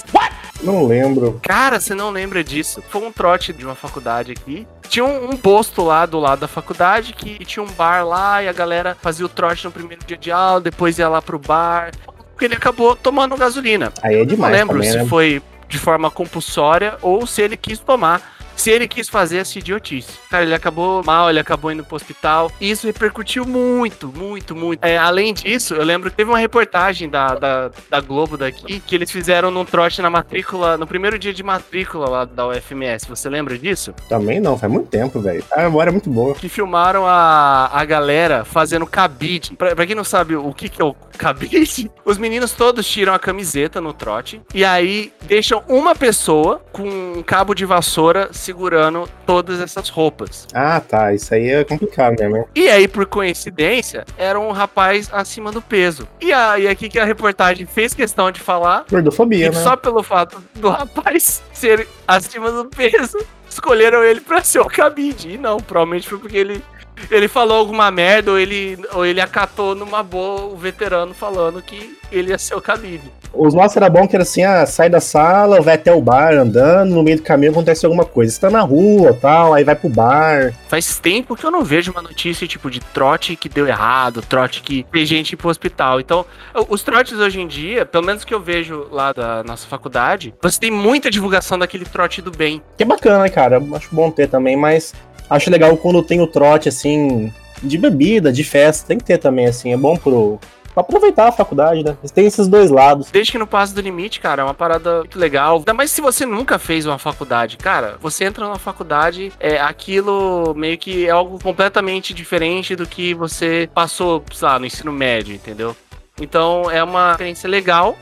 Não 0.61 0.85
lembro. 0.87 1.39
Cara, 1.43 1.79
você 1.79 1.93
não 1.93 2.09
lembra 2.09 2.43
disso? 2.43 2.81
Foi 2.89 3.01
um 3.05 3.11
trote 3.11 3.53
de 3.53 3.65
uma 3.65 3.75
faculdade 3.75 4.31
aqui. 4.31 4.65
Tinha 4.87 5.03
um, 5.05 5.31
um 5.31 5.37
posto 5.37 5.83
lá 5.83 6.05
do 6.05 6.19
lado 6.19 6.39
da 6.39 6.47
faculdade 6.47 7.13
que 7.13 7.43
tinha 7.45 7.61
um 7.63 7.71
bar 7.71 8.05
lá 8.05 8.41
e 8.41 8.47
a 8.47 8.53
galera 8.53 8.95
fazia 9.01 9.25
o 9.25 9.29
trote 9.29 9.65
no 9.65 9.71
primeiro 9.71 10.03
dia 10.05 10.17
de 10.17 10.31
aula, 10.31 10.61
depois 10.61 10.97
ia 10.97 11.09
lá 11.09 11.21
pro 11.21 11.37
bar. 11.37 11.91
Porque 12.35 12.45
ele 12.45 12.55
acabou 12.55 12.97
tomando 12.97 13.37
gasolina. 13.37 13.93
Aí 14.03 14.15
é 14.15 14.19
Não 14.19 14.25
demais 14.25 14.53
lembro 14.53 14.75
também, 14.75 14.91
se 14.91 14.97
né? 14.97 15.05
foi 15.05 15.41
de 15.69 15.79
forma 15.79 16.11
compulsória 16.11 16.97
ou 17.01 17.25
se 17.25 17.41
ele 17.41 17.55
quis 17.55 17.79
tomar. 17.79 18.34
Se 18.55 18.71
ele 18.71 18.87
quis 18.87 19.09
fazer 19.09 19.37
essa 19.37 19.59
idiotice. 19.59 20.13
Cara, 20.29 20.43
ele 20.43 20.53
acabou 20.53 21.03
mal, 21.03 21.29
ele 21.29 21.39
acabou 21.39 21.71
indo 21.71 21.83
pro 21.83 21.95
hospital. 21.95 22.51
E 22.59 22.69
isso 22.69 22.87
repercutiu 22.87 23.45
muito, 23.45 24.07
muito, 24.07 24.55
muito. 24.55 24.83
É, 24.83 24.97
além 24.97 25.33
disso, 25.33 25.75
eu 25.75 25.83
lembro 25.83 26.09
que 26.09 26.15
teve 26.15 26.29
uma 26.29 26.39
reportagem 26.39 27.09
da, 27.09 27.35
da, 27.35 27.71
da 27.89 28.01
Globo 28.01 28.37
daqui 28.37 28.79
que 28.79 28.95
eles 28.95 29.11
fizeram 29.11 29.51
num 29.51 29.65
trote 29.65 30.01
na 30.01 30.09
matrícula, 30.09 30.77
no 30.77 30.87
primeiro 30.87 31.19
dia 31.19 31.33
de 31.33 31.43
matrícula 31.43 32.09
lá 32.09 32.25
da 32.25 32.47
UFMS. 32.47 33.07
Você 33.07 33.29
lembra 33.29 33.57
disso? 33.57 33.93
Também 34.09 34.39
não, 34.39 34.57
faz 34.57 34.71
muito 34.71 34.87
tempo, 34.87 35.19
velho. 35.19 35.43
A 35.51 35.63
memória 35.63 35.89
é 35.89 35.93
muito 35.93 36.09
boa. 36.09 36.33
que 36.35 36.49
filmaram 36.49 37.05
a, 37.05 37.69
a 37.71 37.85
galera 37.85 38.45
fazendo 38.45 38.85
cabide. 38.85 39.55
Pra, 39.55 39.75
pra 39.75 39.85
quem 39.85 39.95
não 39.95 40.03
sabe 40.03 40.35
o 40.35 40.53
que, 40.53 40.69
que 40.69 40.81
é 40.81 40.85
o 40.85 40.95
cabide, 41.17 41.91
os 42.05 42.17
meninos 42.17 42.51
todos 42.51 42.87
tiram 42.87 43.13
a 43.13 43.19
camiseta 43.19 43.81
no 43.81 43.93
trote 43.93 44.41
e 44.53 44.63
aí 44.63 45.11
deixam 45.23 45.63
uma 45.67 45.95
pessoa 45.95 46.61
com 46.71 46.87
um 47.17 47.23
cabo 47.23 47.53
de 47.53 47.65
vassoura 47.65 48.29
segurando 48.45 49.09
todas 49.25 49.59
essas 49.59 49.89
roupas. 49.89 50.47
Ah, 50.53 50.79
tá. 50.79 51.13
Isso 51.13 51.33
aí 51.33 51.49
é 51.49 51.63
complicado 51.63 52.15
mesmo, 52.19 52.37
né? 52.37 52.45
E 52.55 52.69
aí, 52.69 52.87
por 52.87 53.05
coincidência, 53.05 54.05
era 54.17 54.39
um 54.39 54.51
rapaz 54.51 55.09
acima 55.11 55.51
do 55.51 55.61
peso. 55.61 56.07
E 56.21 56.31
aí, 56.31 56.67
aqui 56.67 56.87
que 56.87 56.99
a 56.99 57.05
reportagem 57.05 57.65
fez 57.65 57.93
questão 57.93 58.31
de 58.31 58.39
falar 58.39 58.85
Gordofobia, 58.89 59.47
e 59.47 59.49
né? 59.49 59.55
só 59.55 59.75
pelo 59.75 60.03
fato 60.03 60.41
do 60.55 60.69
rapaz 60.69 61.41
ser 61.51 61.87
acima 62.07 62.51
do 62.51 62.65
peso, 62.65 63.17
escolheram 63.49 64.03
ele 64.03 64.21
pra 64.21 64.43
ser 64.43 64.59
o 64.59 64.65
cabide. 64.65 65.31
E 65.31 65.37
não, 65.37 65.57
provavelmente 65.57 66.07
foi 66.07 66.19
porque 66.19 66.37
ele, 66.37 66.63
ele 67.09 67.27
falou 67.27 67.57
alguma 67.57 67.89
merda 67.91 68.31
ou 68.31 68.39
ele, 68.39 68.77
ou 68.93 69.05
ele 69.05 69.21
acatou 69.21 69.75
numa 69.75 70.01
boa 70.03 70.45
o 70.45 70.55
veterano 70.55 71.13
falando 71.13 71.61
que 71.61 71.97
ele 72.11 72.29
ia 72.31 72.37
ser 72.37 72.55
o 72.55 72.61
cabide. 72.61 73.11
Os 73.33 73.53
nossos 73.53 73.75
era 73.75 73.89
bom 73.89 74.07
que 74.07 74.15
era 74.15 74.23
assim, 74.23 74.43
ah, 74.43 74.65
sai 74.65 74.89
da 74.89 75.01
sala, 75.01 75.61
vai 75.61 75.75
até 75.75 75.91
o 75.93 76.01
bar 76.01 76.33
andando, 76.33 76.95
no 76.95 77.03
meio 77.03 77.17
do 77.17 77.23
caminho 77.23 77.51
acontece 77.51 77.85
alguma 77.85 78.05
coisa. 78.05 78.31
Você 78.31 78.39
tá 78.39 78.49
na 78.49 78.61
rua 78.61 79.17
tal, 79.19 79.53
aí 79.53 79.63
vai 79.63 79.75
pro 79.75 79.89
bar. 79.89 80.53
Faz 80.69 80.99
tempo 80.99 81.35
que 81.35 81.43
eu 81.43 81.51
não 81.51 81.63
vejo 81.63 81.91
uma 81.91 82.01
notícia 82.01 82.47
tipo 82.47 82.71
de 82.71 82.79
trote 82.79 83.35
que 83.35 83.49
deu 83.49 83.67
errado, 83.67 84.21
trote 84.21 84.61
que 84.61 84.85
fez 84.89 85.09
gente 85.09 85.35
pro 85.35 85.49
hospital. 85.49 85.99
Então, 85.99 86.25
os 86.69 86.81
trotes 86.81 87.19
hoje 87.19 87.41
em 87.41 87.47
dia, 87.47 87.85
pelo 87.85 88.05
menos 88.05 88.23
que 88.23 88.33
eu 88.33 88.39
vejo 88.39 88.87
lá 88.89 89.11
da 89.11 89.43
nossa 89.43 89.67
faculdade, 89.67 90.33
você 90.41 90.59
tem 90.59 90.71
muita 90.71 91.11
divulgação 91.11 91.59
daquele 91.59 91.85
trote 91.85 92.21
do 92.21 92.31
bem. 92.31 92.61
Que 92.77 92.83
é 92.83 92.85
bacana, 92.85 93.23
né, 93.23 93.29
cara? 93.29 93.61
Acho 93.73 93.89
bom 93.91 94.09
ter 94.09 94.27
também, 94.27 94.55
mas 94.55 94.93
acho 95.29 95.49
legal 95.49 95.75
quando 95.77 96.03
tem 96.03 96.21
o 96.21 96.27
trote, 96.27 96.69
assim, 96.69 97.31
de 97.61 97.77
bebida, 97.77 98.31
de 98.31 98.43
festa. 98.43 98.87
Tem 98.87 98.97
que 98.97 99.03
ter 99.03 99.17
também, 99.17 99.47
assim. 99.47 99.73
É 99.73 99.77
bom 99.77 99.95
pro. 99.97 100.39
Pra 100.73 100.81
aproveitar 100.81 101.29
a 101.29 101.31
faculdade, 101.31 101.85
né? 101.85 101.95
Tem 102.13 102.25
esses 102.25 102.49
dois 102.49 102.69
lados. 102.69 103.09
Desde 103.09 103.31
que 103.31 103.37
não 103.37 103.47
passe 103.47 103.73
do 103.73 103.79
limite, 103.79 104.19
cara, 104.19 104.41
é 104.41 104.45
uma 104.45 104.53
parada 104.53 104.99
muito 104.99 105.17
legal. 105.17 105.59
Ainda 105.59 105.73
mais 105.73 105.89
se 105.89 106.01
você 106.01 106.25
nunca 106.25 106.59
fez 106.59 106.85
uma 106.85 106.99
faculdade. 106.99 107.55
Cara, 107.55 107.95
você 108.01 108.25
entra 108.25 108.45
na 108.49 108.59
faculdade, 108.59 109.31
é 109.39 109.57
aquilo 109.57 110.53
meio 110.53 110.77
que 110.77 111.05
é 111.07 111.11
algo 111.11 111.41
completamente 111.41 112.13
diferente 112.13 112.75
do 112.75 112.85
que 112.85 113.13
você 113.13 113.69
passou, 113.73 114.21
sei 114.33 114.45
lá, 114.45 114.59
no 114.59 114.65
ensino 114.65 114.91
médio, 114.91 115.33
entendeu? 115.33 115.73
Então 116.19 116.69
é 116.69 116.83
uma 116.83 117.11
experiência 117.11 117.49
legal. 117.49 117.95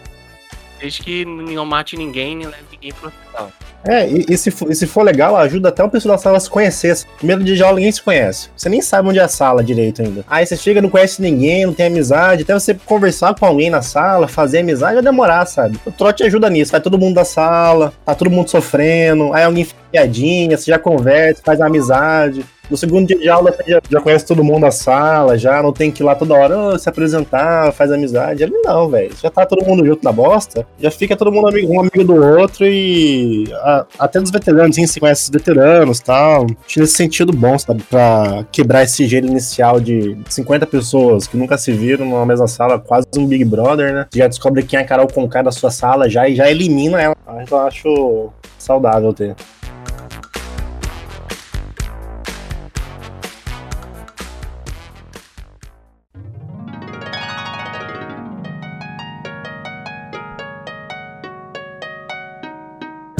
Desde 0.83 1.01
que 1.01 1.23
não 1.23 1.65
mate 1.65 1.95
ninguém, 1.95 2.35
nem 2.35 2.45
leve 2.45 2.65
ninguém 2.69 2.91
pro 2.91 3.07
hospital. 3.07 3.49
É, 3.85 4.05
e, 4.05 4.25
e 4.27 4.37
se, 4.37 4.51
for, 4.51 4.69
e 4.69 4.75
se 4.75 4.85
for 4.85 5.01
legal, 5.01 5.33
ajuda 5.37 5.69
até 5.69 5.81
o 5.81 5.89
pessoal 5.89 6.17
da 6.17 6.21
sala 6.21 6.35
a 6.35 6.39
se 6.41 6.49
conhecer. 6.49 6.93
Primeiro 7.15 7.41
de 7.41 7.63
aula 7.63 7.77
ninguém 7.77 7.91
se 7.93 8.01
conhece. 8.01 8.49
Você 8.53 8.67
nem 8.67 8.81
sabe 8.81 9.07
onde 9.07 9.17
é 9.17 9.21
a 9.21 9.29
sala 9.29 9.63
direito 9.63 10.01
ainda. 10.01 10.25
Aí 10.27 10.45
você 10.45 10.57
chega, 10.57 10.81
não 10.81 10.89
conhece 10.89 11.21
ninguém, 11.21 11.65
não 11.65 11.73
tem 11.73 11.85
amizade. 11.85 12.43
Até 12.43 12.53
você 12.53 12.73
conversar 12.73 13.33
com 13.33 13.45
alguém 13.45 13.69
na 13.69 13.81
sala, 13.81 14.27
fazer 14.27 14.59
amizade, 14.59 14.95
vai 14.95 15.03
demorar, 15.03 15.45
sabe? 15.45 15.79
O 15.85 15.91
trote 15.91 16.21
ajuda 16.21 16.49
nisso. 16.49 16.73
Vai 16.73 16.81
todo 16.81 16.99
mundo 16.99 17.15
da 17.15 17.23
sala, 17.23 17.93
tá 18.05 18.13
todo 18.13 18.29
mundo 18.29 18.49
sofrendo. 18.49 19.31
Aí 19.33 19.45
alguém 19.45 19.65
piadinha, 19.89 20.57
você 20.57 20.69
já 20.69 20.77
conversa, 20.77 21.41
faz 21.45 21.61
amizade. 21.61 22.43
No 22.73 22.77
segundo 22.77 23.05
dia 23.05 23.19
de 23.19 23.29
aula, 23.29 23.51
você 23.51 23.69
já, 23.69 23.79
já 23.87 24.01
conhece 24.01 24.25
todo 24.25 24.43
mundo 24.43 24.61
da 24.61 24.71
sala, 24.71 25.37
já 25.37 25.61
não 25.61 25.71
tem 25.71 25.91
que 25.91 26.01
ir 26.01 26.05
lá 26.05 26.15
toda 26.15 26.33
hora 26.33 26.57
"Ô, 26.57 26.79
se 26.79 26.89
apresentar, 26.89 27.71
faz 27.71 27.91
amizade. 27.91 28.43
Ali 28.43 28.53
não, 28.63 28.89
velho. 28.89 29.11
Já 29.21 29.29
tá 29.29 29.45
todo 29.45 29.63
mundo 29.63 29.85
junto 29.85 30.03
na 30.03 30.11
bosta, 30.11 30.65
já 30.79 30.89
fica 30.89 31.15
todo 31.15 31.31
mundo 31.31 31.49
amigo, 31.49 31.71
um 31.71 31.79
amigo 31.81 32.03
do 32.03 32.15
outro 32.15 32.65
e 32.65 33.43
a- 33.57 33.85
até 33.99 34.19
dos 34.19 34.31
veteranos, 34.31 34.75
sim, 34.75 34.87
se 34.87 34.99
conhece 34.99 35.25
os 35.25 35.29
veteranos 35.29 35.99
e 35.99 36.03
tal. 36.03 36.47
Acho 36.67 36.79
nesse 36.79 36.93
sentido 36.95 37.31
bom, 37.31 37.59
sabe? 37.59 37.83
Pra 37.83 38.43
quebrar 38.51 38.81
esse 38.81 39.05
gelo 39.05 39.27
inicial 39.27 39.79
de 39.79 40.17
50 40.27 40.65
pessoas 40.65 41.27
que 41.27 41.37
nunca 41.37 41.59
se 41.59 41.71
viram 41.71 42.07
numa 42.07 42.25
mesma 42.25 42.47
sala, 42.47 42.79
quase 42.79 43.05
um 43.15 43.27
Big 43.27 43.45
Brother, 43.45 43.93
né? 43.93 44.07
Já 44.15 44.25
descobre 44.27 44.63
quem 44.63 44.79
é 44.79 44.81
a 44.81 44.85
Carol 44.87 45.05
Conká 45.07 45.43
da 45.43 45.51
sua 45.51 45.69
sala 45.69 46.09
já 46.09 46.27
e 46.27 46.33
já 46.35 46.49
elimina 46.49 46.99
ela. 46.99 47.15
Então 47.43 47.59
eu 47.59 47.67
acho 47.67 48.29
saudável 48.57 49.13
ter. 49.13 49.35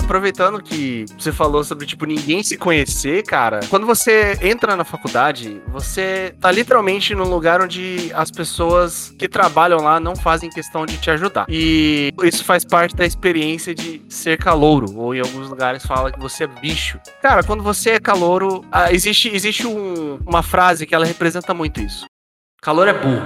Aproveitando 0.03 0.61
que 0.61 1.05
você 1.17 1.31
falou 1.31 1.63
sobre, 1.63 1.85
tipo, 1.85 2.05
ninguém 2.05 2.43
se 2.43 2.57
conhecer, 2.57 3.23
cara. 3.23 3.61
Quando 3.69 3.85
você 3.85 4.37
entra 4.41 4.75
na 4.75 4.83
faculdade, 4.83 5.61
você 5.67 6.35
tá 6.39 6.51
literalmente 6.51 7.15
num 7.15 7.23
lugar 7.23 7.61
onde 7.61 8.11
as 8.13 8.29
pessoas 8.29 9.13
que 9.17 9.27
trabalham 9.29 9.79
lá 9.79 9.99
não 9.99 10.15
fazem 10.15 10.49
questão 10.49 10.85
de 10.85 10.97
te 10.97 11.09
ajudar. 11.09 11.45
E 11.49 12.11
isso 12.23 12.43
faz 12.43 12.63
parte 12.65 12.95
da 12.95 13.05
experiência 13.05 13.73
de 13.73 14.01
ser 14.09 14.37
calouro. 14.37 14.85
Ou 14.97 15.15
em 15.15 15.19
alguns 15.21 15.49
lugares 15.49 15.85
fala 15.85 16.11
que 16.11 16.19
você 16.19 16.43
é 16.43 16.47
bicho. 16.47 16.99
Cara, 17.21 17.41
quando 17.41 17.63
você 17.63 17.91
é 17.91 17.99
calouro, 17.99 18.63
ah, 18.71 18.91
existe, 18.93 19.29
existe 19.33 19.65
um- 19.65 20.19
uma 20.27 20.43
frase 20.43 20.85
que 20.85 20.93
ela 20.93 21.05
representa 21.05 21.53
muito 21.53 21.79
isso. 21.81 22.05
Calor 22.61 22.87
é 22.87 22.93
burro. 22.93 23.23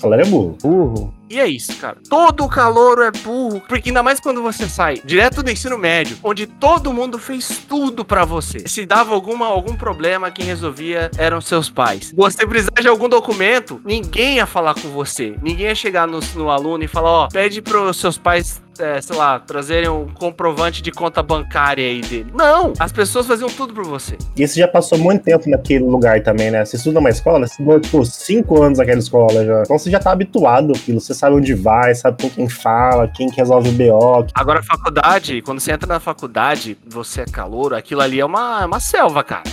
Galera 0.00 0.22
é 0.22 0.26
burro. 0.26 0.56
Burro. 0.62 1.14
E 1.32 1.40
é 1.40 1.46
isso, 1.48 1.74
cara. 1.78 1.96
Todo 2.10 2.46
calouro 2.46 3.02
é 3.02 3.10
burro. 3.10 3.62
Porque 3.66 3.88
ainda 3.88 4.02
mais 4.02 4.20
quando 4.20 4.42
você 4.42 4.68
sai 4.68 5.00
direto 5.02 5.42
do 5.42 5.50
ensino 5.50 5.78
médio, 5.78 6.18
onde 6.22 6.46
todo 6.46 6.92
mundo 6.92 7.18
fez 7.18 7.62
tudo 7.66 8.04
pra 8.04 8.26
você. 8.26 8.68
Se 8.68 8.84
dava 8.84 9.14
alguma, 9.14 9.46
algum 9.46 9.74
problema, 9.74 10.30
quem 10.30 10.44
resolvia 10.44 11.10
eram 11.16 11.40
seus 11.40 11.70
pais. 11.70 12.12
Você 12.14 12.46
precisar 12.46 12.82
de 12.82 12.86
algum 12.86 13.08
documento, 13.08 13.80
ninguém 13.82 14.36
ia 14.36 14.46
falar 14.46 14.74
com 14.74 14.90
você. 14.90 15.34
Ninguém 15.42 15.68
ia 15.68 15.74
chegar 15.74 16.06
no, 16.06 16.20
no 16.34 16.50
aluno 16.50 16.84
e 16.84 16.88
falar: 16.88 17.10
ó, 17.10 17.28
pede 17.28 17.62
pros 17.62 17.96
seus 17.96 18.18
pais. 18.18 18.60
é, 18.78 19.00
sei 19.00 19.16
lá, 19.16 19.38
trazerem 19.38 19.88
um 19.88 20.08
comprovante 20.08 20.82
de 20.82 20.90
conta 20.90 21.22
bancária 21.22 21.84
aí 21.84 22.00
dele. 22.00 22.32
Não! 22.34 22.72
As 22.78 22.90
pessoas 22.90 23.26
faziam 23.26 23.48
tudo 23.48 23.74
por 23.74 23.84
você. 23.84 24.16
E 24.36 24.46
você 24.46 24.60
já 24.60 24.68
passou 24.68 24.98
muito 24.98 25.22
tempo 25.22 25.48
naquele 25.48 25.84
lugar 25.84 26.22
também, 26.22 26.50
né? 26.50 26.64
Você 26.64 26.76
estuda 26.76 26.98
numa 26.98 27.10
escola, 27.10 27.46
você 27.46 27.52
estudou, 27.52 27.80
tipo, 27.80 28.04
cinco 28.04 28.62
anos 28.62 28.78
naquela 28.78 28.98
escola 28.98 29.44
já. 29.44 29.62
Então 29.62 29.78
você 29.78 29.90
já 29.90 29.98
tá 29.98 30.12
habituado 30.12 30.72
àquilo, 30.72 31.00
você 31.00 31.14
sabe 31.22 31.36
onde 31.36 31.54
vai, 31.54 31.94
sabe 31.94 32.20
com 32.20 32.28
quem 32.28 32.48
fala, 32.48 33.06
quem 33.06 33.30
que 33.30 33.36
resolve 33.36 33.68
o 33.68 33.72
BO. 33.72 34.26
Agora, 34.34 34.58
a 34.58 34.62
faculdade, 34.62 35.40
quando 35.42 35.60
você 35.60 35.72
entra 35.72 35.86
na 35.86 36.00
faculdade, 36.00 36.76
você 36.84 37.20
é 37.20 37.24
calouro, 37.24 37.76
aquilo 37.76 38.00
ali 38.00 38.18
é 38.18 38.24
uma, 38.24 38.62
é 38.62 38.66
uma 38.66 38.80
selva, 38.80 39.22
cara. 39.22 39.44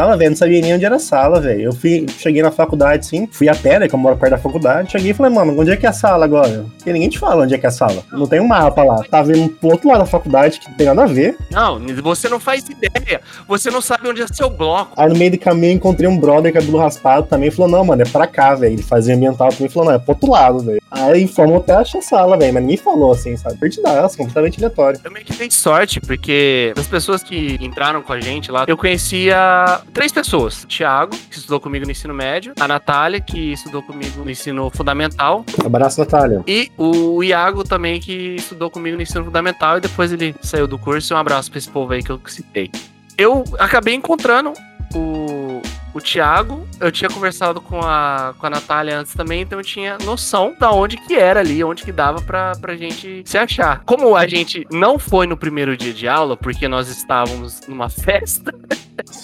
Aula, 0.00 0.16
velho, 0.16 0.30
não 0.30 0.36
sabia 0.36 0.60
nem 0.60 0.74
onde 0.74 0.84
era 0.84 0.96
a 0.96 1.00
sala, 1.00 1.40
velho. 1.40 1.62
Eu 1.62 1.72
fui, 1.72 2.06
cheguei 2.08 2.42
na 2.42 2.50
faculdade, 2.50 3.06
sim, 3.06 3.28
fui 3.30 3.48
a 3.48 3.54
pé, 3.54 3.80
né, 3.80 3.88
que 3.88 3.94
eu 3.94 3.98
moro 3.98 4.16
perto 4.16 4.32
da 4.32 4.38
faculdade. 4.38 4.92
Cheguei 4.92 5.10
e 5.10 5.14
falei, 5.14 5.32
mano, 5.32 5.58
onde 5.58 5.72
é 5.72 5.76
que 5.76 5.84
é 5.84 5.88
a 5.88 5.92
sala 5.92 6.24
agora? 6.24 6.64
Porque 6.76 6.92
ninguém 6.92 7.08
te 7.08 7.18
fala 7.18 7.42
onde 7.42 7.54
é 7.54 7.58
que 7.58 7.66
é 7.66 7.68
a 7.68 7.72
sala. 7.72 8.04
Não 8.12 8.26
tem 8.26 8.40
um 8.40 8.46
mapa 8.46 8.84
lá. 8.84 9.02
Tava 9.10 9.36
indo 9.36 9.48
pro 9.48 9.70
outro 9.70 9.88
lado 9.88 10.00
da 10.00 10.06
faculdade, 10.06 10.60
que 10.60 10.68
não 10.68 10.76
tem 10.76 10.86
nada 10.86 11.02
a 11.02 11.06
ver. 11.06 11.36
Não, 11.50 11.80
você 12.02 12.28
não 12.28 12.38
faz 12.38 12.68
ideia. 12.68 13.20
Você 13.48 13.70
não 13.70 13.80
sabe 13.80 14.08
onde 14.08 14.22
é 14.22 14.26
seu 14.28 14.48
bloco. 14.48 14.92
Aí 14.96 15.08
no 15.08 15.16
meio 15.16 15.32
do 15.32 15.38
caminho 15.38 15.72
eu 15.72 15.76
encontrei 15.76 16.08
um 16.08 16.18
brother 16.18 16.52
cabelo 16.52 16.78
raspado 16.78 17.26
também, 17.26 17.50
falou, 17.50 17.70
não, 17.70 17.84
mano, 17.84 18.02
é 18.02 18.04
pra 18.04 18.26
cá, 18.26 18.54
velho. 18.54 18.74
Ele 18.74 18.82
fazia 18.82 19.14
ambiental 19.14 19.48
também, 19.48 19.68
falou, 19.68 19.88
não, 19.88 19.96
é 19.96 19.98
pro 19.98 20.12
outro 20.12 20.30
lado, 20.30 20.60
velho. 20.60 20.83
Aí 20.94 21.26
fomos 21.26 21.56
até 21.58 21.72
achar 21.74 21.98
a 21.98 22.02
sala, 22.02 22.38
velho, 22.38 22.54
mas 22.54 22.62
ninguém 22.62 22.76
falou 22.76 23.12
assim, 23.12 23.36
sabe? 23.36 23.56
Perdidaço, 23.56 24.16
completamente 24.16 24.58
aleatório. 24.58 25.00
Eu 25.02 25.10
meio 25.10 25.24
que 25.24 25.32
dei 25.34 25.50
sorte, 25.50 26.00
porque 26.00 26.72
das 26.74 26.86
pessoas 26.86 27.22
que 27.22 27.58
entraram 27.60 28.02
com 28.02 28.12
a 28.12 28.20
gente 28.20 28.50
lá, 28.50 28.64
eu 28.66 28.76
conhecia 28.76 29.80
três 29.92 30.12
pessoas. 30.12 30.62
O 30.62 30.66
Thiago, 30.66 31.16
que 31.30 31.38
estudou 31.38 31.60
comigo 31.60 31.84
no 31.84 31.90
ensino 31.90 32.14
médio, 32.14 32.52
a 32.58 32.68
Natália, 32.68 33.20
que 33.20 33.52
estudou 33.52 33.82
comigo 33.82 34.24
no 34.24 34.30
ensino 34.30 34.70
fundamental, 34.70 35.44
Abraço, 35.64 36.00
Natália. 36.00 36.42
e 36.46 36.70
o 36.78 37.22
Iago 37.22 37.64
também, 37.64 38.00
que 38.00 38.36
estudou 38.36 38.70
comigo 38.70 38.96
no 38.96 39.02
ensino 39.02 39.24
fundamental, 39.24 39.78
e 39.78 39.80
depois 39.80 40.12
ele 40.12 40.34
saiu 40.42 40.66
do 40.66 40.78
curso. 40.78 41.14
Um 41.14 41.18
abraço 41.18 41.50
pra 41.50 41.58
esse 41.58 41.68
povo 41.68 41.92
aí 41.92 42.02
que 42.02 42.10
eu 42.10 42.20
citei. 42.26 42.70
Eu 43.16 43.44
acabei 43.58 43.94
encontrando 43.94 44.52
o, 44.94 45.62
o 45.92 46.00
Thiago, 46.00 46.66
eu 46.80 46.90
tinha 46.92 47.08
conversado 47.10 47.60
com 47.60 47.80
a, 47.80 48.34
com 48.38 48.46
a 48.46 48.50
Natália 48.50 48.98
antes 48.98 49.14
também, 49.14 49.42
então 49.42 49.58
eu 49.58 49.64
tinha 49.64 49.98
noção 50.04 50.54
da 50.58 50.70
onde 50.70 50.96
que 50.96 51.14
era 51.14 51.40
ali, 51.40 51.62
onde 51.64 51.82
que 51.82 51.92
dava 51.92 52.20
pra, 52.22 52.52
pra 52.60 52.76
gente 52.76 53.22
se 53.24 53.38
achar. 53.38 53.82
Como 53.84 54.16
a 54.16 54.26
gente 54.26 54.66
não 54.70 54.98
foi 54.98 55.26
no 55.26 55.36
primeiro 55.36 55.76
dia 55.76 55.92
de 55.92 56.08
aula, 56.08 56.36
porque 56.36 56.68
nós 56.68 56.88
estávamos 56.88 57.60
numa 57.68 57.88
festa, 57.88 58.54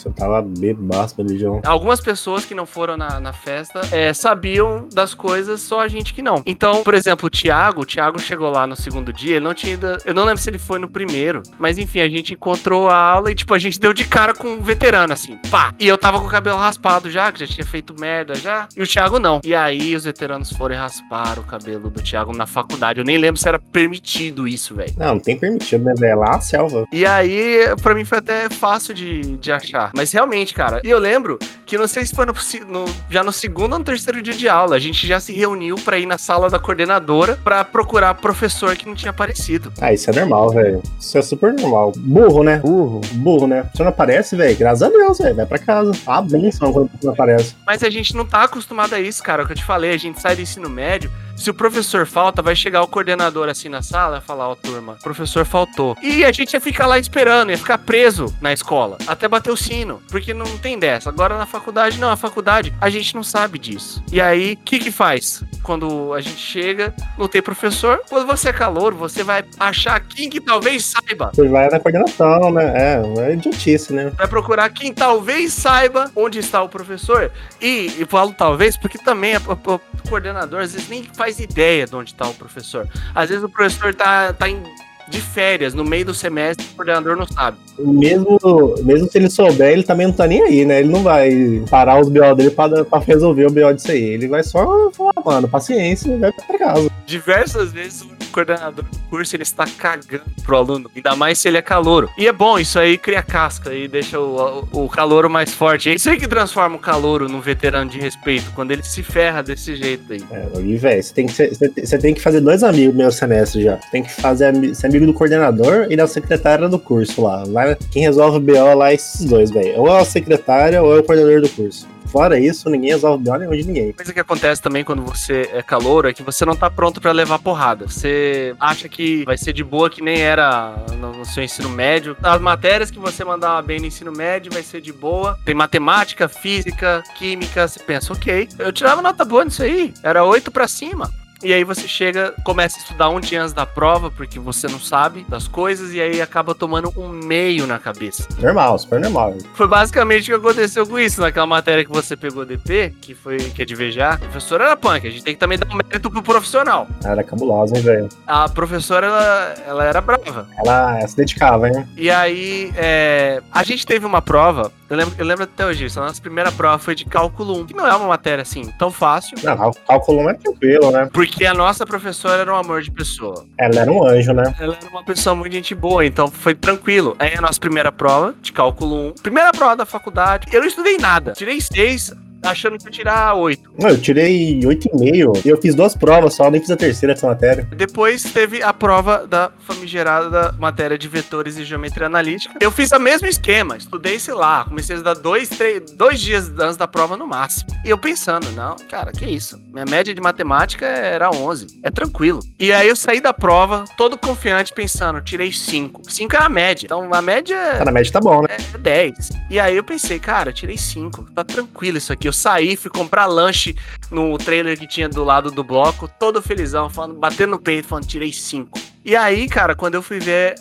Eu 0.04 0.12
tava 0.12 0.42
bebaço, 0.42 1.14
religião. 1.16 1.60
algumas 1.64 2.00
pessoas 2.00 2.44
que 2.44 2.54
não 2.54 2.66
foram 2.66 2.96
na, 2.96 3.20
na 3.20 3.32
festa 3.32 3.80
é, 3.92 4.12
sabiam 4.12 4.88
das 4.92 5.14
coisas, 5.14 5.60
só 5.60 5.80
a 5.80 5.88
gente 5.88 6.12
que 6.12 6.22
não. 6.22 6.42
Então, 6.44 6.82
por 6.82 6.94
exemplo, 6.94 7.26
o 7.26 7.30
Thiago, 7.30 7.82
o 7.82 7.86
Thiago 7.86 8.18
chegou 8.18 8.50
lá 8.50 8.66
no 8.66 8.74
segundo 8.74 9.12
dia, 9.12 9.36
ele 9.36 9.44
não 9.44 9.54
tinha 9.54 9.74
ido, 9.74 9.86
eu 10.04 10.12
não 10.14 10.24
lembro 10.24 10.40
se 10.42 10.50
ele 10.50 10.58
foi 10.58 10.78
no 10.78 10.88
primeiro, 10.88 11.42
mas 11.58 11.78
enfim, 11.78 12.00
a 12.00 12.08
gente 12.08 12.34
encontrou 12.34 12.88
a 12.88 12.96
aula 12.96 13.30
e 13.30 13.34
tipo, 13.34 13.54
a 13.54 13.58
gente 13.58 13.78
deu 13.78 13.92
de 13.92 14.04
cara 14.04 14.34
com 14.34 14.48
um 14.48 14.60
veterano, 14.60 15.12
assim, 15.12 15.36
pá. 15.50 15.72
E 15.78 15.86
eu 15.86 15.96
tava 15.96 16.18
com 16.20 16.26
o 16.26 16.30
cabelo 16.30 16.58
raspado 16.58 17.10
já, 17.10 17.30
já 17.40 17.46
tinha 17.46 17.66
feito 17.66 17.94
merda 17.98 18.35
já, 18.35 18.68
e 18.76 18.83
o 18.83 18.87
Thiago 18.87 19.18
não. 19.18 19.40
E 19.44 19.55
aí 19.55 19.94
os 19.96 20.05
veteranos 20.05 20.53
foram 20.53 20.74
e 20.74 20.79
rasparam 20.79 21.42
o 21.42 21.46
cabelo 21.46 21.90
do 21.90 22.03
Thiago 22.03 22.37
na 22.37 22.46
faculdade. 22.46 22.98
Eu 23.00 23.05
nem 23.05 23.18
lembro 23.18 23.40
se 23.40 23.48
era 23.48 23.59
permitido 23.59 24.46
isso, 24.46 24.74
velho. 24.74 24.92
Não, 24.96 25.14
não 25.14 25.20
tem 25.20 25.37
permitido, 25.38 25.85
né, 25.85 25.94
velho? 25.98 26.11
É 26.11 26.14
lá 26.16 26.37
a 26.37 26.40
selva. 26.40 26.87
E 26.92 27.07
aí, 27.07 27.61
pra 27.83 27.94
mim 27.94 28.05
foi 28.05 28.18
até 28.18 28.48
fácil 28.48 28.92
de, 28.94 29.20
de 29.37 29.53
achar. 29.53 29.90
Mas 29.94 30.11
realmente, 30.12 30.53
cara, 30.55 30.81
e 30.85 30.90
eu 30.90 30.98
lembro 30.98 31.38
que 31.64 31.79
não 31.79 31.87
sei 31.87 32.05
se 32.05 32.14
foi 32.14 32.26
no, 32.26 32.33
no- 32.68 32.85
já 33.09 33.22
no 33.22 33.33
segundo 33.33 33.72
ou 33.74 33.79
no 33.79 33.85
terceiro 33.85 34.20
dia 34.20 34.35
de 34.35 34.48
aula, 34.48 34.74
a 34.74 34.79
gente 34.79 35.07
já 35.07 35.20
se 35.20 35.33
reuniu 35.33 35.76
pra 35.76 35.98
ir 35.98 36.07
na 36.07 36.18
sala 36.18 36.50
da 36.50 36.59
coordenadora 36.59 37.38
pra 37.44 37.64
procurar 37.64 38.14
professor 38.14 38.74
que 38.76 38.87
não 38.87 38.94
tinha 38.94 39.11
aparecido. 39.11 39.72
Ah, 39.81 39.92
isso 39.92 40.11
é 40.11 40.14
normal, 40.14 40.50
velho. 40.50 40.83
Isso 40.98 41.16
é 41.16 41.22
super 41.22 41.53
normal. 41.53 41.92
Burro, 41.96 42.42
né? 42.42 42.59
Burro. 42.59 43.00
Burro, 43.14 43.46
né? 43.46 43.68
Você 43.72 43.83
não 43.85 43.90
aparece, 43.90 44.35
velho. 44.35 44.57
Graças 44.57 44.83
a 44.83 44.88
Deus, 44.88 45.18
velho. 45.18 45.37
Vai 45.37 45.46
pra 45.46 45.59
casa. 45.59 45.92
Ah, 46.07 46.20
benção 46.22 46.72
quando 46.72 46.90
você 46.90 47.07
não 47.07 47.12
aparece. 47.12 47.30
Mas 47.66 47.83
a 47.83 47.90
gente 47.90 48.14
não 48.14 48.25
tá 48.25 48.45
acostumado 48.45 48.95
a 48.95 49.01
isso, 49.01 49.23
cara. 49.23 49.43
É 49.43 49.45
o 49.45 49.47
que 49.47 49.53
eu 49.53 49.57
te 49.57 49.64
falei, 49.64 49.93
a 49.93 49.97
gente 49.97 50.21
sai 50.21 50.37
do 50.37 50.43
ensino 50.43 50.69
médio. 50.69 51.11
Se 51.40 51.48
o 51.50 51.55
professor 51.55 52.07
falta, 52.07 52.42
vai 52.42 52.55
chegar 52.55 52.83
o 52.83 52.87
coordenador 52.87 53.48
assim 53.48 53.70
na 53.70 53.81
sala 53.81 54.18
e 54.18 54.26
falar, 54.26 54.48
ó, 54.50 54.55
turma, 54.55 54.92
o 55.00 55.03
professor 55.03 55.44
faltou. 55.46 55.96
E 56.03 56.22
a 56.22 56.31
gente 56.31 56.53
ia 56.53 56.61
ficar 56.61 56.87
lá 56.87 56.98
esperando, 56.98 57.50
ia 57.50 57.57
ficar 57.57 57.79
preso 57.79 58.26
na 58.42 58.53
escola, 58.53 58.98
até 59.07 59.26
bater 59.26 59.50
o 59.50 59.57
sino. 59.57 60.03
Porque 60.11 60.35
não 60.35 60.59
tem 60.59 60.79
dessa. 60.79 61.09
Agora 61.09 61.38
na 61.38 61.46
faculdade, 61.46 61.98
não, 61.98 62.11
a 62.11 62.16
faculdade, 62.16 62.74
a 62.79 62.90
gente 62.90 63.14
não 63.14 63.22
sabe 63.22 63.59
disso. 63.59 64.03
E 64.12 64.20
aí, 64.20 64.53
o 64.53 64.57
que 64.59 64.79
que 64.79 64.90
faz? 64.90 65.42
Quando 65.62 66.12
a 66.12 66.20
gente 66.20 66.37
chega, 66.38 66.94
não 67.16 67.26
tem 67.26 67.40
professor, 67.40 68.03
quando 68.09 68.26
você 68.26 68.50
é 68.50 68.53
calor, 68.53 68.92
você 68.92 69.24
vai 69.24 69.42
achar 69.59 69.98
quem 70.00 70.29
que 70.29 70.40
talvez 70.42 70.85
saiba. 70.85 71.31
Você 71.33 71.48
vai 71.48 71.70
na 71.70 71.81
coordenação, 71.81 72.50
né? 72.53 72.72
É, 72.76 73.03
é 73.31 73.33
idiotice, 73.33 73.94
né? 73.94 74.12
Vai 74.16 74.29
procurar 74.29 74.68
quem 74.70 74.92
talvez 74.92 75.55
saiba 75.55 76.11
onde 76.14 76.38
está 76.38 76.62
o 76.62 76.68
professor. 76.68 77.33
E, 77.61 77.87
e 77.98 78.05
falo 78.07 78.35
talvez, 78.37 78.76
porque 78.76 78.98
também 78.98 79.37
a- 79.37 79.38
a- 79.38 79.81
o 80.04 80.08
coordenador 80.08 80.60
às 80.60 80.72
vezes 80.72 80.88
nem 80.88 81.02
faz 81.04 81.38
ideia 81.38 81.86
de 81.86 81.94
onde 81.94 82.10
está 82.12 82.28
o 82.28 82.34
professor. 82.34 82.88
Às 83.14 83.28
vezes 83.28 83.44
o 83.44 83.48
professor 83.48 83.94
tá, 83.94 84.32
tá 84.32 84.48
em- 84.48 84.62
de 85.08 85.20
férias, 85.20 85.74
no 85.74 85.84
meio 85.84 86.04
do 86.04 86.14
semestre, 86.14 86.64
o 86.72 86.76
coordenador 86.76 87.16
não 87.16 87.26
sabe. 87.26 87.56
Mesmo, 87.80 88.38
mesmo 88.84 89.10
se 89.10 89.18
ele 89.18 89.28
souber, 89.28 89.72
ele 89.72 89.82
também 89.82 90.06
não 90.06 90.14
tá 90.14 90.24
nem 90.24 90.40
aí, 90.40 90.64
né? 90.64 90.78
Ele 90.80 90.88
não 90.88 91.02
vai 91.02 91.64
parar 91.68 92.00
os 92.00 92.08
BO 92.08 92.32
dele 92.36 92.50
pra, 92.50 92.84
pra 92.84 93.00
resolver 93.00 93.46
o 93.46 93.50
BO 93.50 93.72
disso 93.74 93.90
aí. 93.90 94.00
Ele 94.04 94.28
vai 94.28 94.44
só 94.44 94.88
falar, 94.92 95.12
mano, 95.24 95.48
paciência, 95.48 96.16
vai 96.16 96.30
pra 96.32 96.58
casa. 96.58 96.88
Diversas 97.06 97.72
vezes 97.72 98.07
coordenador 98.31 98.85
do 98.85 98.99
curso 99.11 99.37
ele 99.37 99.43
está 99.43 99.64
cagando 99.66 100.22
pro 100.43 100.57
aluno, 100.57 100.91
ainda 100.95 101.14
mais 101.16 101.39
se 101.39 101.49
ele 101.49 101.59
é 101.59 101.62
calouro. 101.62 102.09
E 102.16 102.26
é 102.26 102.33
bom, 102.33 102.59
isso 102.59 102.78
aí 102.78 102.97
cria 102.97 103.22
casca 103.22 103.74
e 103.74 103.87
deixa 103.89 104.18
o, 104.18 104.66
o, 104.72 104.85
o 104.85 104.89
calouro 104.89 105.28
mais 105.28 105.53
forte. 105.53 105.91
É 105.91 105.95
isso 105.95 106.09
aí 106.11 106.18
que 106.18 106.26
transforma 106.28 106.76
o 106.76 106.78
calouro 106.78 107.28
num 107.28 107.41
veterano 107.41 107.91
de 107.91 107.99
respeito, 107.99 108.51
quando 108.55 108.70
ele 108.70 108.83
se 108.83 109.03
ferra 109.03 109.43
desse 109.43 109.76
jeito 109.76 110.12
aí. 110.12 110.22
É, 110.31 110.76
velho, 110.76 111.03
você 111.03 111.14
tem, 111.14 111.26
que 111.26 111.33
você 111.33 111.99
tem- 111.99 112.14
que 112.14 112.20
fazer 112.20 112.41
dois 112.41 112.62
amigos 112.62 112.93
no 112.95 112.99
meu 113.03 113.12
semestre 113.12 113.62
já. 113.62 113.76
Tem 113.91 114.03
que 114.03 114.11
fazer 114.12 114.53
ser 114.74 114.87
amigo 114.87 115.07
do 115.07 115.14
coordenador 115.14 115.87
e 115.91 115.97
da 115.97 116.07
secretária 116.07 116.68
do 116.68 116.78
curso 116.78 117.22
lá. 117.22 117.45
Lá, 117.47 117.76
quem 117.93 118.03
resolve 118.03 118.39
o 118.39 118.41
BO 118.41 118.74
lá 118.74 118.91
é 118.91 118.95
esses 118.95 119.24
dois, 119.24 119.51
velho. 119.51 119.78
Ou 119.81 119.89
é 119.89 120.01
a 120.01 120.05
secretária 120.05 120.83
ou 120.83 120.97
é 120.97 121.01
o 121.01 121.05
coordenador 121.05 121.41
do 121.41 121.49
curso. 121.49 121.87
Fora 122.11 122.38
isso, 122.38 122.68
ninguém 122.68 122.90
resolve 122.90 123.22
BO 123.22 123.36
nenhum 123.36 123.52
de 123.52 123.64
ninguém. 123.64 123.92
coisa 123.92 124.12
que 124.12 124.20
acontece 124.20 124.61
também 124.61 124.82
quando 124.82 125.02
você 125.02 125.48
é 125.52 125.62
calouro 125.62 126.08
é 126.08 126.12
que 126.12 126.22
você 126.22 126.44
não 126.44 126.56
tá 126.56 126.68
pronto 126.68 127.00
pra 127.00 127.12
levar 127.12 127.38
porrada. 127.38 127.86
Você 127.86 128.54
acha 128.58 128.88
que 128.88 129.24
vai 129.24 129.38
ser 129.38 129.52
de 129.52 129.62
boa 129.62 129.88
que 129.88 130.02
nem 130.02 130.20
era 130.20 130.74
no, 130.98 131.24
seu 131.24 131.42
ensino 131.42 131.68
médio. 131.68 132.16
As 132.22 132.40
matérias 132.40 132.90
que 132.90 132.98
você 132.98 133.24
mandava 133.24 133.62
bem 133.62 133.78
no 133.78 133.86
ensino 133.86 134.11
médio 134.11 134.52
vai 134.52 134.62
ser 134.62 134.80
de 134.80 134.92
boa. 134.92 135.38
Tem 135.44 135.54
matemática, 135.54 136.28
física, 136.28 137.02
química. 137.16 137.68
Você 137.68 137.78
pensa, 137.78 138.12
ok. 138.12 138.48
Eu 138.58 138.72
tirava 138.72 139.00
nota 139.00 139.24
boa 139.24 139.44
nisso 139.44 139.62
aí. 139.62 139.94
Era 140.02 140.24
8 140.24 140.50
pra 140.50 140.66
cima. 140.66 141.20
E 141.43 141.53
aí 141.55 141.64
você 141.64 141.88
chega, 141.88 142.34
começa 142.45 142.78
a 142.78 142.80
estudar 142.82 143.09
um 143.09 143.18
dia 143.18 143.41
antes 143.43 143.55
da 143.55 143.64
prova, 143.64 144.11
porque 144.11 144.38
você 144.38 144.68
não 144.68 144.78
sabe 144.78 145.24
das 145.28 145.49
coisas, 145.49 145.93
e 145.93 146.01
aí 146.01 146.20
acaba 146.20 146.55
tomando 146.55 146.93
um 146.97 147.09
meio 147.09 147.66
na 147.66 147.78
cabeça. 147.78 148.28
Normal, 148.38 148.78
super 148.78 149.01
normal. 149.01 149.34
Foi 149.55 149.66
basicamente 149.66 150.32
o 150.32 150.38
que 150.38 150.47
aconteceu 150.47 150.86
com 150.86 150.99
isso. 150.99 151.20
Naquela 151.20 151.47
matéria 151.47 151.84
que 151.84 151.91
você 151.91 152.16
pegou 152.16 152.45
DP, 152.45 152.95
que 153.01 153.14
foi 153.14 153.38
que 153.38 153.62
é 153.62 153.64
de 153.64 153.74
VJ, 153.74 154.01
a 154.03 154.18
professora 154.18 154.64
era 154.64 154.76
punk. 154.76 155.07
A 155.07 155.11
gente 155.11 155.24
tem 155.24 155.34
que 155.34 155.41
também 155.41 155.59
dar 155.59 155.66
um 155.72 155.76
mérito 155.76 156.11
pro 156.11 156.22
profissional. 156.22 156.86
Era 157.05 157.22
cabulosa, 157.24 157.76
hein, 157.76 157.82
velho. 157.82 158.09
A 158.26 158.49
professora, 158.49 159.07
ela, 159.07 159.55
ela 159.66 159.84
era 159.84 160.01
brava. 160.01 160.47
Ela 160.59 161.07
se 161.07 161.16
dedicava, 161.16 161.68
hein? 161.68 161.86
E 161.97 162.11
aí, 162.11 162.72
é, 162.76 163.41
a 163.51 163.62
gente 163.62 163.86
teve 163.86 164.05
uma 164.05 164.20
prova, 164.20 164.70
eu 164.88 164.97
lembro, 164.97 165.14
eu 165.16 165.24
lembro 165.24 165.45
até 165.45 165.64
hoje, 165.64 165.86
a 165.97 166.01
nossa 166.01 166.20
primeira 166.20 166.51
prova 166.53 166.78
foi 166.78 166.95
de 166.95 167.05
cálculo 167.05 167.59
1, 167.61 167.66
que 167.66 167.74
não 167.74 167.86
é 167.86 167.95
uma 167.95 168.09
matéria 168.09 168.43
assim 168.43 168.64
tão 168.78 168.91
fácil, 168.91 169.36
Não, 169.43 169.72
cálculo 169.86 170.28
é 170.28 170.34
tranquilo, 170.34 170.91
né? 170.91 171.09
porque 171.12 171.30
a 171.47 171.55
nossa 171.55 171.87
professora 171.87 172.43
era 172.43 172.53
um 172.53 172.57
amor 172.57 172.83
de 172.83 172.91
pessoa. 172.91 173.47
Ela 173.59 173.81
era 173.81 173.91
um 173.91 174.07
anjo, 174.07 174.33
né? 174.33 174.43
Ela 174.59 174.76
era 174.81 174.91
uma 174.91 175.05
pessoa 175.05 175.35
muito 175.35 175.53
gente 175.53 175.74
boa, 175.74 176.05
então 176.05 176.28
foi 176.28 176.55
tranquilo. 176.55 177.16
Aí 177.18 177.35
a 177.37 177.41
nossa 177.41 177.59
primeira 177.59 177.91
prova 177.91 178.35
de 178.41 178.53
cálculo 178.53 179.09
1, 179.09 179.14
primeira 179.22 179.53
prova 179.53 179.76
da 179.76 179.87
faculdade, 179.87 180.49
eu 180.53 180.61
não 180.61 180.68
estudei 180.68 180.99
nada. 180.99 181.33
Tirei 181.33 181.61
6, 181.61 182.14
achando 182.43 182.78
que 182.78 182.84
ia 182.86 182.91
tirar 182.91 183.34
8. 183.34 183.70
Não, 183.78 183.91
eu 183.91 184.01
tirei 184.01 184.61
8,5 184.61 185.45
e 185.45 185.49
eu 185.49 185.57
fiz 185.61 185.74
duas 185.74 185.95
provas 185.95 186.34
só, 186.34 186.51
nem 186.51 186.61
fiz 186.61 186.70
a 186.70 186.76
terceira 186.76 187.14
dessa 187.14 187.26
matéria. 187.26 187.66
Depois 187.76 188.22
teve 188.22 188.62
a 188.62 188.72
prova 188.72 189.26
da 189.26 189.51
famigerada 189.61 190.53
matéria 190.59 190.97
de 190.99 191.09
vetores 191.09 191.57
e 191.59 191.64
geometria 191.64 192.07
analítica. 192.07 192.55
Eu 192.61 192.70
fiz 192.70 192.91
o 192.93 192.99
mesmo 192.99 193.26
esquema, 193.26 193.76
estudei, 193.76 194.18
sei 194.18 194.34
lá, 194.34 194.64
comecei 194.64 194.95
a 194.95 194.99
estudar 194.99 195.14
dois, 195.14 195.49
três, 195.49 195.82
dois 195.93 196.20
dias 196.20 196.51
antes 196.59 196.76
da 196.76 196.86
prova 196.88 197.16
no 197.16 197.26
máximo. 197.26 197.70
E 197.84 197.91
eu 197.91 197.99
pensando, 197.99 198.51
não, 198.53 198.76
cara, 198.91 199.12
que 199.12 199.24
isso? 199.24 199.59
Minha 199.72 199.84
média 199.84 200.14
de 200.14 200.20
matemática 200.20 200.86
era 200.86 201.30
11, 201.30 201.80
é 201.82 201.91
tranquilo. 201.91 202.41
E 202.59 202.72
aí 202.72 202.88
eu 202.88 202.97
saí 202.97 203.20
da 203.20 203.32
prova, 203.32 203.84
todo 203.97 204.16
confiante, 204.18 204.72
pensando, 204.72 205.20
tirei 205.20 205.53
5. 205.53 206.03
5 206.11 206.36
é 206.36 206.38
a 206.38 206.49
média, 206.49 206.86
então 206.86 207.12
a 207.12 207.22
média 207.22 207.57
Tá 207.78 207.84
na 207.84 207.93
média 207.93 208.12
tá 208.12 208.20
bom, 208.20 208.43
né? 208.43 208.57
é 208.74 208.78
10. 208.78 209.30
E 209.51 209.59
aí 209.61 209.76
eu 209.76 209.84
pensei, 209.84 210.18
cara, 210.18 210.53
tirei 210.53 210.76
5. 210.78 211.32
Tá 211.34 211.45
tranquilo 211.45 211.99
isso 211.99 212.12
aqui. 212.12 212.30
Eu 212.31 212.33
saí, 212.33 212.76
fui 212.76 212.93
comprar 212.93 213.26
lanche 213.26 213.74
no 214.09 214.39
trailer 214.39 214.78
que 214.78 214.87
tinha 214.87 215.09
do 215.09 215.24
lado 215.24 215.51
do 215.51 215.64
bloco, 215.64 216.07
todo 216.07 216.41
felizão, 216.41 216.89
falando, 216.89 217.18
batendo 217.18 217.51
no 217.51 217.59
peito, 217.59 217.89
falando, 217.89 218.07
tirei 218.07 218.33
5. 218.33 218.78
E 219.05 219.16
aí, 219.16 219.49
cara, 219.49 219.74
quando 219.74 219.97
eu 219.97 220.03
fui 220.03 220.20
ver 220.20 220.55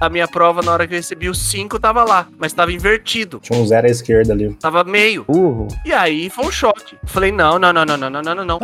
a 0.00 0.08
minha 0.08 0.28
prova, 0.28 0.62
na 0.62 0.72
hora 0.72 0.86
que 0.86 0.94
eu 0.94 0.98
recebi 0.98 1.28
o 1.28 1.34
5, 1.34 1.80
tava 1.80 2.04
lá, 2.04 2.28
mas 2.38 2.52
tava 2.52 2.72
invertido. 2.72 3.40
Tinha 3.42 3.58
um 3.58 3.66
zero 3.66 3.88
à 3.88 3.90
esquerda 3.90 4.32
ali. 4.34 4.54
Tava 4.54 4.84
meio. 4.84 5.24
Burro. 5.24 5.66
E 5.84 5.92
aí 5.92 6.30
foi 6.30 6.46
um 6.46 6.52
choque. 6.52 6.96
Falei, 7.06 7.32
não, 7.32 7.58
não, 7.58 7.72
não, 7.72 7.84
não, 7.84 7.96
não, 7.98 8.08
não, 8.08 8.22
não, 8.22 8.34
não, 8.36 8.44
não. 8.44 8.58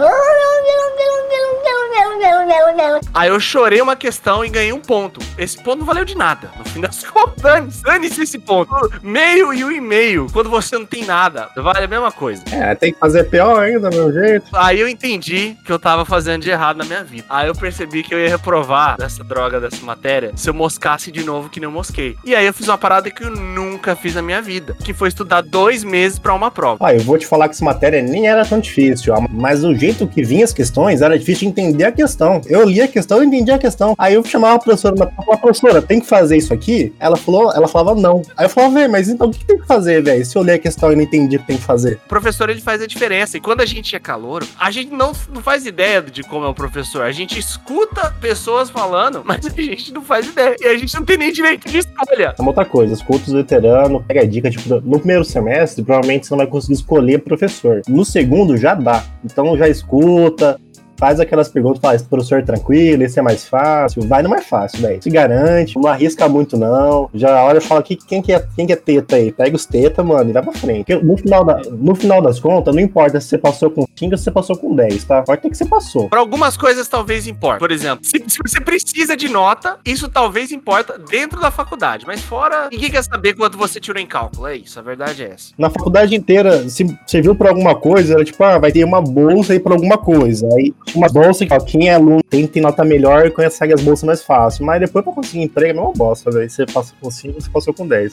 Aí 3.15 3.29
eu 3.29 3.41
chorei 3.41 3.81
uma 3.81 3.97
questão 3.97 4.45
e 4.45 4.49
ganhei 4.49 4.73
um 4.73 4.81
ponto. 4.81 5.21
Esse 5.37 5.57
ponto 5.63 5.79
não 5.79 5.87
valeu 5.87 6.05
de 6.05 6.17
nada. 6.17 6.51
No 6.57 6.65
fim 6.65 6.81
das 6.81 7.03
contas, 7.05 7.83
dane-se 7.83 8.23
esse 8.23 8.39
ponto. 8.39 8.73
Meio 9.03 9.53
e 9.53 9.65
um 9.65 9.71
e 9.71 9.81
meio, 9.81 10.27
quando 10.33 10.49
você 10.49 10.79
não 10.79 10.87
tem 10.87 11.05
nada, 11.05 11.49
vale 11.57 11.85
a 11.85 11.89
mesma 11.89 12.13
coisa. 12.13 12.43
É, 12.53 12.75
tem 12.75 12.93
que 12.93 12.99
fazer 12.99 13.25
pior 13.25 13.61
ainda, 13.61 13.91
meu 13.91 14.13
jeito. 14.13 14.47
Aí 14.55 14.81
eu 14.81 14.89
entendi 14.89 15.57
que 15.65 15.73
eu 15.73 15.79
tava 15.79 16.05
fazendo 16.05 16.43
de 16.43 16.51
errado 16.51 16.77
na 16.77 16.85
minha 16.85 17.03
vida. 17.03 17.25
Aí 17.29 17.49
eu 17.49 17.55
percebi 17.55 18.03
que 18.03 18.15
eu 18.15 18.19
ia 18.19 18.29
reprovar 18.29 18.97
dessa 18.97 19.25
droga, 19.25 19.61
dessa 19.61 19.85
matéria, 19.85 20.33
se 20.37 20.49
eu 20.49 20.55
moscasse 20.55 21.11
de 21.11 21.25
novo 21.25 21.49
que 21.49 21.59
nem 21.59 21.67
eu 21.67 21.73
mosquei. 21.73 22.17
E 22.25 22.35
aí 22.35 22.47
eu 22.47 22.55
fiz 22.55 22.69
uma 22.69 22.79
parada 22.79 23.11
que 23.11 23.25
eu 23.25 23.31
nunca 23.31 23.97
fiz 23.97 24.15
na 24.15 24.23
minha 24.23 24.41
vida, 24.41 24.77
que 24.85 24.95
foi 24.95 25.09
estudar 25.09 25.43
dois 25.43 25.83
meses 25.85 26.19
pra 26.19 26.35
uma 26.35 26.51
prova. 26.51 26.79
Ah, 26.87 26.95
eu 26.95 27.01
vou 27.01 27.19
te 27.19 27.27
falar 27.27 27.49
que 27.49 27.55
essa 27.55 27.65
matéria 27.65 28.01
nem 28.01 28.29
era 28.29 28.45
tão 28.45 28.61
difícil, 28.61 29.15
mas 29.31 29.65
o 29.65 29.75
jeito 29.75 30.07
que 30.07 30.23
vinha 30.23 30.45
as 30.45 30.53
questões 30.53 31.03
era 31.03 31.19
difícil 31.19 31.41
de 31.41 31.47
entender 31.47 31.85
a 31.85 31.93
questão. 31.93 32.12
Eu 32.47 32.65
li 32.65 32.81
a 32.81 32.89
questão 32.89 33.23
e 33.23 33.27
entendi 33.27 33.51
a 33.51 33.59
questão. 33.59 33.95
Aí 33.99 34.15
eu 34.15 34.25
chamava 34.25 34.57
a 34.57 34.59
professora, 34.59 34.95
mas 34.99 35.15
falava, 35.15 35.39
professora, 35.39 35.83
tem 35.83 36.01
que 36.01 36.07
fazer 36.07 36.37
isso 36.37 36.53
aqui? 36.53 36.93
Ela 36.99 37.17
falou, 37.17 37.53
ela 37.53 37.69
falava 37.69 38.01
não. 38.01 38.23
Aí 38.37 38.47
eu 38.47 38.51
falava, 38.51 38.75
velho, 38.75 38.93
mas 38.93 39.09
então 39.09 39.29
o 39.29 39.31
que 39.31 39.45
tem 39.45 39.59
que 39.59 39.67
fazer, 39.67 40.03
velho? 40.03 40.25
Se 40.25 40.37
eu 40.37 40.43
ler 40.43 40.55
a 40.55 40.59
questão 40.59 40.93
e 40.93 40.97
não 40.97 41.03
entendi 41.03 41.37
o 41.37 41.41
que 41.41 41.47
tem 41.47 41.57
que 41.57 41.63
fazer. 41.63 41.99
O 42.07 42.09
professor 42.09 42.51
ele 42.51 42.61
faz 42.61 42.83
a 42.83 42.87
diferença. 42.87 43.37
E 43.37 43.41
quando 43.41 43.61
a 43.61 43.67
gente 43.67 43.95
é 43.95 43.99
calouro, 43.99 44.47
a 44.59 44.71
gente 44.71 44.93
não, 44.93 45.13
não 45.33 45.43
faz 45.43 45.67
ideia 45.67 46.03
de 46.03 46.23
como 46.23 46.45
é 46.45 46.49
o 46.49 46.55
professor. 46.55 47.03
A 47.03 47.13
gente 47.13 47.39
escuta 47.39 48.15
pessoas 48.21 48.71
falando, 48.71 49.23
mas 49.25 49.45
a 49.47 49.51
gente 49.51 49.93
não 49.93 50.03
faz 50.03 50.27
ideia. 50.27 50.57
E 50.61 50.67
a 50.67 50.77
gente 50.77 50.95
não 50.95 51.05
tem 51.05 51.17
nem 51.17 51.33
direito 51.33 51.69
de 51.69 51.79
escolha. 51.79 52.35
É 52.39 52.43
uma 52.43 52.51
outra 52.51 52.65
coisa, 52.65 52.95
os 52.95 53.03
cultos 53.03 53.33
veteranos, 53.33 54.03
pega 54.07 54.21
a 54.23 54.27
dica, 54.27 54.51
tipo, 54.51 54.81
no 54.81 54.99
primeiro 54.99 55.25
semestre, 55.25 55.85
provavelmente 55.85 56.27
você 56.27 56.33
não 56.33 56.39
vai 56.39 56.47
conseguir 56.47 56.75
escolher 56.75 57.19
professor. 57.21 57.83
No 57.89 58.05
segundo 58.05 58.57
já 58.57 58.75
dá. 58.75 59.05
Então 59.25 59.57
já 59.57 59.69
escuta, 59.69 60.61
faz 60.97 61.21
aquelas 61.21 61.49
perguntas, 61.49 61.81
fala, 61.81 61.95
esse 61.95 62.05
professor 62.05 62.39
é 62.39 62.43
tranquilo, 62.43 63.03
esse 63.03 63.19
é 63.19 63.23
mais 63.23 63.47
fácil, 63.47 64.07
vai 64.07 64.23
no 64.23 64.29
mais 64.29 64.47
fácil, 64.47 64.81
velho. 64.81 65.03
Se 65.03 65.11
garante, 65.11 65.77
não 65.77 65.89
arrisca 65.89 66.29
muito, 66.29 66.57
não. 66.57 67.09
Já 67.15 67.45
olha 67.45 67.59
e 67.59 67.61
fala 67.61 67.83
que, 67.83 67.97
quem, 67.97 68.23
que 68.23 68.33
é, 68.33 68.45
quem 68.55 68.67
que 68.67 68.73
é 68.73 68.77
teta 68.77 69.17
aí? 69.17 69.33
Pega 69.33 69.57
os 69.57 69.67
teta, 69.67 70.03
mano, 70.03 70.31
e 70.31 70.33
vai 70.33 70.43
pra 70.43 70.53
frente. 70.53 70.85
Porque 70.85 70.97
no 70.97 71.17
final, 71.17 71.45
da, 71.45 71.61
no 71.71 71.95
final 71.95 72.23
das 72.23 72.39
contas, 72.39 72.75
não 72.75 72.83
importa 72.83 73.21
se 73.21 73.29
você 73.29 73.39
passou 73.39 73.71
com 73.71 73.87
5 73.97 74.13
ou 74.13 74.19
se 74.19 74.25
você 74.25 74.31
passou 74.31 74.57
com 74.57 74.75
10, 74.75 75.05
tá? 75.05 75.21
Importa 75.21 75.51
que 75.51 75.57
você 75.57 75.65
passou. 75.65 76.09
Para 76.09 76.21
algumas 76.21 76.57
coisas 76.57 76.89
talvez 76.89 77.27
importe. 77.27 77.59
Por 77.59 77.71
exemplo, 77.71 78.05
se, 78.05 78.23
se 78.27 78.39
você 78.45 78.61
precisa 78.61 79.17
de 79.17 79.29
nota, 79.29 79.79
isso 79.85 80.09
talvez 80.09 80.53
importa 80.53 80.99
dentro 80.99 81.41
da 81.41 81.51
faculdade. 81.51 82.07
Mas 82.07 82.21
fora, 82.21 82.69
ninguém 82.71 82.91
quer 82.91 83.03
saber 83.03 83.35
quanto 83.35 83.59
você 83.59 83.81
tirou 83.81 84.01
em 84.01 84.07
cálculo. 84.07 84.47
É 84.47 84.57
isso, 84.57 84.79
a 84.79 84.83
verdade 84.83 85.23
é 85.23 85.31
essa. 85.33 85.53
Na 85.59 85.71
faculdade 85.71 86.15
inteira, 86.15 86.69
se 86.69 86.85
você 87.07 87.21
viu 87.21 87.35
por 87.35 87.47
alguma 87.47 87.75
coisa, 87.75 88.15
era 88.15 88.25
tipo, 88.25 88.43
ah, 88.45 88.59
vai 88.59 88.73
ter 88.73 88.85
uma 88.85 89.01
bolsa 89.01 89.53
aí 89.53 89.61
pra 89.61 89.75
alguma 89.75 89.99
coisa. 89.99 90.49
Aí 90.55 90.73
uma 90.95 91.09
bolsa 91.09 91.47
que, 91.47 91.53
ó, 91.53 91.61
quem 91.61 91.89
é 91.89 91.95
aluno 91.95 92.23
tem 92.23 92.47
ter 92.47 92.61
nota 92.61 92.85
melhor 92.85 93.31
consegue 93.31 93.73
as 93.73 93.83
bolsas 93.83 94.05
mais 94.05 94.23
fácil. 94.23 94.65
Mas 94.65 94.81
depois 94.81 95.05
pra 95.05 95.13
conseguir 95.13 95.43
emprego 95.43 95.79
é 95.79 95.83
uma 95.83 95.93
bosta, 95.93 96.31
velho. 96.31 96.49
Você 96.49 96.67
passa 96.67 96.95
com 97.01 97.11
5, 97.11 97.41
você 97.41 97.51
passou 97.51 97.75
com 97.75 97.87
10. 97.87 98.11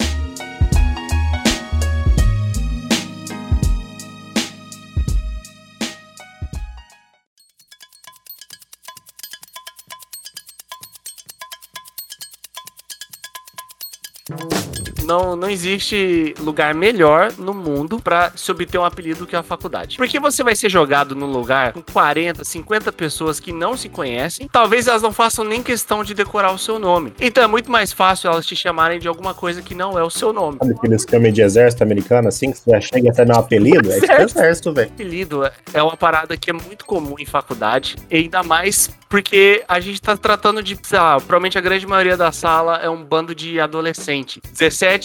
Não, 15.09 15.35
não 15.35 15.49
existe 15.49 16.35
lugar 16.39 16.75
melhor 16.75 17.33
no 17.35 17.51
mundo 17.51 17.99
pra 17.99 18.31
se 18.35 18.51
obter 18.51 18.77
um 18.77 18.85
apelido 18.85 19.25
que 19.25 19.35
a 19.35 19.41
faculdade. 19.41 19.97
Porque 19.97 20.19
você 20.19 20.43
vai 20.43 20.55
ser 20.55 20.69
jogado 20.69 21.15
num 21.15 21.25
lugar 21.25 21.73
com 21.73 21.81
40, 21.81 22.43
50 22.43 22.91
pessoas 22.91 23.39
que 23.39 23.51
não 23.51 23.75
se 23.75 23.89
conhecem, 23.89 24.47
talvez 24.47 24.87
elas 24.87 25.01
não 25.01 25.11
façam 25.11 25.43
nem 25.43 25.63
questão 25.63 26.03
de 26.03 26.13
decorar 26.13 26.51
o 26.51 26.59
seu 26.59 26.77
nome. 26.77 27.11
Então 27.19 27.43
é 27.43 27.47
muito 27.47 27.71
mais 27.71 27.91
fácil 27.91 28.29
elas 28.29 28.45
te 28.45 28.55
chamarem 28.55 28.99
de 28.99 29.07
alguma 29.07 29.33
coisa 29.33 29.63
que 29.63 29.73
não 29.73 29.97
é 29.97 30.03
o 30.03 30.11
seu 30.11 30.31
nome. 30.31 30.59
Sabe 30.59 30.75
aquele 30.75 30.95
esquema 30.95 31.31
de 31.31 31.41
exército 31.41 31.81
americano, 31.81 32.27
assim, 32.27 32.51
que 32.51 32.59
você 32.59 32.69
já 32.69 32.81
chega 32.81 33.09
até 33.09 33.25
um 33.25 33.35
apelido? 33.35 33.91
É 33.91 33.99
tipo 34.01 34.13
exército, 34.13 34.71
velho. 34.71 34.91
apelido 34.91 35.49
é 35.73 35.81
uma 35.81 35.97
parada 35.97 36.37
que 36.37 36.51
é 36.51 36.53
muito 36.53 36.85
comum 36.85 37.15
em 37.17 37.25
faculdade, 37.25 37.95
e 38.11 38.17
ainda 38.17 38.43
mais 38.43 38.91
porque 39.09 39.63
a 39.67 39.79
gente 39.79 39.99
tá 39.99 40.15
tratando 40.15 40.61
de, 40.61 40.77
sei 40.83 40.99
lá, 40.99 41.17
provavelmente 41.17 41.57
a 41.57 41.61
grande 41.61 41.87
maioria 41.87 42.15
da 42.15 42.31
sala 42.31 42.77
é 42.77 42.87
um 42.87 43.03
bando 43.03 43.33
de 43.33 43.59
adolescente, 43.59 44.39
17 44.53 44.98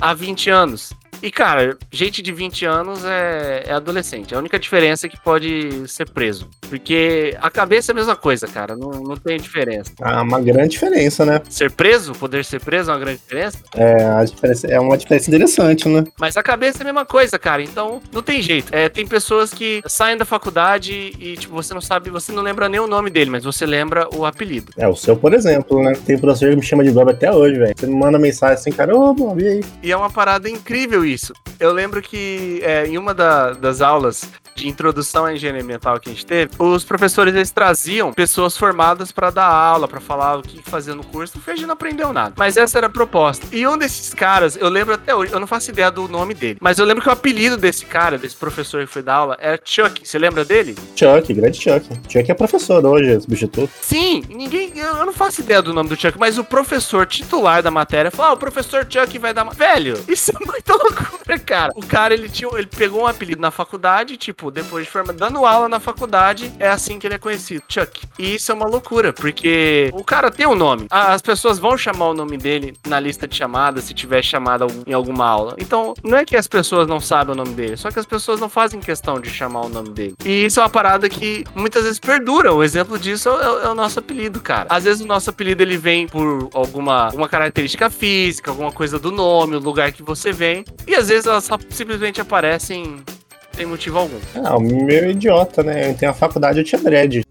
a 0.00 0.14
20 0.14 0.50
anos. 0.50 0.92
E, 1.22 1.30
cara, 1.30 1.76
gente 1.90 2.22
de 2.22 2.32
20 2.32 2.64
anos 2.64 3.04
é, 3.04 3.64
é 3.66 3.72
adolescente. 3.72 4.34
A 4.34 4.38
única 4.38 4.58
diferença 4.58 5.06
é 5.06 5.08
que 5.08 5.20
pode 5.20 5.88
ser 5.88 6.08
preso. 6.08 6.48
Porque 6.68 7.36
a 7.40 7.50
cabeça 7.50 7.90
é 7.90 7.92
a 7.92 7.96
mesma 7.96 8.16
coisa, 8.16 8.46
cara. 8.46 8.76
Não, 8.76 8.90
não 8.90 9.16
tem 9.16 9.38
diferença. 9.38 9.92
Há 10.00 10.22
uma 10.22 10.40
grande 10.40 10.70
diferença, 10.70 11.26
né? 11.26 11.40
Ser 11.48 11.70
preso, 11.70 12.12
poder 12.12 12.44
ser 12.44 12.60
preso 12.60 12.90
é 12.90 12.94
uma 12.94 13.00
grande 13.00 13.18
diferença. 13.18 13.58
É, 13.74 14.04
a 14.04 14.24
diferença, 14.24 14.66
é 14.66 14.80
uma 14.80 14.96
diferença 14.96 15.28
interessante, 15.28 15.88
né? 15.88 16.04
Mas 16.18 16.36
a 16.36 16.42
cabeça 16.42 16.78
é 16.78 16.82
a 16.82 16.84
mesma 16.84 17.04
coisa, 17.04 17.38
cara. 17.38 17.62
Então, 17.62 18.00
não 18.12 18.22
tem 18.22 18.40
jeito. 18.40 18.74
É, 18.74 18.88
tem 18.88 19.06
pessoas 19.06 19.52
que 19.52 19.82
saem 19.86 20.16
da 20.16 20.24
faculdade 20.24 21.12
e, 21.18 21.36
tipo, 21.36 21.54
você 21.54 21.74
não 21.74 21.80
sabe, 21.80 22.08
você 22.08 22.32
não 22.32 22.42
lembra 22.42 22.68
nem 22.68 22.80
o 22.80 22.86
nome 22.86 23.10
dele, 23.10 23.30
mas 23.30 23.44
você 23.44 23.66
lembra 23.66 24.08
o 24.14 24.24
apelido. 24.24 24.72
É, 24.76 24.86
o 24.88 24.96
seu, 24.96 25.16
por 25.16 25.34
exemplo, 25.34 25.82
né? 25.82 25.92
Tem 26.06 26.18
professor 26.18 26.50
que 26.50 26.56
me 26.56 26.62
chama 26.62 26.84
de 26.84 26.90
Bob 26.90 27.10
até 27.10 27.32
hoje, 27.32 27.58
velho. 27.58 27.74
Você 27.76 27.86
me 27.86 27.94
manda 27.94 28.18
mensagem 28.18 28.54
assim, 28.54 28.70
cara, 28.70 28.96
ô, 28.96 29.12
Bob, 29.12 29.42
e 29.42 29.48
aí? 29.48 29.64
E 29.82 29.92
é 29.92 29.96
uma 29.96 30.10
parada 30.10 30.48
incrível 30.48 31.04
isso. 31.04 31.09
Eu 31.58 31.72
lembro 31.72 32.00
que 32.02 32.60
é, 32.62 32.86
em 32.86 32.96
uma 32.98 33.12
da- 33.14 33.52
das 33.52 33.80
aulas 33.80 34.28
de 34.54 34.68
introdução 34.68 35.24
à 35.24 35.34
engenharia 35.34 35.62
ambiental 35.62 35.98
que 35.98 36.08
a 36.08 36.12
gente 36.12 36.26
teve, 36.26 36.52
os 36.58 36.84
professores 36.84 37.34
eles 37.34 37.50
traziam 37.50 38.12
pessoas 38.12 38.56
formadas 38.56 39.12
para 39.12 39.30
dar 39.30 39.46
aula, 39.46 39.88
para 39.88 40.00
falar 40.00 40.38
o 40.38 40.42
que 40.42 40.62
fazer 40.62 40.94
no 40.94 41.04
curso. 41.04 41.40
Fim, 41.40 41.50
a 41.50 41.56
gente 41.56 41.66
não 41.66 41.74
aprendeu 41.74 42.12
nada. 42.12 42.34
Mas 42.36 42.56
essa 42.56 42.78
era 42.78 42.86
a 42.86 42.90
proposta. 42.90 43.46
E 43.52 43.66
um 43.66 43.76
desses 43.76 44.12
caras, 44.14 44.56
eu 44.56 44.68
lembro 44.68 44.94
até 44.94 45.14
hoje, 45.14 45.32
eu 45.32 45.40
não 45.40 45.46
faço 45.46 45.70
ideia 45.70 45.90
do 45.90 46.08
nome 46.08 46.34
dele, 46.34 46.58
mas 46.60 46.78
eu 46.78 46.84
lembro 46.84 47.02
que 47.02 47.08
o 47.08 47.12
apelido 47.12 47.56
desse 47.56 47.84
cara, 47.86 48.18
desse 48.18 48.36
professor 48.36 48.80
que 48.86 48.92
foi 48.92 49.02
dar 49.02 49.14
aula, 49.14 49.36
era 49.40 49.60
Chuck. 49.64 50.06
Você 50.06 50.18
lembra 50.18 50.44
dele? 50.44 50.76
Chuck, 50.96 51.32
grande 51.32 51.58
Chuck. 51.60 51.86
Chuck 52.08 52.30
é 52.30 52.34
professor 52.34 52.84
hoje, 52.84 53.10
é 53.10 53.20
substituto. 53.20 53.70
Sim, 53.80 54.22
ninguém. 54.28 54.72
Eu 54.76 55.04
não 55.04 55.12
faço 55.12 55.40
ideia 55.40 55.62
do 55.62 55.72
nome 55.72 55.88
do 55.88 56.00
Chuck, 56.00 56.18
mas 56.18 56.38
o 56.38 56.44
professor 56.44 57.06
titular 57.06 57.62
da 57.62 57.70
matéria 57.70 58.10
falou: 58.10 58.32
ah, 58.32 58.34
o 58.34 58.38
professor 58.38 58.86
Chuck 58.88 59.18
vai 59.18 59.34
dar. 59.34 59.44
ma-" 59.44 59.52
Velho, 59.52 59.98
isso 60.08 60.30
é 60.30 60.38
muito 60.44 60.72
loucura, 60.72 61.38
cara. 61.38 61.72
O 61.76 61.84
cara, 61.84 62.14
ele, 62.14 62.28
tinha, 62.28 62.50
ele 62.54 62.66
pegou 62.66 63.02
um 63.02 63.06
apelido 63.06 63.40
na 63.40 63.50
faculdade, 63.50 64.16
tipo, 64.16 64.39
depois 64.48 64.84
de 64.84 64.90
formar, 64.92 65.12
dando 65.12 65.44
aula 65.44 65.68
na 65.68 65.80
faculdade, 65.80 66.52
é 66.60 66.68
assim 66.68 67.00
que 67.00 67.06
ele 67.08 67.14
é 67.14 67.18
conhecido, 67.18 67.64
Chuck. 67.68 68.02
E 68.16 68.36
isso 68.36 68.52
é 68.52 68.54
uma 68.54 68.66
loucura, 68.66 69.12
porque 69.12 69.90
o 69.92 70.04
cara 70.04 70.30
tem 70.30 70.46
um 70.46 70.54
nome. 70.54 70.86
As 70.88 71.20
pessoas 71.20 71.58
vão 71.58 71.76
chamar 71.76 72.10
o 72.10 72.14
nome 72.14 72.36
dele 72.36 72.76
na 72.86 73.00
lista 73.00 73.26
de 73.26 73.34
chamadas 73.34 73.82
se 73.84 73.92
tiver 73.94 74.22
chamada 74.22 74.68
em 74.86 74.92
alguma 74.92 75.26
aula. 75.26 75.56
Então, 75.58 75.94
não 76.04 76.18
é 76.18 76.24
que 76.24 76.36
as 76.36 76.46
pessoas 76.46 76.86
não 76.86 77.00
sabem 77.00 77.34
o 77.34 77.36
nome 77.36 77.54
dele, 77.54 77.76
só 77.76 77.90
que 77.90 77.98
as 77.98 78.06
pessoas 78.06 78.38
não 78.38 78.48
fazem 78.48 78.78
questão 78.78 79.18
de 79.18 79.28
chamar 79.30 79.62
o 79.62 79.68
nome 79.68 79.88
dele. 79.90 80.14
E 80.24 80.44
isso 80.44 80.60
é 80.60 80.62
uma 80.62 80.68
parada 80.70 81.08
que 81.08 81.44
muitas 81.56 81.82
vezes 81.82 81.98
perdura. 81.98 82.52
O 82.54 82.62
exemplo 82.62 82.98
disso 82.98 83.28
é, 83.30 83.32
o- 83.50 83.60
é 83.62 83.68
o 83.68 83.74
nosso 83.74 83.98
apelido, 83.98 84.40
cara. 84.40 84.66
Às 84.68 84.84
vezes 84.84 85.00
o 85.02 85.06
nosso 85.06 85.30
apelido 85.30 85.62
ele 85.62 85.76
vem 85.76 86.06
por 86.06 86.48
alguma, 86.54 87.06
alguma 87.06 87.28
característica 87.28 87.88
física, 87.90 88.50
alguma 88.50 88.70
coisa 88.70 88.98
do 88.98 89.10
nome, 89.10 89.56
o 89.56 89.58
lugar 89.58 89.90
que 89.90 90.02
você 90.02 90.30
vem. 90.30 90.64
E 90.86 90.94
às 90.94 91.08
vezes 91.08 91.26
elas 91.26 91.48
simplesmente 91.70 92.20
aparecem 92.20 93.02
sem 93.60 93.66
motivo 93.66 93.98
algum. 93.98 94.18
Ah, 94.42 94.56
o 94.56 94.60
meu 94.60 95.04
é 95.04 95.10
idiota, 95.10 95.62
né? 95.62 95.84
Eu 95.84 95.90
entrei 95.90 96.08
na 96.08 96.14
faculdade, 96.14 96.58
eu 96.58 96.64
tinha 96.64 96.80
dread. 96.80 97.22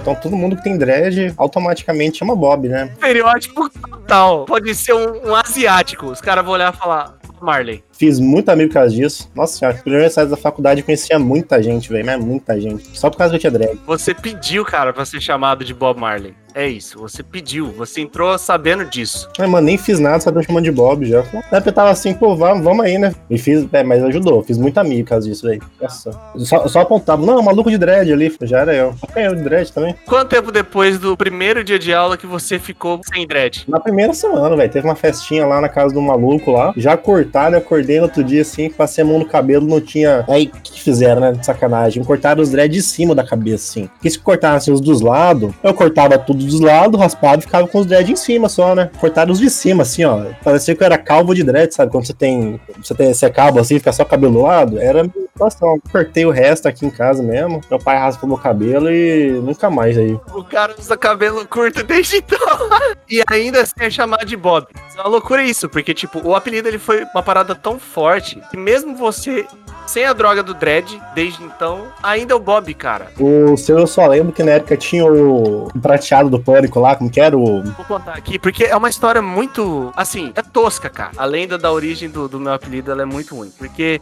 Então 0.00 0.14
todo 0.14 0.34
mundo 0.34 0.56
que 0.56 0.64
tem 0.64 0.78
dread 0.78 1.34
automaticamente 1.36 2.18
chama 2.18 2.34
Bob, 2.34 2.68
né? 2.68 2.90
Estereótipo 2.94 3.68
total. 3.68 4.46
Pode 4.46 4.74
ser 4.74 4.94
um, 4.94 5.28
um 5.28 5.34
asiático. 5.34 6.06
Os 6.06 6.22
caras 6.22 6.42
vão 6.42 6.54
olhar 6.54 6.72
e 6.72 6.76
falar 6.76 7.18
Marley. 7.38 7.84
Fiz 8.00 8.18
muito 8.18 8.48
amigo 8.48 8.70
por 8.70 8.74
causa 8.76 8.94
disso. 8.94 9.30
Nossa 9.34 9.58
senhora, 9.58 9.76
no 9.76 9.82
primeiro 9.82 10.00
aniversário 10.04 10.30
da 10.30 10.36
faculdade 10.38 10.80
eu 10.80 10.86
conhecia 10.86 11.18
muita 11.18 11.62
gente, 11.62 11.90
velho, 11.90 12.06
mas 12.06 12.18
muita 12.18 12.58
gente. 12.58 12.98
Só 12.98 13.10
por 13.10 13.18
causa 13.18 13.32
que 13.32 13.36
eu 13.36 13.40
tinha 13.40 13.50
dread. 13.50 13.78
Você 13.86 14.14
pediu, 14.14 14.64
cara, 14.64 14.90
pra 14.90 15.04
ser 15.04 15.20
chamado 15.20 15.62
de 15.66 15.74
Bob 15.74 16.00
Marley. 16.00 16.34
É 16.54 16.66
isso, 16.66 16.98
você 16.98 17.22
pediu. 17.22 17.66
Você 17.72 18.00
entrou 18.00 18.36
sabendo 18.38 18.84
disso. 18.84 19.28
Mas, 19.38 19.48
mano, 19.48 19.66
nem 19.66 19.78
fiz 19.78 20.00
nada, 20.00 20.20
só 20.20 20.32
tô 20.32 20.42
chamando 20.42 20.64
de 20.64 20.72
Bob 20.72 21.06
já. 21.06 21.22
Na 21.32 21.58
época 21.58 21.68
eu 21.68 21.72
tava 21.72 21.90
assim, 21.90 22.12
pô, 22.12 22.34
vamos, 22.34 22.64
vamos 22.64 22.84
aí, 22.84 22.98
né? 22.98 23.14
E 23.28 23.38
fiz, 23.38 23.66
é, 23.72 23.82
mas 23.82 24.02
ajudou, 24.02 24.42
fiz 24.42 24.58
muito 24.58 24.78
amigo 24.78 25.04
por 25.04 25.10
causa 25.10 25.28
disso, 25.28 25.46
velho. 25.46 25.62
Nossa. 25.80 26.10
Só, 26.38 26.66
só 26.66 26.80
apontava, 26.80 27.24
não, 27.24 27.42
maluco 27.42 27.70
de 27.70 27.78
dread 27.78 28.12
ali, 28.12 28.34
já 28.42 28.60
era 28.60 28.74
eu. 28.74 28.94
É, 29.14 29.26
eu 29.26 29.34
de 29.34 29.42
dread 29.42 29.72
também. 29.72 29.94
Quanto 30.06 30.28
tempo 30.28 30.50
depois 30.50 30.98
do 30.98 31.16
primeiro 31.16 31.62
dia 31.62 31.78
de 31.78 31.92
aula 31.92 32.16
que 32.16 32.26
você 32.26 32.58
ficou 32.58 33.00
sem 33.12 33.26
dread? 33.26 33.64
Na 33.68 33.78
primeira 33.78 34.12
semana, 34.12 34.56
velho, 34.56 34.72
teve 34.72 34.86
uma 34.86 34.96
festinha 34.96 35.46
lá 35.46 35.60
na 35.60 35.68
casa 35.68 35.94
do 35.94 36.02
maluco 36.02 36.50
lá, 36.50 36.72
já 36.76 36.96
cortaram, 36.96 37.54
eu 37.54 37.58
acordei 37.58 37.89
outro 37.98 38.22
dia 38.22 38.42
assim, 38.42 38.68
passei 38.68 39.02
a 39.02 39.06
mão 39.06 39.18
no 39.18 39.24
cabelo, 39.24 39.66
não 39.66 39.80
tinha. 39.80 40.24
Aí, 40.28 40.52
o 40.54 40.60
que, 40.60 40.80
fizeram, 40.80 41.20
né? 41.20 41.32
De 41.32 41.44
sacanagem. 41.44 42.04
Cortaram 42.04 42.42
os 42.42 42.50
dreads 42.50 42.76
de 42.76 42.82
cima 42.82 43.14
da 43.14 43.24
cabeça, 43.24 43.70
assim. 43.70 43.86
Porque 43.86 44.10
se 44.10 44.18
cortassem 44.18 44.72
os 44.72 44.80
dos 44.80 45.00
lados, 45.00 45.52
eu 45.62 45.74
cortava 45.74 46.18
tudo 46.18 46.44
dos 46.44 46.60
lados, 46.60 47.00
raspado, 47.00 47.42
ficava 47.42 47.66
com 47.66 47.78
os 47.78 47.86
dreads 47.86 48.10
em 48.10 48.16
cima 48.16 48.48
só, 48.48 48.74
né? 48.74 48.90
Cortaram 49.00 49.32
os 49.32 49.38
de 49.38 49.48
cima, 49.48 49.82
assim, 49.82 50.04
ó. 50.04 50.26
Parecia 50.44 50.74
que 50.74 50.82
eu 50.82 50.86
era 50.86 50.98
calvo 50.98 51.34
de 51.34 51.42
dread, 51.42 51.74
sabe? 51.74 51.90
Quando 51.90 52.06
você 52.06 52.12
tem. 52.12 52.60
Você 52.82 52.94
tem 52.94 53.12
você 53.12 53.26
é 53.26 53.60
assim, 53.60 53.78
fica 53.78 53.92
só 53.92 54.04
cabelo 54.04 54.34
do 54.34 54.42
lado. 54.42 54.78
Era 54.78 55.00
a 55.00 55.04
minha 55.04 55.26
situação. 55.28 55.80
Cortei 55.90 56.26
o 56.26 56.30
resto 56.30 56.68
aqui 56.68 56.84
em 56.86 56.90
casa 56.90 57.22
mesmo. 57.22 57.60
Meu 57.70 57.78
pai 57.78 57.98
raspou 57.98 58.28
meu 58.28 58.38
cabelo 58.38 58.90
e 58.90 59.30
nunca 59.42 59.70
mais 59.70 59.96
aí. 59.96 60.18
O 60.34 60.44
cara 60.44 60.74
usa 60.78 60.96
cabelo 60.96 61.46
curto 61.46 61.82
desde 61.82 62.18
então. 62.18 62.38
e 63.08 63.22
ainda 63.28 63.62
assim 63.62 63.72
é 63.78 63.90
chamado 63.90 64.24
de 64.24 64.36
Bob. 64.36 64.66
É 64.96 65.00
uma 65.00 65.08
loucura 65.08 65.42
isso, 65.42 65.68
porque, 65.68 65.94
tipo, 65.94 66.20
o 66.26 66.34
apelido 66.34 66.68
ele 66.68 66.78
foi 66.78 67.04
uma 67.14 67.22
parada 67.22 67.54
tão 67.54 67.78
forte 67.80 68.40
que 68.50 68.56
mesmo 68.56 68.94
você 68.94 69.46
sem 69.90 70.04
a 70.04 70.12
droga 70.12 70.40
do 70.40 70.54
dread, 70.54 71.02
desde 71.16 71.42
então, 71.42 71.88
ainda 72.00 72.32
é 72.32 72.36
o 72.36 72.38
Bob, 72.38 72.72
cara. 72.74 73.10
O 73.18 73.56
seu 73.56 73.76
eu 73.76 73.88
só 73.88 74.06
lembro 74.06 74.32
que 74.32 74.42
na 74.42 74.52
época 74.52 74.76
tinha 74.76 75.04
o 75.04 75.68
prateado 75.82 76.30
do 76.30 76.38
pânico 76.38 76.78
lá, 76.78 76.94
como 76.94 77.10
que 77.10 77.20
era 77.20 77.36
o. 77.36 77.62
Vou 77.62 77.84
contar 77.86 78.12
aqui, 78.12 78.38
porque 78.38 78.64
é 78.64 78.76
uma 78.76 78.88
história 78.88 79.20
muito. 79.20 79.92
Assim, 79.96 80.32
é 80.36 80.42
tosca, 80.42 80.88
cara. 80.88 81.10
A 81.16 81.24
lenda 81.24 81.58
da 81.58 81.72
origem 81.72 82.08
do, 82.08 82.28
do 82.28 82.38
meu 82.38 82.52
apelido 82.52 82.92
ela 82.92 83.02
é 83.02 83.04
muito 83.04 83.34
ruim. 83.34 83.50
Porque 83.58 84.00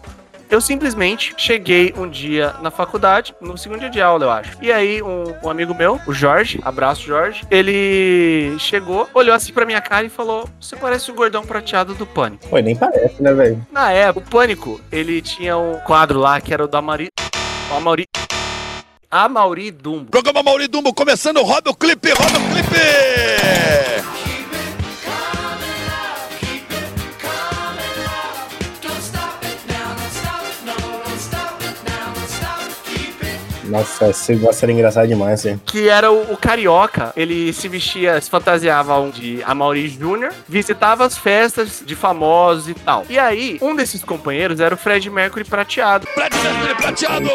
eu 0.51 0.61
simplesmente 0.61 1.35
cheguei 1.37 1.95
um 1.97 2.09
dia 2.09 2.55
na 2.61 2.71
faculdade, 2.71 3.35
no 3.41 3.57
segundo 3.57 3.81
dia 3.81 3.91
de 3.91 4.01
aula, 4.01 4.25
eu 4.25 4.31
acho. 4.31 4.57
E 4.63 4.73
aí, 4.73 5.03
um, 5.03 5.35
um 5.43 5.51
amigo 5.51 5.75
meu, 5.75 6.01
o 6.07 6.13
Jorge, 6.13 6.61
abraço 6.65 7.03
Jorge, 7.03 7.45
ele 7.51 8.57
chegou, 8.59 9.09
olhou 9.15 9.35
assim 9.35 9.53
pra 9.53 9.67
minha 9.67 9.81
cara 9.81 10.07
e 10.07 10.11
falou: 10.11 10.49
Você 10.61 10.77
parece 10.77 11.11
o 11.11 11.15
gordão 11.15 11.45
prateado 11.45 11.95
do 11.95 12.07
pânico. 12.07 12.49
Pô, 12.49 12.59
nem 12.59 12.77
parece, 12.77 13.23
né, 13.23 13.33
velho? 13.33 13.67
Na 13.71 13.93
época, 13.93 14.27
o 14.27 14.31
pânico, 14.31 14.81
ele 14.91 15.21
tinha 15.21 15.57
um 15.57 15.79
quadro 15.81 16.19
lá 16.19 16.41
que 16.41 16.53
era 16.53 16.65
o 16.65 16.69
da 16.69 16.81
Mauri. 16.81 17.09
O 17.71 17.77
Amauri. 17.77 18.05
A 19.11 19.29
Mauri 19.29 19.71
Dumbo. 19.71 20.11
Programa 20.11 20.43
Mauri 20.43 20.69
Dumbo 20.69 20.93
começando, 20.93 21.43
roda 21.43 21.71
o 21.71 21.75
clipe, 21.75 22.11
roda 22.11 22.39
o 22.39 22.51
clipe! 22.53 24.18
Nossa, 33.69 34.09
esse 34.11 34.35
negócio 34.35 34.65
era 34.65 34.73
engraçado 34.73 35.07
demais, 35.07 35.41
assim. 35.41 35.61
que 35.65 35.89
era 35.89 36.11
o, 36.11 36.33
o 36.33 36.37
carioca. 36.37 37.13
Ele 37.17 37.53
se 37.53 37.69
vestia, 37.69 38.21
se 38.21 38.31
fantasiava 38.31 38.99
um 38.99 39.11
de 39.11 39.43
Amaury 39.45 39.89
Júnior, 39.89 40.33
visitava 40.49 41.05
as 41.05 41.17
festas 41.17 41.83
de 41.85 41.95
famosos 41.95 42.69
e 42.69 42.75
tal. 42.75 43.05
E 43.09 43.19
aí, 43.19 43.59
um 43.61 43.75
desses 43.75 44.03
companheiros 44.03 44.61
era 44.61 44.75
o 44.75 44.79
Fred 44.79 45.09
Mercury 45.11 45.45
prateado, 45.45 46.07
Fred 46.07 46.37
Mercury 46.37 46.75
prateado! 46.83 47.29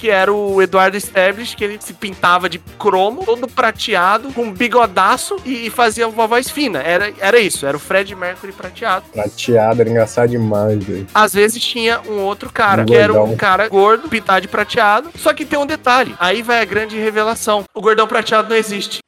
que 0.00 0.10
era 0.10 0.32
o 0.32 0.60
Eduardo 0.60 0.96
Stablish, 0.96 1.54
que 1.54 1.64
ele 1.64 1.78
se 1.80 1.92
pintava 1.92 2.48
de 2.48 2.58
cromo, 2.78 3.24
todo 3.24 3.46
prateado, 3.48 4.32
com 4.32 4.42
um 4.44 4.52
bigodaço 4.52 5.36
e, 5.44 5.66
e 5.66 5.70
fazia 5.70 6.06
uma 6.08 6.26
voz 6.26 6.50
fina. 6.50 6.80
Era, 6.80 7.12
era 7.18 7.38
isso, 7.38 7.66
era 7.66 7.76
o 7.76 7.80
Fred 7.80 8.14
Mercury 8.14 8.52
prateado. 8.52 9.04
Prateado, 9.12 9.80
era 9.80 9.90
engraçado 9.90 10.30
demais, 10.30 10.82
velho. 10.82 11.06
Às 11.14 11.32
vezes 11.34 11.62
tinha 11.62 12.00
um 12.08 12.20
outro 12.20 12.50
cara, 12.52 12.82
Um 12.82 12.86
que 12.86 12.94
era 12.94 13.12
um 13.12 13.16
gordão. 13.16 13.36
cara 13.36 13.68
gordo, 13.68 14.08
pintado 14.08 14.42
de 14.42 14.48
prateado. 14.48 15.10
Só 15.16 15.32
que 15.32 15.44
tem 15.44 15.58
um 15.58 15.66
detalhe. 15.76 16.14
Aí 16.18 16.42
vai 16.42 16.60
a 16.60 16.64
grande 16.64 16.96
revelação. 16.98 17.64
O 17.74 17.80
gordão 17.80 18.06
prateado 18.06 18.48
não 18.48 18.56
existe. 18.56 19.00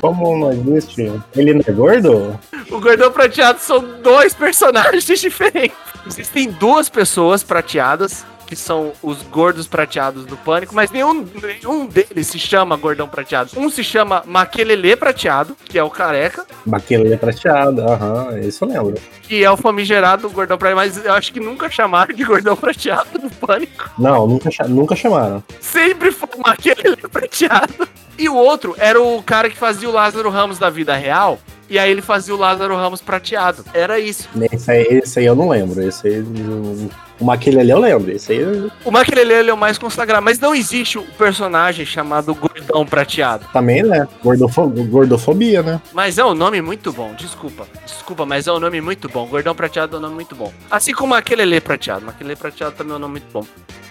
Como 0.00 0.36
não 0.36 0.52
existe? 0.52 1.12
Ele 1.34 1.54
não 1.54 1.62
é 1.66 1.72
gordo? 1.72 2.38
O 2.70 2.80
Gordão 2.80 3.10
Prateado 3.10 3.58
são 3.58 3.84
dois 4.00 4.32
personagens 4.32 5.04
diferentes. 5.20 5.76
Existem 6.06 6.50
duas 6.52 6.88
pessoas 6.88 7.42
prateadas, 7.42 8.24
que 8.48 8.56
são 8.56 8.92
os 9.02 9.22
gordos 9.24 9.68
prateados 9.68 10.24
do 10.24 10.34
Pânico, 10.38 10.74
mas 10.74 10.90
nenhum, 10.90 11.26
nenhum 11.42 11.86
deles 11.86 12.28
se 12.28 12.38
chama 12.38 12.78
Gordão 12.78 13.06
Prateado. 13.06 13.50
Um 13.54 13.68
se 13.68 13.84
chama 13.84 14.22
Maquelele 14.24 14.96
Prateado, 14.96 15.54
que 15.66 15.78
é 15.78 15.84
o 15.84 15.90
careca, 15.90 16.46
Baquelê 16.64 17.14
prateado, 17.18 17.82
aham, 17.82 18.40
isso 18.40 18.64
eu 18.64 18.68
lembro. 18.68 18.94
que 19.22 19.44
é 19.44 19.50
o 19.50 19.56
famigerado 19.56 20.30
Gordão 20.30 20.56
Prateado, 20.56 20.76
mas 20.76 21.04
eu 21.04 21.12
acho 21.12 21.30
que 21.30 21.38
nunca 21.38 21.68
chamaram 21.68 22.14
de 22.14 22.24
Gordão 22.24 22.56
Prateado 22.56 23.18
do 23.18 23.30
Pânico. 23.30 23.90
Não, 23.98 24.26
nunca, 24.26 24.48
nunca 24.66 24.96
chamaram. 24.96 25.44
Sempre 25.60 26.10
foi 26.10 26.30
Maquelele 26.38 26.96
Prateado. 26.96 27.86
E 28.18 28.30
o 28.30 28.34
outro 28.34 28.74
era 28.78 29.00
o 29.00 29.22
cara 29.22 29.50
que 29.50 29.56
fazia 29.58 29.90
o 29.90 29.92
Lázaro 29.92 30.30
Ramos 30.30 30.58
da 30.58 30.70
vida 30.70 30.96
real, 30.96 31.38
e 31.68 31.78
aí 31.78 31.90
ele 31.90 32.00
fazia 32.00 32.34
o 32.34 32.38
Lázaro 32.38 32.74
Ramos 32.76 33.02
prateado. 33.02 33.62
Era 33.74 34.00
isso. 34.00 34.26
Esse 34.50 34.70
aí, 34.70 34.86
esse 34.90 35.18
aí 35.18 35.26
eu 35.26 35.36
não 35.36 35.50
lembro. 35.50 35.82
Esse 35.86 36.08
aí. 36.08 36.24
O 37.20 37.24
Maquilele 37.24 37.70
eu 37.70 37.78
lembro. 37.78 38.10
Esse 38.10 38.32
aí 38.32 38.38
eu- 38.38 38.70
O 38.84 38.90
Maquelele 38.90 39.32
ele 39.32 39.50
é 39.50 39.54
o 39.54 39.56
mais 39.56 39.76
consagrado, 39.78 40.22
mas 40.24 40.38
não 40.38 40.54
existe 40.54 40.98
um 40.98 41.04
personagem 41.04 41.84
chamado 41.84 42.34
Gordão 42.34 42.86
Prateado. 42.86 43.44
também, 43.52 43.82
né? 43.82 44.06
Gordofo- 44.22 44.68
gordofobia, 44.68 45.62
né? 45.62 45.80
Mas 45.92 46.18
é 46.18 46.24
um 46.24 46.34
nome 46.34 46.60
muito 46.60 46.92
bom, 46.92 47.14
desculpa. 47.14 47.66
Desculpa, 47.84 48.24
mas 48.26 48.46
é 48.46 48.52
um 48.52 48.60
nome 48.60 48.80
muito 48.80 49.08
bom. 49.08 49.26
Gordão 49.26 49.54
Prateado 49.54 49.96
é 49.96 49.98
um 49.98 50.02
nome 50.02 50.14
muito 50.14 50.34
bom. 50.34 50.52
Assim 50.70 50.92
como 50.92 51.10
Maquelele 51.14 51.60
Prateado. 51.60 52.06
Maquelele 52.06 52.36
Prateado 52.36 52.74
também 52.76 52.92
é 52.92 52.96
um 52.96 53.00
nome 53.00 53.12
muito 53.12 53.26
bom. 53.32 53.44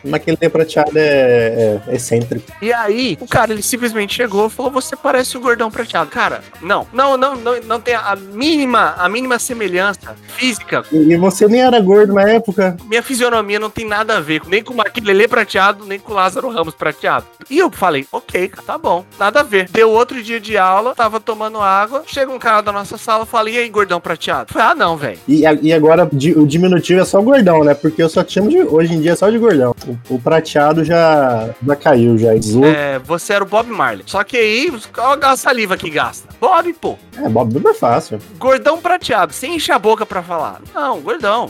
O 0.03 0.09
Maquilele 0.09 0.47
prateado 0.49 0.91
é, 0.95 1.81
é 1.87 1.95
excêntrico. 1.95 2.45
E 2.61 2.71
aí, 2.71 3.17
o 3.19 3.27
cara, 3.27 3.51
ele 3.51 3.63
simplesmente 3.63 4.13
chegou 4.13 4.45
e 4.45 4.49
falou: 4.49 4.71
Você 4.71 4.95
parece 4.95 5.35
o 5.35 5.39
gordão 5.41 5.71
prateado. 5.71 6.09
Cara, 6.11 6.43
não, 6.61 6.87
não, 6.93 7.17
não, 7.17 7.35
não, 7.35 7.59
não 7.61 7.79
tem 7.81 7.95
a 7.95 8.15
mínima, 8.15 8.93
a 8.95 9.09
mínima 9.09 9.39
semelhança 9.39 10.15
física. 10.35 10.83
E 10.91 11.15
você 11.17 11.47
nem 11.47 11.61
era 11.61 11.79
gordo 11.81 12.13
na 12.13 12.29
época. 12.29 12.77
Minha 12.87 13.01
fisionomia 13.17 13.59
não 13.59 13.69
tem 13.69 13.85
nada 13.85 14.17
a 14.17 14.19
ver 14.19 14.41
nem 14.47 14.63
com 14.63 14.73
o 14.73 14.77
Maquilele 14.77 15.27
prateado, 15.27 15.85
nem 15.85 15.97
com 15.97 16.11
o 16.11 16.15
Lázaro 16.15 16.49
Ramos 16.49 16.75
prateado. 16.75 17.25
E 17.49 17.57
eu 17.57 17.71
falei, 17.71 18.05
ok, 18.11 18.51
tá 18.65 18.77
bom, 18.77 19.03
nada 19.17 19.39
a 19.39 19.43
ver. 19.43 19.67
Deu 19.69 19.89
outro 19.89 20.21
dia 20.21 20.39
de 20.39 20.55
aula, 20.55 20.93
tava 20.93 21.19
tomando 21.19 21.59
água, 21.59 22.03
chega 22.05 22.31
um 22.31 22.37
cara 22.37 22.61
da 22.61 22.71
nossa 22.71 22.97
sala 22.97 23.23
e 23.23 23.27
fala: 23.27 23.49
E 23.49 23.57
aí, 23.57 23.69
gordão 23.69 23.99
prateado? 23.99 24.47
Eu 24.49 24.53
falei, 24.53 24.67
ah, 24.71 24.75
não, 24.75 24.95
velho. 24.95 25.17
E, 25.27 25.41
e 25.61 25.73
agora 25.73 26.07
o 26.35 26.45
diminutivo 26.45 27.01
é 27.01 27.05
só 27.05 27.21
gordão, 27.21 27.63
né? 27.63 27.73
Porque 27.73 28.03
eu 28.03 28.09
só 28.09 28.23
te 28.23 28.33
chamo 28.33 28.49
de. 28.49 28.59
Hoje 28.59 28.93
em 28.93 29.01
dia 29.01 29.13
é 29.13 29.15
só 29.15 29.29
de 29.29 29.37
gordão. 29.37 29.73
O, 29.87 30.15
o 30.15 30.19
prateado 30.19 30.83
já, 30.83 31.49
já 31.65 31.75
caiu, 31.75 32.17
já. 32.17 32.33
É, 32.33 32.37
É, 32.65 32.99
você 32.99 33.33
era 33.33 33.43
o 33.43 33.47
Bob 33.47 33.69
Marley. 33.69 34.03
Só 34.05 34.23
que 34.23 34.37
aí, 34.37 34.71
olha 34.97 35.27
a 35.27 35.37
saliva 35.37 35.77
que 35.77 35.89
gasta. 35.89 36.27
Bob, 36.39 36.73
pô. 36.73 36.97
é 37.17 37.27
Bob 37.29 37.51
Duba 37.51 37.71
é 37.71 37.73
fácil. 37.73 38.19
Gordão 38.37 38.79
prateado, 38.79 39.33
sem 39.33 39.55
encher 39.55 39.71
a 39.73 39.79
boca 39.79 40.05
pra 40.05 40.21
falar. 40.21 40.61
Não, 40.75 40.99
gordão. 40.99 41.49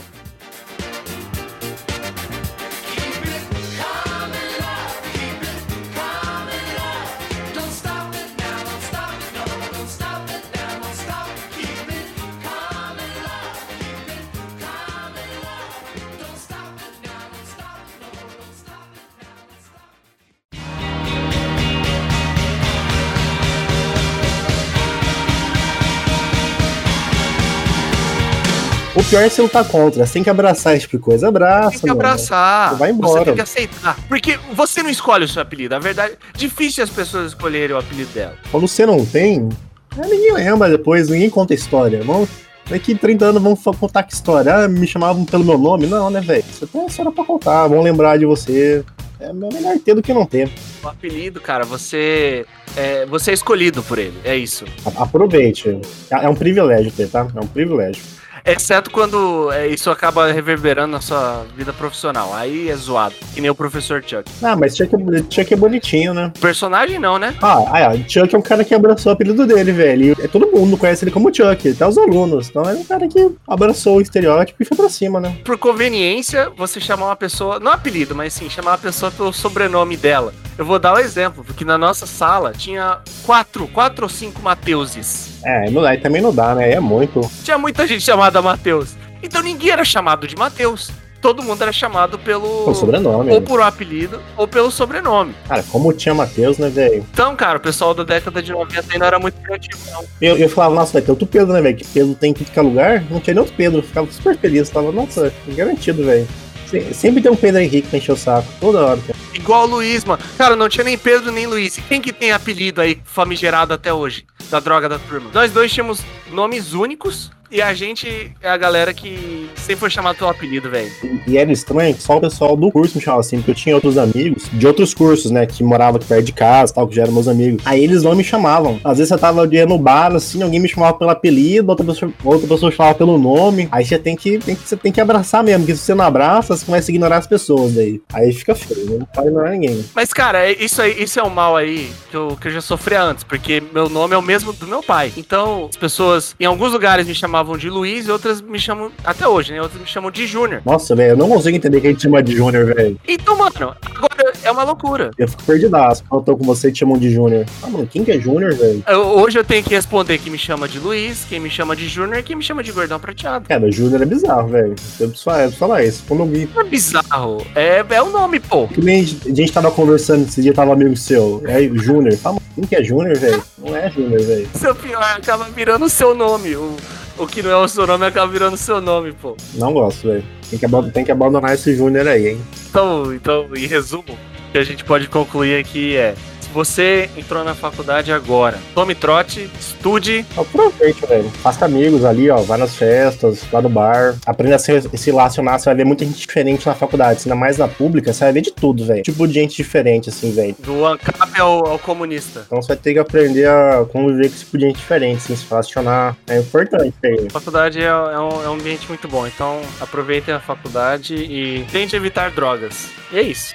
Pior 29.08 29.22
é 29.22 29.28
você 29.28 29.42
lutar 29.42 29.64
contra. 29.66 30.06
Você 30.06 30.12
tem 30.14 30.22
que 30.22 30.30
abraçar 30.30 30.74
esse 30.74 30.82
tipo 30.82 30.98
de 30.98 31.02
coisa. 31.02 31.28
Abraça, 31.28 31.70
Tem 31.70 31.80
que 31.80 31.86
mano. 31.86 32.00
abraçar. 32.00 32.74
Vai 32.76 32.90
embora. 32.90 33.20
Você 33.20 33.24
tem 33.24 33.34
que 33.34 33.40
aceitar. 33.40 33.96
Porque 34.08 34.38
você 34.52 34.82
não 34.82 34.90
escolhe 34.90 35.24
o 35.24 35.28
seu 35.28 35.42
apelido. 35.42 35.74
A 35.74 35.78
verdade, 35.78 36.14
difícil 36.34 36.84
as 36.84 36.90
pessoas 36.90 37.28
escolherem 37.28 37.74
o 37.74 37.78
apelido 37.78 38.10
dela. 38.12 38.34
Quando 38.50 38.68
você 38.68 38.84
não 38.84 39.04
tem, 39.04 39.48
é, 39.96 40.06
ninguém 40.06 40.32
lembra 40.34 40.68
depois, 40.68 41.08
ninguém 41.08 41.30
conta 41.30 41.54
história. 41.54 42.02
Vamos, 42.02 42.28
daqui 42.68 42.94
30 42.94 43.24
anos 43.24 43.42
vamos 43.42 43.62
contar 43.78 44.02
que 44.02 44.12
história. 44.12 44.54
Ah, 44.54 44.68
me 44.68 44.86
chamavam 44.86 45.24
pelo 45.24 45.44
meu 45.44 45.58
nome. 45.58 45.86
Não, 45.86 46.10
né, 46.10 46.20
velho? 46.20 46.44
Você 46.44 46.66
tem 46.66 46.86
história 46.86 47.10
pra 47.10 47.24
contar, 47.24 47.66
vão 47.66 47.82
lembrar 47.82 48.18
de 48.18 48.26
você. 48.26 48.84
É 49.20 49.32
melhor 49.32 49.76
ter 49.84 49.94
do 49.94 50.02
que 50.02 50.12
não 50.12 50.24
ter. 50.24 50.48
O 50.80 50.86
apelido, 50.86 51.40
cara, 51.40 51.64
você 51.64 52.46
é, 52.76 53.04
você 53.06 53.32
é 53.32 53.34
escolhido 53.34 53.82
por 53.82 53.98
ele. 53.98 54.14
É 54.22 54.36
isso. 54.36 54.64
Aproveite. 54.96 55.80
É 56.08 56.24
é 56.24 56.28
um 56.28 56.36
privilégio 56.36 56.92
ter, 56.92 57.08
tá? 57.08 57.26
É 57.34 57.40
um 57.40 57.46
privilégio. 57.46 58.00
Exceto 58.44 58.90
quando 58.90 59.50
é, 59.52 59.66
isso 59.68 59.90
acaba 59.90 60.30
reverberando 60.32 60.92
na 60.92 61.00
sua 61.00 61.44
vida 61.56 61.72
profissional. 61.72 62.34
Aí 62.34 62.68
é 62.68 62.76
zoado. 62.76 63.14
Que 63.34 63.40
nem 63.40 63.50
o 63.50 63.54
professor 63.54 64.02
Chuck. 64.04 64.30
Ah, 64.42 64.56
mas 64.56 64.76
Chuck 64.76 64.94
é, 64.94 65.18
Chuck 65.30 65.52
é 65.52 65.56
bonitinho, 65.56 66.14
né? 66.14 66.32
Personagem 66.40 66.98
não, 66.98 67.18
né? 67.18 67.34
Ah, 67.42 67.64
ah, 67.72 67.96
Chuck 68.08 68.34
é 68.34 68.38
um 68.38 68.42
cara 68.42 68.64
que 68.64 68.74
abraçou 68.74 69.10
o 69.10 69.14
apelido 69.14 69.46
dele, 69.46 69.72
velho. 69.72 70.16
E 70.18 70.28
todo 70.28 70.50
mundo 70.50 70.76
conhece 70.76 71.04
ele 71.04 71.10
como 71.10 71.34
Chuck, 71.34 71.68
até 71.68 71.86
os 71.86 71.98
alunos. 71.98 72.48
Então 72.48 72.62
é 72.62 72.74
um 72.74 72.84
cara 72.84 73.06
que 73.08 73.30
abraçou 73.46 73.96
o 73.96 74.00
estereótipo 74.00 74.62
e 74.62 74.66
foi 74.66 74.76
pra 74.76 74.88
cima, 74.88 75.20
né? 75.20 75.36
Por 75.44 75.58
conveniência, 75.58 76.50
você 76.56 76.80
chamar 76.80 77.06
uma 77.06 77.16
pessoa, 77.16 77.60
não 77.60 77.72
apelido, 77.72 78.14
mas 78.14 78.32
sim, 78.32 78.48
chamar 78.48 78.72
uma 78.72 78.78
pessoa 78.78 79.10
pelo 79.10 79.32
sobrenome 79.32 79.96
dela. 79.96 80.32
Eu 80.56 80.64
vou 80.64 80.78
dar 80.78 80.94
um 80.94 80.98
exemplo, 80.98 81.44
porque 81.44 81.64
na 81.64 81.78
nossa 81.78 82.04
sala 82.04 82.52
tinha 82.52 82.98
quatro, 83.24 83.68
quatro 83.68 84.04
ou 84.04 84.08
cinco 84.08 84.42
Mateuses. 84.42 85.38
É, 85.44 85.66
aí 85.86 85.98
também 85.98 86.20
não 86.20 86.34
dá, 86.34 86.54
né? 86.54 86.72
É 86.72 86.80
muito. 86.80 87.20
Tinha 87.44 87.56
muita 87.56 87.86
gente 87.86 88.02
chamada 88.02 88.37
Mateus. 88.42 88.96
Então 89.22 89.42
ninguém 89.42 89.70
era 89.70 89.84
chamado 89.84 90.26
de 90.26 90.36
Mateus. 90.36 90.90
Todo 91.20 91.42
mundo 91.42 91.60
era 91.60 91.72
chamado 91.72 92.16
pelo. 92.16 92.70
O 92.70 92.74
sobrenome. 92.74 93.32
Ou 93.32 93.40
né? 93.40 93.46
por 93.46 93.58
um 93.58 93.64
apelido, 93.64 94.22
ou 94.36 94.46
pelo 94.46 94.70
sobrenome. 94.70 95.34
Cara, 95.48 95.64
como 95.64 95.92
tinha 95.92 96.14
Matheus, 96.14 96.58
né, 96.58 96.68
velho? 96.68 97.04
Então, 97.12 97.34
cara, 97.34 97.58
o 97.58 97.60
pessoal 97.60 97.92
da 97.92 98.04
década 98.04 98.40
de 98.40 98.52
90 98.52 98.84
aí 98.92 98.98
não 99.00 99.06
era 99.06 99.18
muito 99.18 99.34
criativo, 99.40 99.80
não. 99.90 100.04
Eu, 100.22 100.36
eu 100.38 100.48
falava, 100.48 100.76
nossa, 100.76 100.92
vai 100.92 101.02
ter 101.02 101.10
outro 101.10 101.26
Pedro, 101.26 101.52
né, 101.52 101.60
velho? 101.60 101.76
Que 101.76 101.84
Pedro 101.84 102.14
tem 102.14 102.30
em 102.30 102.34
tudo 102.34 102.52
que 102.52 102.56
é 102.58 102.62
lugar. 102.62 103.02
Não 103.10 103.18
tinha 103.18 103.34
nem 103.34 103.40
outro 103.40 103.56
Pedro. 103.56 103.80
Eu 103.80 103.82
ficava 103.82 104.06
super 104.12 104.38
feliz. 104.38 104.70
Falava, 104.70 104.92
nossa, 104.92 105.32
garantido, 105.48 106.04
velho. 106.04 106.28
Se- 106.68 106.94
Sempre 106.94 107.20
tem 107.20 107.32
um 107.32 107.36
Pedro 107.36 107.62
Henrique 107.62 107.88
pra 107.88 107.98
encher 107.98 108.12
o 108.12 108.16
saco. 108.16 108.46
Toda 108.60 108.78
hora. 108.86 109.00
cara. 109.00 109.18
Igual 109.34 109.64
o 109.64 109.70
Luiz, 109.70 110.04
mano. 110.04 110.22
Cara, 110.36 110.54
não 110.54 110.68
tinha 110.68 110.84
nem 110.84 110.96
Pedro 110.96 111.32
nem 111.32 111.48
Luiz. 111.48 111.78
E 111.78 111.82
quem 111.82 112.00
que 112.00 112.12
tem 112.12 112.30
apelido 112.30 112.80
aí 112.80 113.00
famigerado 113.04 113.74
até 113.74 113.92
hoje? 113.92 114.24
Da 114.50 114.60
droga 114.60 114.88
da 114.88 115.00
turma. 115.00 115.30
Nós 115.34 115.50
dois 115.50 115.72
tínhamos 115.72 116.00
nomes 116.30 116.74
únicos. 116.74 117.32
E 117.50 117.62
a 117.62 117.72
gente 117.72 118.32
é 118.42 118.48
a 118.48 118.56
galera 118.56 118.92
que 118.92 119.48
sempre 119.56 119.76
foi 119.80 119.90
chamado 119.90 120.16
pelo 120.16 120.30
apelido, 120.30 120.68
velho. 120.70 120.90
E, 121.26 121.38
era 121.38 121.50
estranho 121.50 121.94
que 121.94 122.02
só 122.02 122.16
o 122.16 122.20
pessoal 122.20 122.56
do 122.56 122.70
curso 122.70 122.96
me 122.96 123.02
chamava 123.02 123.20
assim, 123.20 123.38
porque 123.38 123.52
eu 123.52 123.54
tinha 123.54 123.74
outros 123.74 123.96
amigos 123.96 124.48
de 124.52 124.66
outros 124.66 124.92
cursos, 124.92 125.30
né, 125.30 125.46
que 125.46 125.62
moravam 125.64 125.96
aqui 125.96 126.06
perto 126.06 126.24
de 126.24 126.32
casa 126.32 126.74
tal, 126.74 126.86
que 126.86 126.94
já 126.94 127.02
eram 127.02 127.12
meus 127.12 127.28
amigos. 127.28 127.62
Aí 127.64 127.82
eles 127.82 128.02
não 128.02 128.14
me 128.14 128.22
chamavam. 128.22 128.78
Às 128.84 128.98
vezes 128.98 129.10
eu 129.10 129.18
tava 129.18 129.46
dia 129.46 129.64
no 129.66 129.78
bar, 129.78 130.14
assim, 130.14 130.42
alguém 130.42 130.60
me 130.60 130.68
chamava 130.68 130.94
pelo 130.94 131.10
apelido, 131.10 131.70
outra 131.70 131.86
pessoa, 131.86 132.12
outra 132.24 132.46
pessoa 132.46 132.70
chamava 132.70 132.94
pelo 132.94 133.16
nome. 133.18 133.68
Aí 133.72 133.84
você 133.84 133.98
tem 133.98 134.14
que, 134.14 134.38
tem 134.38 134.54
que, 134.54 134.68
você 134.68 134.76
tem 134.76 134.92
que 134.92 135.00
abraçar 135.00 135.42
mesmo, 135.42 135.60
porque 135.60 135.76
se 135.76 135.82
você 135.82 135.94
não 135.94 136.04
abraça, 136.04 136.56
você 136.56 136.66
começa 136.66 136.90
a 136.90 136.92
ignorar 136.92 137.16
as 137.18 137.26
pessoas 137.26 137.72
daí. 137.74 138.00
Aí 138.12 138.32
fica 138.32 138.54
feio, 138.54 138.98
não 138.98 139.06
pode 139.06 139.28
ignorar 139.28 139.50
ninguém. 139.50 139.84
Mas, 139.94 140.12
cara, 140.12 140.46
é- 140.50 140.52
isso 140.52 140.82
aí, 140.82 141.02
isso 141.02 141.18
é 141.18 141.22
um 141.22 141.30
mal 141.30 141.56
aí 141.56 141.90
que 142.10 142.16
eu, 142.16 142.36
que 142.40 142.48
eu 142.48 142.52
já 142.52 142.60
sofri 142.60 142.94
antes, 142.94 143.24
porque 143.24 143.62
meu 143.72 143.88
nome 143.88 144.14
é 144.14 144.18
o 144.18 144.22
mesmo 144.22 144.52
do 144.52 144.66
meu 144.66 144.82
pai. 144.82 145.12
Então, 145.16 145.68
as 145.70 145.76
pessoas 145.76 146.34
em 146.38 146.44
alguns 146.44 146.72
lugares 146.72 147.06
me 147.06 147.14
chamavam 147.14 147.37
de 147.58 147.70
Luiz 147.70 148.06
e 148.06 148.10
outras 148.10 148.40
me 148.40 148.58
chamam, 148.58 148.90
até 149.04 149.26
hoje, 149.26 149.52
né? 149.52 149.62
Outras 149.62 149.80
me 149.80 149.86
chamam 149.86 150.10
de 150.10 150.26
Júnior. 150.26 150.62
Nossa, 150.64 150.94
velho, 150.94 151.12
eu 151.12 151.16
não 151.16 151.28
consigo 151.28 151.56
entender 151.56 151.80
que 151.80 151.86
a 151.86 151.90
gente 151.90 152.02
chama 152.02 152.22
de 152.22 152.36
Júnior, 152.36 152.74
velho. 152.74 152.98
Então, 153.06 153.36
mano, 153.36 153.74
agora 153.84 154.32
é 154.42 154.50
uma 154.50 154.64
loucura. 154.64 155.10
Eu 155.18 155.28
fico 155.28 155.42
perdidaço 155.44 156.04
quando 156.08 156.22
eu 156.22 156.24
tô 156.24 156.36
com 156.36 156.44
você 156.44 156.68
e 156.68 156.72
te 156.72 156.80
chamam 156.80 156.98
de 156.98 157.10
Júnior. 157.10 157.44
Ah, 157.62 157.68
mano, 157.68 157.86
quem 157.86 158.04
que 158.04 158.12
é 158.12 158.18
Júnior, 158.18 158.54
velho? 158.54 158.82
Hoje 159.16 159.38
eu 159.38 159.44
tenho 159.44 159.62
que 159.62 159.74
responder 159.74 160.18
quem 160.18 160.32
me 160.32 160.38
chama 160.38 160.68
de 160.68 160.78
Luiz, 160.78 161.24
quem 161.28 161.40
me 161.40 161.50
chama 161.50 161.74
de 161.74 161.88
Júnior 161.88 162.18
e 162.18 162.22
quem 162.22 162.36
me 162.36 162.42
chama 162.42 162.62
de 162.62 162.72
Gordão 162.72 162.98
Prateado. 162.98 163.48
Cara, 163.48 163.70
Júnior 163.70 164.02
é 164.02 164.06
bizarro, 164.06 164.48
velho. 164.48 164.74
Eu 165.00 165.08
preciso 165.08 165.24
falar, 165.24 165.38
eu 165.38 165.42
preciso 165.42 165.58
falar 165.58 165.84
isso. 165.84 166.04
Quando 166.06 166.20
eu 166.20 166.26
vi 166.26 166.48
Não 166.54 166.62
é 166.62 166.64
bizarro. 166.64 167.46
É, 167.54 167.84
é 167.88 168.02
o 168.02 168.10
nome, 168.10 168.40
pô. 168.40 168.68
Que 168.68 168.80
nem 168.80 169.02
a 169.02 169.34
gente 169.34 169.52
tava 169.52 169.70
conversando 169.70 170.26
esse 170.26 170.42
dia, 170.42 170.52
tava 170.52 170.72
amigo 170.72 170.96
seu. 170.96 171.42
Aí, 171.46 171.70
Júnior. 171.74 172.16
Fala, 172.16 172.38
quem 172.54 172.64
que 172.64 172.76
é 172.76 172.82
Júnior, 172.82 173.16
velho? 173.16 173.42
Não 173.58 173.76
é 173.76 173.90
Júnior, 173.90 174.20
velho. 174.20 174.48
Seu 174.54 174.74
pior 174.74 175.02
acaba 175.02 175.44
virando 175.44 175.84
o 175.84 175.88
seu 175.88 176.14
nome. 176.14 176.56
O, 176.56 176.76
o 177.18 177.26
que 177.26 177.42
não 177.42 177.50
é 177.50 177.56
o 177.56 177.68
seu 177.68 177.86
nome 177.86 178.06
acaba 178.06 178.30
virando 178.30 178.54
o 178.54 178.58
seu 178.58 178.80
nome, 178.80 179.12
pô. 179.12 179.36
Não 179.54 179.72
gosto, 179.72 180.08
velho. 180.08 180.24
Tem, 180.50 180.90
tem 180.92 181.04
que 181.04 181.12
abandonar 181.12 181.52
esse 181.54 181.74
Júnior 181.74 182.06
aí, 182.06 182.28
hein? 182.28 182.40
Então, 182.70 183.12
então, 183.12 183.48
em 183.54 183.66
resumo, 183.66 184.04
o 184.08 184.52
que 184.52 184.58
a 184.58 184.64
gente 184.64 184.84
pode 184.84 185.08
concluir 185.08 185.58
aqui 185.58 185.96
é: 185.96 186.14
você 186.52 187.08
entrou 187.16 187.44
na 187.44 187.54
faculdade 187.54 188.12
agora, 188.12 188.58
tome 188.74 188.94
trote, 188.94 189.50
estude, 189.58 190.24
Aproveite, 190.36 191.04
velho. 191.06 191.28
Faça 191.30 191.64
amigos 191.64 192.04
ali, 192.04 192.30
ó. 192.30 192.38
Vai 192.38 192.58
nas 192.58 192.74
festas, 192.74 193.44
vai 193.44 193.62
no 193.62 193.68
bar. 193.68 194.16
Aprenda 194.26 194.56
a 194.56 194.58
se, 194.58 194.80
se 194.96 195.10
relacionar. 195.10 195.58
Você 195.58 195.66
vai 195.66 195.74
ver 195.74 195.84
muita 195.84 196.04
gente 196.04 196.18
diferente 196.18 196.66
na 196.66 196.74
faculdade. 196.74 197.20
Ainda 197.24 197.34
mais 197.34 197.58
na 197.58 197.68
pública, 197.68 198.12
você 198.12 198.24
vai 198.24 198.32
ver 198.32 198.40
de 198.42 198.52
tudo, 198.52 198.84
velho. 198.84 199.02
Tipo 199.02 199.26
de 199.26 199.34
gente 199.34 199.56
diferente, 199.56 200.08
assim, 200.08 200.32
velho. 200.32 200.54
do 200.60 200.86
ANCAP 200.86 201.40
ao, 201.40 201.66
ao 201.66 201.78
comunista. 201.78 202.42
Então 202.46 202.60
você 202.60 202.68
vai 202.68 202.76
ter 202.76 202.92
que 202.92 202.98
aprender 202.98 203.48
a 203.48 203.84
conviver 203.90 204.28
com 204.28 204.34
esse 204.34 204.44
tipo 204.44 204.58
de 204.58 204.66
gente 204.66 204.76
diferente, 204.76 205.18
assim, 205.18 205.36
se 205.36 205.46
relacionar. 205.48 206.16
É 206.26 206.38
importante, 206.38 206.94
velho. 207.02 207.26
A 207.26 207.30
faculdade 207.30 207.80
é, 207.80 207.86
é 207.86 208.18
um, 208.18 208.44
é 208.44 208.48
um 208.48 208.54
ambiente 208.54 208.88
muito 208.88 209.08
bom, 209.08 209.26
então 209.26 209.60
aproveitem 209.80 210.34
a 210.34 210.40
faculdade 210.40 211.14
e 211.14 211.64
tente 211.70 211.96
evitar 211.96 212.30
drogas. 212.30 212.88
E 213.12 213.18
é 213.18 213.22
isso. 213.22 213.54